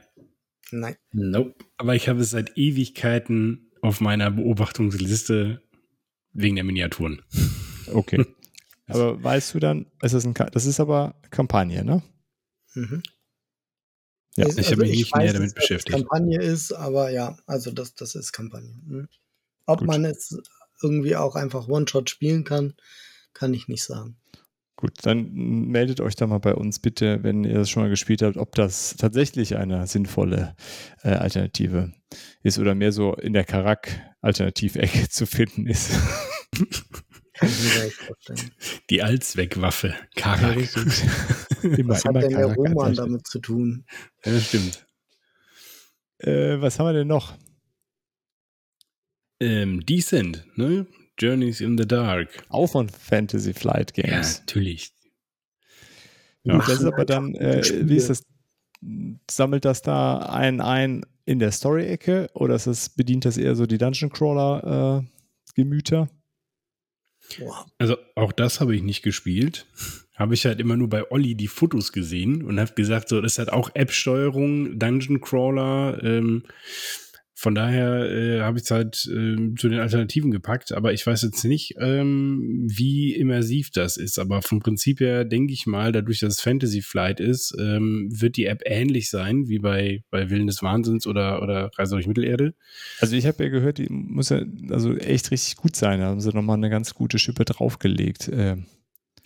[0.71, 0.97] Nein.
[1.13, 1.55] Nope.
[1.77, 5.63] Aber ich habe es seit Ewigkeiten auf meiner Beobachtungsliste
[6.33, 7.23] wegen der Miniaturen.
[7.93, 8.25] Okay.
[8.87, 12.03] aber weißt du dann, ist das, ein, das ist aber Kampagne, ne?
[12.75, 13.03] Mhm.
[14.37, 15.97] Ja, also, ich habe mich nicht weiß, mehr damit beschäftigt.
[15.97, 18.75] Kampagne ist, aber ja, also das, das ist Kampagne.
[18.87, 19.09] Mhm.
[19.67, 19.89] Ob Gut.
[19.89, 20.39] man es
[20.83, 22.75] irgendwie auch einfach One-Shot spielen kann,
[23.33, 24.17] kann ich nicht sagen.
[24.79, 28.21] Gut, dann meldet euch da mal bei uns bitte, wenn ihr das schon mal gespielt
[28.21, 30.55] habt, ob das tatsächlich eine sinnvolle
[31.03, 31.95] äh, Alternative
[32.43, 35.93] ist oder mehr so in der Karak-Alternativecke zu finden ist.
[37.39, 38.51] Kann ich mir echt vorstellen.
[38.91, 40.57] Die Allzweckwaffe, Karak.
[40.57, 40.65] Ja,
[41.87, 43.85] was hat denn der Roman damit zu tun?
[44.25, 44.87] Ja, das stimmt.
[46.19, 47.37] Äh, was haben wir denn noch?
[49.41, 50.87] Ähm, Decent, ne?
[51.19, 52.45] Journeys in the Dark.
[52.49, 54.37] Auch von Fantasy Flight Games.
[54.37, 54.93] Ja, natürlich.
[56.45, 58.23] Ja, das ist aber dann, äh, wie ist das?
[59.29, 63.67] Sammelt das da einen ein in der Story-Ecke oder ist das, bedient das eher so
[63.67, 66.03] die Dungeon Crawler-Gemüter?
[66.03, 66.16] Äh,
[67.79, 69.67] also auch das habe ich nicht gespielt.
[70.15, 73.39] Habe ich halt immer nur bei Olli die Fotos gesehen und habe gesagt, so, das
[73.39, 76.45] hat auch App-Steuerung, Dungeon Crawler, ähm,
[77.39, 81.21] von daher äh, habe ich es halt äh, zu den Alternativen gepackt, aber ich weiß
[81.21, 84.19] jetzt nicht, ähm, wie immersiv das ist.
[84.19, 88.39] Aber vom Prinzip her denke ich mal, dadurch, dass es Fantasy Flight ist, ähm, wird
[88.39, 92.55] die App ähnlich sein wie bei, bei Willen des Wahnsinns oder, oder Reise durch Mittelerde.
[93.01, 94.41] Also ich habe ja gehört, die muss ja
[94.71, 96.01] also echt richtig gut sein.
[96.01, 98.29] Da haben sie nochmal eine ganz gute Schippe draufgelegt.
[98.29, 98.57] Äh.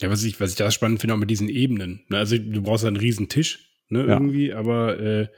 [0.00, 2.00] Ja, was ich, was ich da spannend finde, auch mit diesen Ebenen.
[2.08, 2.18] Ne?
[2.18, 4.14] Also du brauchst einen riesen Tisch, ne, ja.
[4.14, 5.28] irgendwie, aber äh,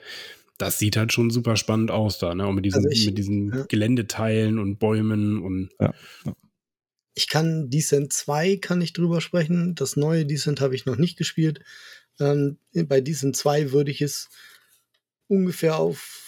[0.62, 2.47] das sieht halt schon super spannend aus da, ne?
[2.47, 3.64] Und mit diesen, also ich, mit diesen ja.
[3.68, 5.70] Geländeteilen und Bäumen und.
[5.80, 5.93] Ja.
[7.14, 9.74] ich kann Descent 2 kann ich drüber sprechen.
[9.74, 11.60] Das neue Descent habe ich noch nicht gespielt.
[12.20, 14.28] Ähm, bei Descent 2 würde ich es
[15.28, 16.22] ungefähr auf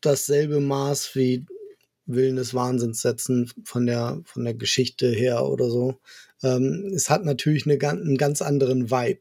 [0.00, 1.46] dasselbe Maß wie
[2.06, 6.00] Willen des Wahnsinns setzen von der, von der Geschichte her oder so.
[6.42, 9.20] Ähm, es hat natürlich eine, einen ganz anderen Vibe.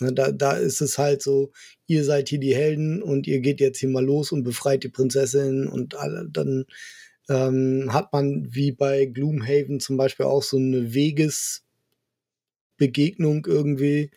[0.00, 1.52] Ne, da, da ist es halt so,
[1.86, 4.88] ihr seid hier die Helden und ihr geht jetzt hier mal los und befreit die
[4.88, 6.64] Prinzessin und alle, dann
[7.28, 14.10] ähm, hat man wie bei Gloomhaven zum Beispiel auch so eine Wegesbegegnung irgendwie.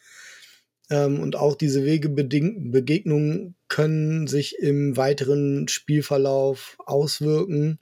[0.90, 7.80] Ähm, und auch diese Wegebegegnungen können sich im weiteren Spielverlauf auswirken.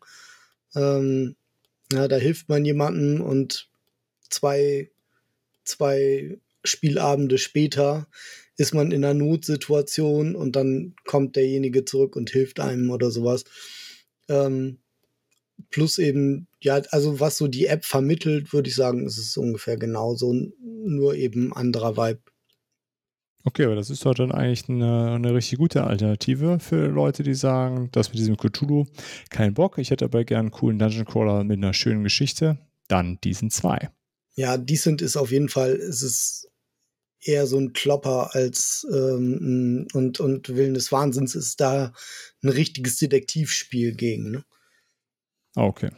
[0.76, 1.36] Ähm,
[1.94, 3.70] ja, da hilft man jemandem und
[4.30, 4.92] zwei,
[5.64, 8.08] zwei Spielabende später
[8.58, 13.44] ist man in einer Notsituation und dann kommt derjenige zurück und hilft einem oder sowas.
[14.30, 14.80] Ähm,
[15.70, 19.78] plus eben, ja, also was so die App vermittelt, würde ich sagen, ist es ungefähr
[19.78, 20.34] genauso,
[20.64, 22.22] nur eben anderer Vibe.
[23.44, 27.34] Okay, aber das ist doch dann eigentlich eine, eine richtig gute Alternative für Leute, die
[27.34, 28.86] sagen, das mit diesem Cthulhu
[29.32, 33.20] kein Bock, ich hätte aber gern einen coolen Dungeon Crawler mit einer schönen Geschichte, dann
[33.24, 33.90] diesen zwei.
[34.36, 36.51] Ja, Decent ist auf jeden Fall, es ist
[37.22, 41.94] eher so ein Klopper als ähm, und, und Willen des Wahnsinns ist da
[42.44, 44.32] ein richtiges Detektivspiel gegen.
[44.32, 44.44] Ne?
[45.56, 45.92] Ah, okay.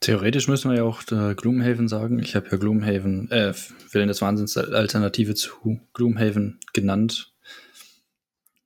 [0.00, 2.18] Theoretisch müssen wir ja auch äh, Gloomhaven sagen.
[2.18, 3.54] Ich habe ja Gloomhaven, äh,
[3.92, 7.32] Willen des Wahnsinns Alternative zu Gloomhaven genannt.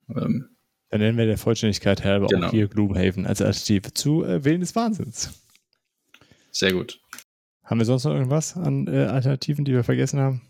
[0.09, 0.49] Ähm,
[0.89, 2.47] Dann nennen wir der Vollständigkeit halber genau.
[2.47, 5.31] auch hier Gloomhaven als Alternative zu äh, Willen des Wahnsinns.
[6.51, 6.99] Sehr gut.
[7.63, 10.41] Haben wir sonst noch irgendwas an äh, Alternativen, die wir vergessen haben?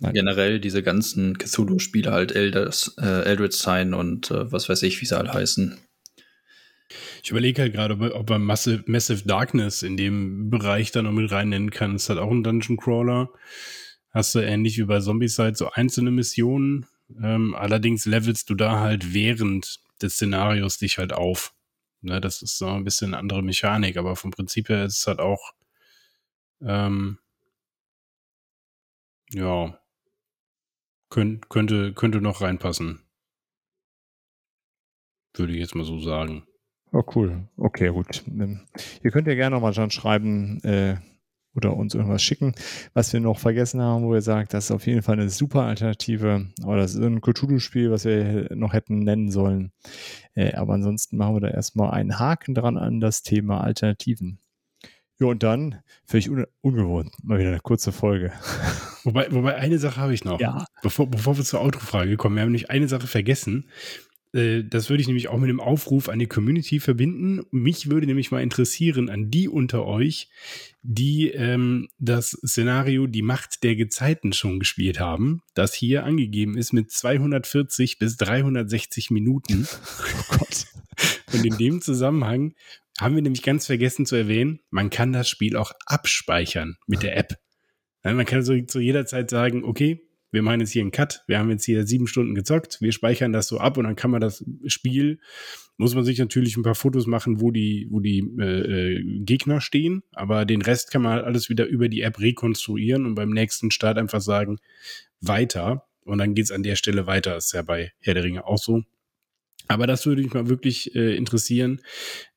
[0.00, 5.00] Ja, generell diese ganzen Cthulhu-Spiele halt Elders, äh, Eldritch Sign und äh, was weiß ich,
[5.00, 5.78] wie sie alle heißen.
[7.22, 11.12] Ich überlege halt gerade, ob, ob man Massive, Massive Darkness in dem Bereich dann noch
[11.12, 11.92] mit rein nennen kann.
[11.92, 13.30] Das ist halt auch ein Dungeon Crawler.
[14.10, 16.86] Hast du ähnlich wie bei Zombicide so einzelne Missionen.
[17.22, 21.52] Ähm, allerdings levelst du da halt während des Szenarios dich halt auf.
[22.02, 25.06] Ne, das ist so ein bisschen eine andere Mechanik, aber vom Prinzip her ist es
[25.06, 25.52] halt auch,
[26.62, 27.18] ähm,
[29.32, 29.78] ja,
[31.10, 33.00] könnt, könnte, könnte noch reinpassen.
[35.34, 36.44] Würde ich jetzt mal so sagen.
[36.92, 37.48] Oh, cool.
[37.56, 38.24] Okay, gut.
[39.02, 40.96] Ihr könnt ja gerne nochmal dann schreiben äh,
[41.54, 42.54] oder uns irgendwas schicken,
[42.94, 45.62] was wir noch vergessen haben, wo ihr sagt, das ist auf jeden Fall eine super
[45.62, 46.48] Alternative.
[46.62, 49.72] Aber das ist ein Cthulhu-Spiel, was wir noch hätten nennen sollen.
[50.34, 54.40] Äh, aber ansonsten machen wir da erstmal einen Haken dran an das Thema Alternativen.
[55.20, 58.32] Ja, und dann, völlig un ungewohnt, mal wieder eine kurze Folge.
[59.04, 60.40] Wobei, wobei eine Sache habe ich noch.
[60.40, 60.66] Ja.
[60.82, 63.70] Bevor, bevor wir zur Autofrage kommen, wir haben nämlich eine Sache vergessen.
[64.34, 67.42] Äh, das würde ich nämlich auch mit dem Aufruf an die Community verbinden.
[67.50, 70.28] Mich würde nämlich mal interessieren an die unter euch,
[70.82, 76.72] die ähm, das Szenario Die Macht der Gezeiten schon gespielt haben, das hier angegeben ist
[76.72, 79.66] mit 240 bis 360 Minuten.
[80.32, 80.66] Oh Gott.
[81.32, 82.54] Und in dem Zusammenhang
[83.00, 87.16] haben wir nämlich ganz vergessen zu erwähnen, man kann das Spiel auch abspeichern mit der
[87.16, 87.34] App.
[88.02, 90.00] Man kann so zu jeder Zeit sagen, okay,
[90.32, 93.32] wir machen jetzt hier einen Cut, wir haben jetzt hier sieben Stunden gezockt, wir speichern
[93.32, 95.18] das so ab und dann kann man das Spiel,
[95.76, 99.60] muss man sich natürlich ein paar Fotos machen, wo die, wo die äh, äh, Gegner
[99.60, 103.30] stehen, aber den Rest kann man halt alles wieder über die App rekonstruieren und beim
[103.30, 104.58] nächsten Start einfach sagen,
[105.20, 108.58] weiter und dann geht's an der Stelle weiter, ist ja bei Herr der Ringe auch
[108.58, 108.82] so.
[109.70, 111.80] Aber das würde mich mal wirklich äh, interessieren,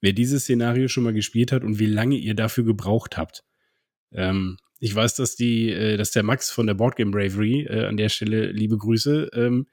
[0.01, 3.43] wer dieses Szenario schon mal gespielt hat und wie lange ihr dafür gebraucht habt.
[4.11, 7.97] Ähm, ich weiß, dass die, äh, dass der Max von der Boardgame Bravery äh, an
[7.97, 9.65] der Stelle liebe Grüße ähm,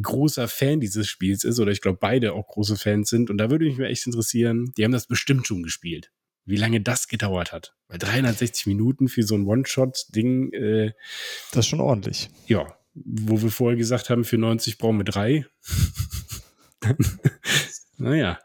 [0.00, 3.50] großer Fan dieses Spiels ist oder ich glaube beide auch große Fans sind und da
[3.50, 4.72] würde mich mal echt interessieren.
[4.76, 6.12] Die haben das bestimmt schon gespielt.
[6.44, 7.74] Wie lange das gedauert hat.
[7.88, 10.52] Weil 360 Minuten für so ein One-Shot-Ding.
[10.52, 10.92] Äh,
[11.50, 12.30] das ist schon ordentlich.
[12.46, 15.46] Ja, wo wir vorher gesagt haben, für 90 brauchen wir drei.
[17.98, 18.38] naja.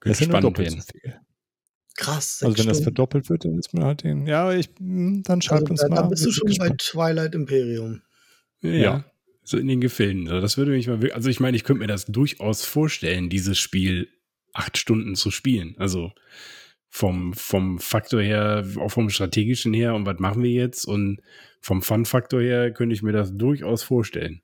[0.00, 0.80] Das ist spannend werden.
[0.80, 1.20] So viel.
[1.96, 2.42] Krass.
[2.42, 2.68] Also wenn Stunden.
[2.68, 4.26] das verdoppelt wird, dann ist man halt den.
[4.26, 5.96] Ja, ich, hm, dann schreibt also, uns da, mal.
[5.96, 6.70] Da bist du schon gespannt.
[6.70, 8.02] bei Twilight Imperium.
[8.62, 9.04] Ja, ja.
[9.42, 10.28] So in den Gefilden.
[10.28, 11.12] Also das würde mich mal.
[11.12, 14.08] Also ich meine, ich könnte mir das durchaus vorstellen, dieses Spiel
[14.52, 15.74] acht Stunden zu spielen.
[15.78, 16.12] Also
[16.88, 21.20] vom, vom Faktor her, auch vom strategischen her und was machen wir jetzt und
[21.60, 24.42] vom Fun-Faktor her könnte ich mir das durchaus vorstellen.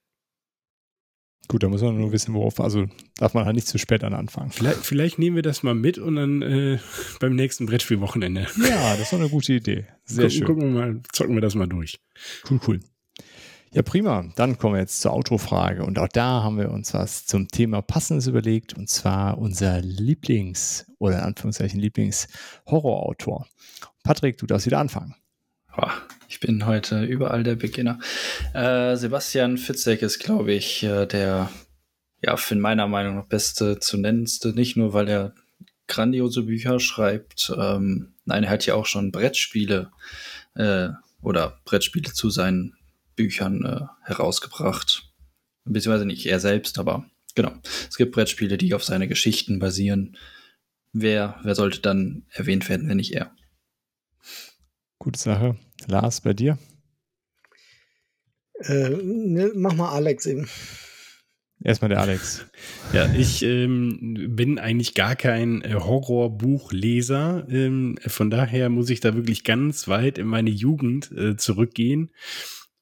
[1.49, 2.87] Gut, da muss man nur wissen, worauf, also
[3.19, 4.51] darf man halt nicht zu spät an anfangen.
[4.51, 6.79] Vielleicht, vielleicht nehmen wir das mal mit und dann äh,
[7.21, 8.49] beim nächsten Brettspielwochenende.
[8.69, 9.87] Ja, das ist doch eine gute Idee.
[10.05, 10.47] Sehr gucken, schön.
[10.47, 12.01] Gucken wir mal, zocken wir das mal durch.
[12.51, 12.81] Cool, cool.
[13.73, 14.25] Ja, prima.
[14.37, 15.85] Dann kommen wir jetzt zur Autofrage.
[15.85, 18.75] Und auch da haben wir uns was zum Thema Passendes überlegt.
[18.75, 23.47] Und zwar unser Lieblings- oder in Anführungszeichen Lieblings-Horrorautor.
[24.03, 25.15] Patrick, du darfst wieder anfangen.
[26.29, 27.99] Ich bin heute überall der Beginner.
[28.53, 31.51] Äh, Sebastian Fitzek ist, glaube ich, äh, der,
[32.23, 34.53] ja, in meiner Meinung nach beste zu nennendste.
[34.53, 35.35] Nicht nur, weil er
[35.87, 37.53] grandiose Bücher schreibt.
[37.57, 39.91] Ähm, nein, er hat ja auch schon Brettspiele
[40.55, 40.89] äh,
[41.23, 42.75] oder Brettspiele zu seinen
[43.15, 45.11] Büchern äh, herausgebracht.
[45.65, 47.53] Beziehungsweise nicht er selbst, aber genau.
[47.89, 50.17] Es gibt Brettspiele, die auf seine Geschichten basieren.
[50.93, 53.33] Wer, wer sollte dann erwähnt werden, wenn nicht er?
[54.99, 55.57] Gute Sache.
[55.87, 56.59] Lars, bei dir?
[58.61, 60.49] Äh, ne, mach mal Alex eben.
[61.63, 62.47] Erstmal der Alex.
[62.93, 67.47] Ja, ich ähm, bin eigentlich gar kein äh, Horrorbuchleser.
[67.51, 72.13] Ähm, von daher muss ich da wirklich ganz weit in meine Jugend äh, zurückgehen.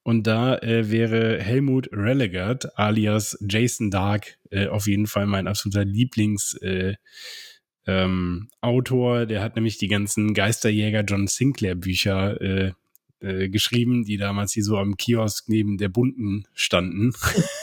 [0.03, 5.81] Und da äh, wäre Helmut Relegard alias Jason Dark äh, auf jeden Fall mein absoluter
[5.81, 6.95] Lieblings- äh,
[7.85, 9.25] ähm, Autor.
[9.25, 12.71] Der hat nämlich die ganzen Geisterjäger John Sinclair Bücher äh,
[13.21, 17.13] äh, geschrieben, die damals hier so am Kiosk neben der bunten standen.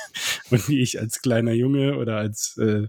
[0.51, 2.89] und die ich als kleiner Junge oder als äh,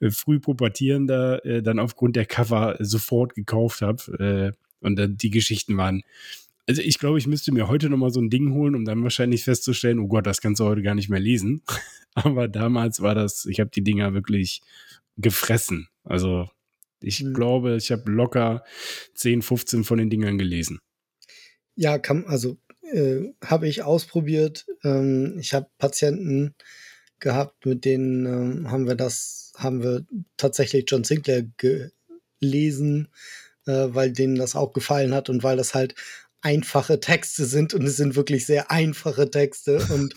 [0.00, 4.54] äh früh pubertierender äh, dann aufgrund der Cover sofort gekauft habe.
[4.54, 6.02] Äh, und dann die Geschichten waren
[6.68, 9.44] also ich glaube, ich müsste mir heute nochmal so ein Ding holen, um dann wahrscheinlich
[9.44, 11.62] festzustellen, oh Gott, das kannst du heute gar nicht mehr lesen.
[12.14, 14.60] Aber damals war das, ich habe die Dinger wirklich
[15.16, 15.88] gefressen.
[16.04, 16.50] Also
[17.00, 17.34] ich mhm.
[17.34, 18.64] glaube, ich habe locker
[19.14, 20.78] 10, 15 von den Dingern gelesen.
[21.74, 22.58] Ja, kann, also
[22.92, 24.66] äh, habe ich ausprobiert.
[24.82, 26.54] Ähm, ich habe Patienten
[27.20, 30.06] gehabt, mit denen ähm, haben wir das, haben wir
[30.36, 31.44] tatsächlich John Sinclair
[32.38, 33.08] gelesen,
[33.66, 35.94] äh, weil denen das auch gefallen hat und weil das halt
[36.40, 40.14] einfache Texte sind und es sind wirklich sehr einfache Texte und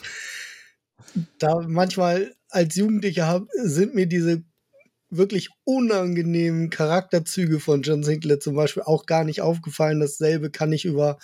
[1.40, 4.44] da manchmal als Jugendlicher sind mir diese
[5.12, 10.00] wirklich unangenehmen Charakterzüge von John Sinclair zum Beispiel auch gar nicht aufgefallen.
[10.00, 11.20] Dasselbe kann ich über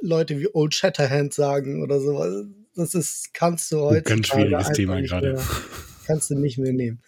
[0.00, 2.46] Leute wie Old Shatterhand sagen oder so.
[2.74, 4.02] Das ist, kannst du heute.
[4.02, 5.40] Ganz schwieriges Thema gerade.
[6.06, 7.02] Kannst du nicht mehr nehmen.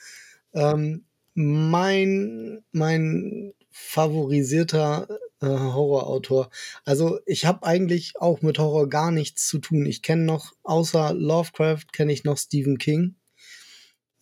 [0.53, 1.05] Ähm,
[1.35, 5.07] mein, mein favorisierter
[5.43, 6.51] äh, Horrorautor.
[6.85, 9.85] Also ich habe eigentlich auch mit Horror gar nichts zu tun.
[9.85, 13.17] Ich kenne noch, außer Lovecraft, kenne ich noch Stephen King.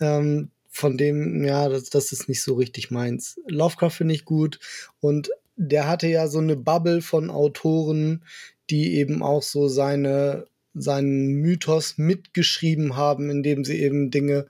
[0.01, 3.39] Ähm, von dem, ja, das, das ist nicht so richtig meins.
[3.47, 4.59] Lovecraft finde ich gut
[4.99, 8.25] und der hatte ja so eine Bubble von Autoren,
[8.71, 14.49] die eben auch so seine, seinen Mythos mitgeschrieben haben, indem sie eben Dinge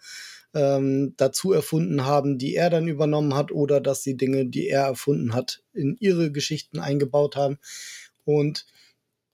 [0.55, 4.85] ähm, dazu erfunden haben, die er dann übernommen hat, oder dass sie Dinge, die er
[4.85, 7.59] erfunden hat, in ihre Geschichten eingebaut haben.
[8.25, 8.65] Und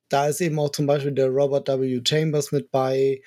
[0.08, 2.00] da ist eben auch zum Beispiel der Robert W.
[2.04, 3.22] Chambers mit bei,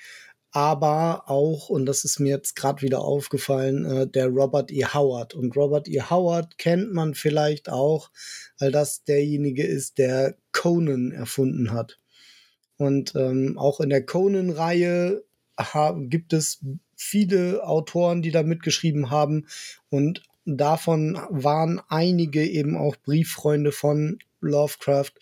[0.54, 4.84] aber auch, und das ist mir jetzt gerade wieder aufgefallen, äh, der Robert E.
[4.84, 5.34] Howard.
[5.34, 6.00] Und Robert E.
[6.00, 8.12] Howard kennt man vielleicht auch,
[8.60, 11.98] weil das derjenige ist, der Conan erfunden hat.
[12.76, 15.24] Und ähm, auch in der Conan-Reihe
[16.08, 16.64] gibt es
[16.94, 19.46] viele Autoren, die da mitgeschrieben haben
[19.90, 25.12] und davon waren einige eben auch Brieffreunde von Lovecraft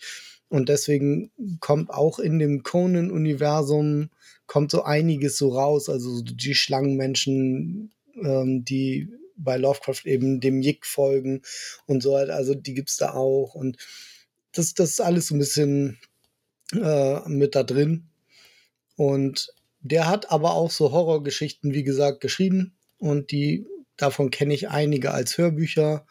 [0.49, 4.09] und deswegen kommt auch in dem Conan-Universum
[4.53, 7.91] kommt so einiges so raus, also die Schlangenmenschen,
[8.23, 11.41] ähm, die bei Lovecraft eben dem Yick folgen
[11.87, 13.77] und so halt, also die gibt's da auch und
[14.51, 15.97] das, das ist alles so ein bisschen
[16.71, 18.09] äh, mit da drin
[18.95, 23.65] und der hat aber auch so Horrorgeschichten, wie gesagt, geschrieben und die
[23.97, 26.05] davon kenne ich einige als Hörbücher.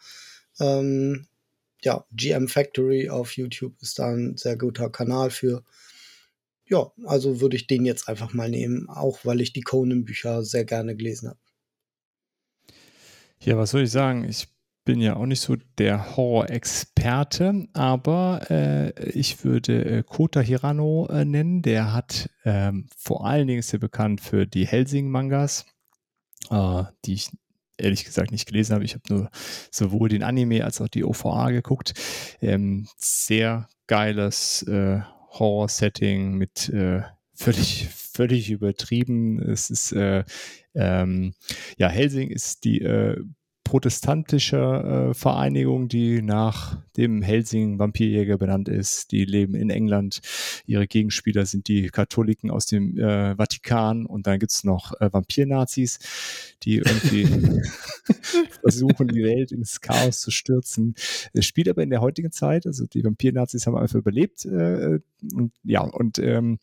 [0.59, 1.27] Ähm,
[1.81, 5.63] ja, GM Factory auf YouTube ist da ein sehr guter Kanal für.
[6.65, 10.65] Ja, also würde ich den jetzt einfach mal nehmen, auch weil ich die Conan-Bücher sehr
[10.65, 11.39] gerne gelesen habe.
[13.39, 14.23] Ja, was soll ich sagen?
[14.23, 14.47] Ich
[14.85, 21.25] bin ja auch nicht so der Horror-Experte, aber äh, ich würde äh, Kota Hirano äh,
[21.25, 21.61] nennen.
[21.61, 25.65] Der hat ähm, vor allen Dingen ist er bekannt für die Helsing-Mangas,
[26.49, 27.29] äh, die ich
[27.77, 28.85] ehrlich gesagt nicht gelesen habe.
[28.85, 29.29] Ich habe nur
[29.71, 31.93] sowohl den Anime als auch die OVA geguckt.
[32.41, 35.01] Ähm, sehr geiles äh,
[35.33, 37.01] Horror-Setting mit äh,
[37.33, 39.39] völlig völlig übertrieben.
[39.39, 40.23] Es ist äh,
[40.75, 41.33] ähm,
[41.77, 43.21] ja Helsing ist die äh,
[43.73, 49.11] protestantische äh, Vereinigung, die nach dem Helsing Vampirjäger benannt ist.
[49.11, 50.21] Die leben in England.
[50.67, 55.97] Ihre Gegenspieler sind die Katholiken aus dem äh, Vatikan und dann gibt's noch äh, Vampir-Nazis,
[56.61, 57.25] die irgendwie
[58.61, 60.93] versuchen, die Welt ins Chaos zu stürzen.
[61.33, 64.45] Es spielt aber in der heutigen Zeit, also die Vampir-Nazis haben einfach überlebt.
[64.45, 64.99] Äh,
[65.33, 66.59] und ja, und ähm,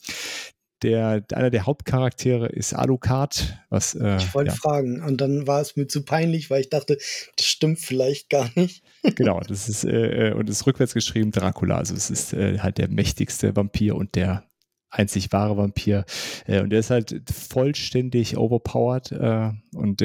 [0.82, 3.94] der, einer der Hauptcharaktere ist Alucard, was.
[3.94, 4.56] Äh, ich wollte ja.
[4.56, 5.02] fragen.
[5.02, 6.98] Und dann war es mir zu peinlich, weil ich dachte,
[7.36, 8.82] das stimmt vielleicht gar nicht.
[9.16, 11.76] genau, das ist, äh, und ist rückwärts geschrieben Dracula.
[11.76, 14.44] Also es ist äh, halt der mächtigste Vampir und der
[14.90, 16.04] einzig wahre Vampir.
[16.46, 20.00] Äh, und der ist halt vollständig overpowered äh, und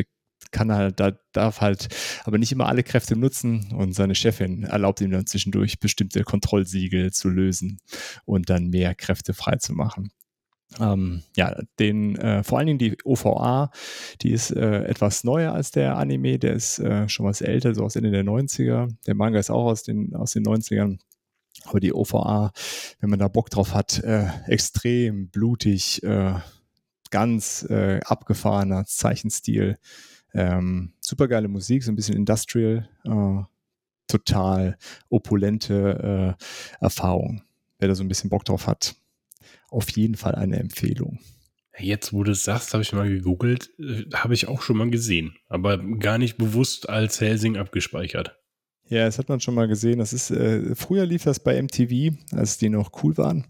[0.51, 1.89] kann halt, da darf halt
[2.23, 7.11] aber nicht immer alle Kräfte nutzen und seine Chefin erlaubt ihm dann zwischendurch bestimmte Kontrollsiegel
[7.11, 7.79] zu lösen
[8.23, 10.11] und dann mehr Kräfte freizumachen.
[10.79, 13.71] Ähm, ja, den, äh, vor allen Dingen die OVA,
[14.21, 17.83] die ist äh, etwas neuer als der Anime, der ist äh, schon was älter, so
[17.83, 18.93] aus Ende der 90er.
[19.05, 20.99] Der Manga ist auch aus den, aus den 90ern.
[21.63, 22.51] Aber die OVA,
[22.99, 26.33] wenn man da Bock drauf hat, äh, extrem blutig, äh,
[27.11, 29.77] ganz äh, abgefahrener Zeichenstil.
[30.33, 33.43] Ähm, super geile Musik, so ein bisschen Industrial, äh,
[34.07, 34.77] total
[35.09, 37.41] opulente äh, Erfahrung.
[37.79, 38.95] Wer da so ein bisschen Bock drauf hat,
[39.69, 41.19] auf jeden Fall eine Empfehlung.
[41.77, 44.89] Jetzt, wo du es sagst, habe ich mal gegoogelt, äh, habe ich auch schon mal
[44.89, 48.37] gesehen, aber gar nicht bewusst als Helsing abgespeichert.
[48.87, 49.99] Ja, das hat man schon mal gesehen.
[49.99, 53.47] Das ist, äh, früher lief das bei MTV, als die noch cool waren.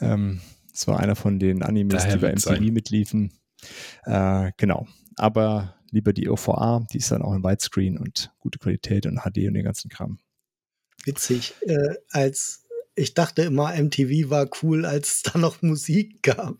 [0.00, 0.40] Ähm,
[0.70, 2.72] das war einer von den Animes, Daher die bei MTV sein.
[2.72, 3.32] mitliefen.
[4.04, 4.86] Äh, genau.
[5.16, 9.48] Aber lieber die OVA, die ist dann auch in Widescreen und gute Qualität und HD
[9.48, 10.20] und den ganzen Kram.
[11.04, 11.54] Witzig.
[11.62, 12.67] Äh, als
[12.98, 16.56] ich dachte immer, MTV war cool, als es da noch Musik gab.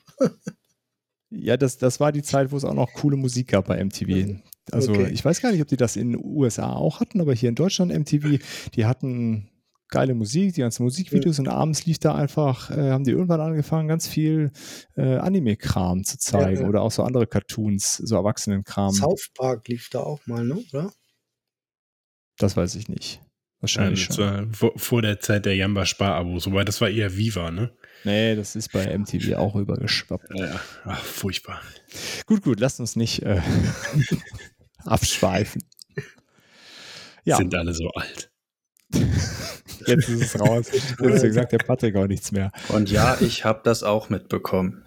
[1.30, 4.40] Ja, das, das war die Zeit, wo es auch noch coole Musik gab bei MTV.
[4.70, 5.10] Also Okay.
[5.12, 7.54] ich weiß gar nicht, ob die das in den USA auch hatten, aber hier in
[7.54, 8.38] Deutschland MTV,
[8.74, 9.50] die hatten
[9.90, 13.88] geile Musik, die ganzen Musikvideos und abends lief da einfach, äh, haben die irgendwann angefangen,
[13.88, 14.52] ganz viel
[14.96, 16.68] äh, Anime-Kram zu zeigen Ja, ja.
[16.68, 18.92] oder auch so andere Cartoons, so Erwachsenen-Kram.
[18.92, 20.62] South Park lief da auch mal, ne?
[20.72, 20.92] Oder?
[22.38, 23.20] Das weiß ich nicht.
[23.58, 24.24] Ja, Wahrscheinlich das schon.
[24.24, 27.72] war vor, vor der Zeit der Jamba Sparabos, wobei das war eher Viva, ne?
[28.04, 30.28] Nee, das ist bei MTV auch übergeschwappt.
[30.34, 31.60] Ja, ach, furchtbar.
[32.26, 33.40] Gut, gut, lasst uns nicht äh,
[34.84, 35.62] abschweifen.
[37.24, 38.30] Ja, Sind alle so alt.
[39.86, 40.70] jetzt ist es raus.
[40.72, 42.52] Jetzt sagt der Patrick auch nichts mehr.
[42.68, 44.82] Und ja, ich habe das auch mitbekommen.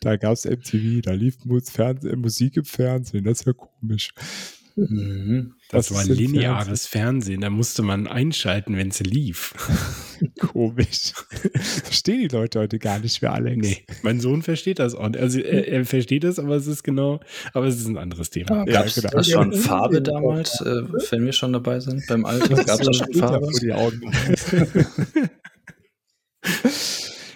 [0.00, 4.14] Da gab es MTV, da lief Musik im Fernsehen, das ist ja komisch.
[4.76, 5.54] Mhm.
[5.72, 7.40] Das Was war lineares Fernsehen.
[7.40, 9.54] Da musste man einschalten, wenn es lief.
[10.38, 11.14] Komisch.
[11.82, 13.56] Verstehen die Leute heute gar nicht mehr, Alex.
[13.56, 15.10] Nee, mein Sohn versteht das auch.
[15.14, 17.20] Also er, er versteht das, aber es ist genau,
[17.54, 18.66] aber es ist ein anderes Thema.
[18.66, 19.08] Ja, Gab es genau.
[19.08, 20.00] da schon Ja, Farbe ja.
[20.00, 22.54] damals, äh, wenn wir schon dabei sind, beim Alter?
[22.64, 23.50] Gab es da schon Farbe?
[23.50, 24.00] vor die Augen.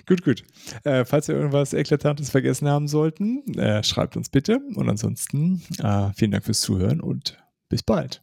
[0.06, 0.44] gut, gut.
[0.84, 4.60] Äh, falls wir irgendwas Eklatantes vergessen haben sollten, äh, schreibt uns bitte.
[4.74, 7.38] Und ansonsten äh, vielen Dank fürs Zuhören und
[7.70, 8.22] bis bald.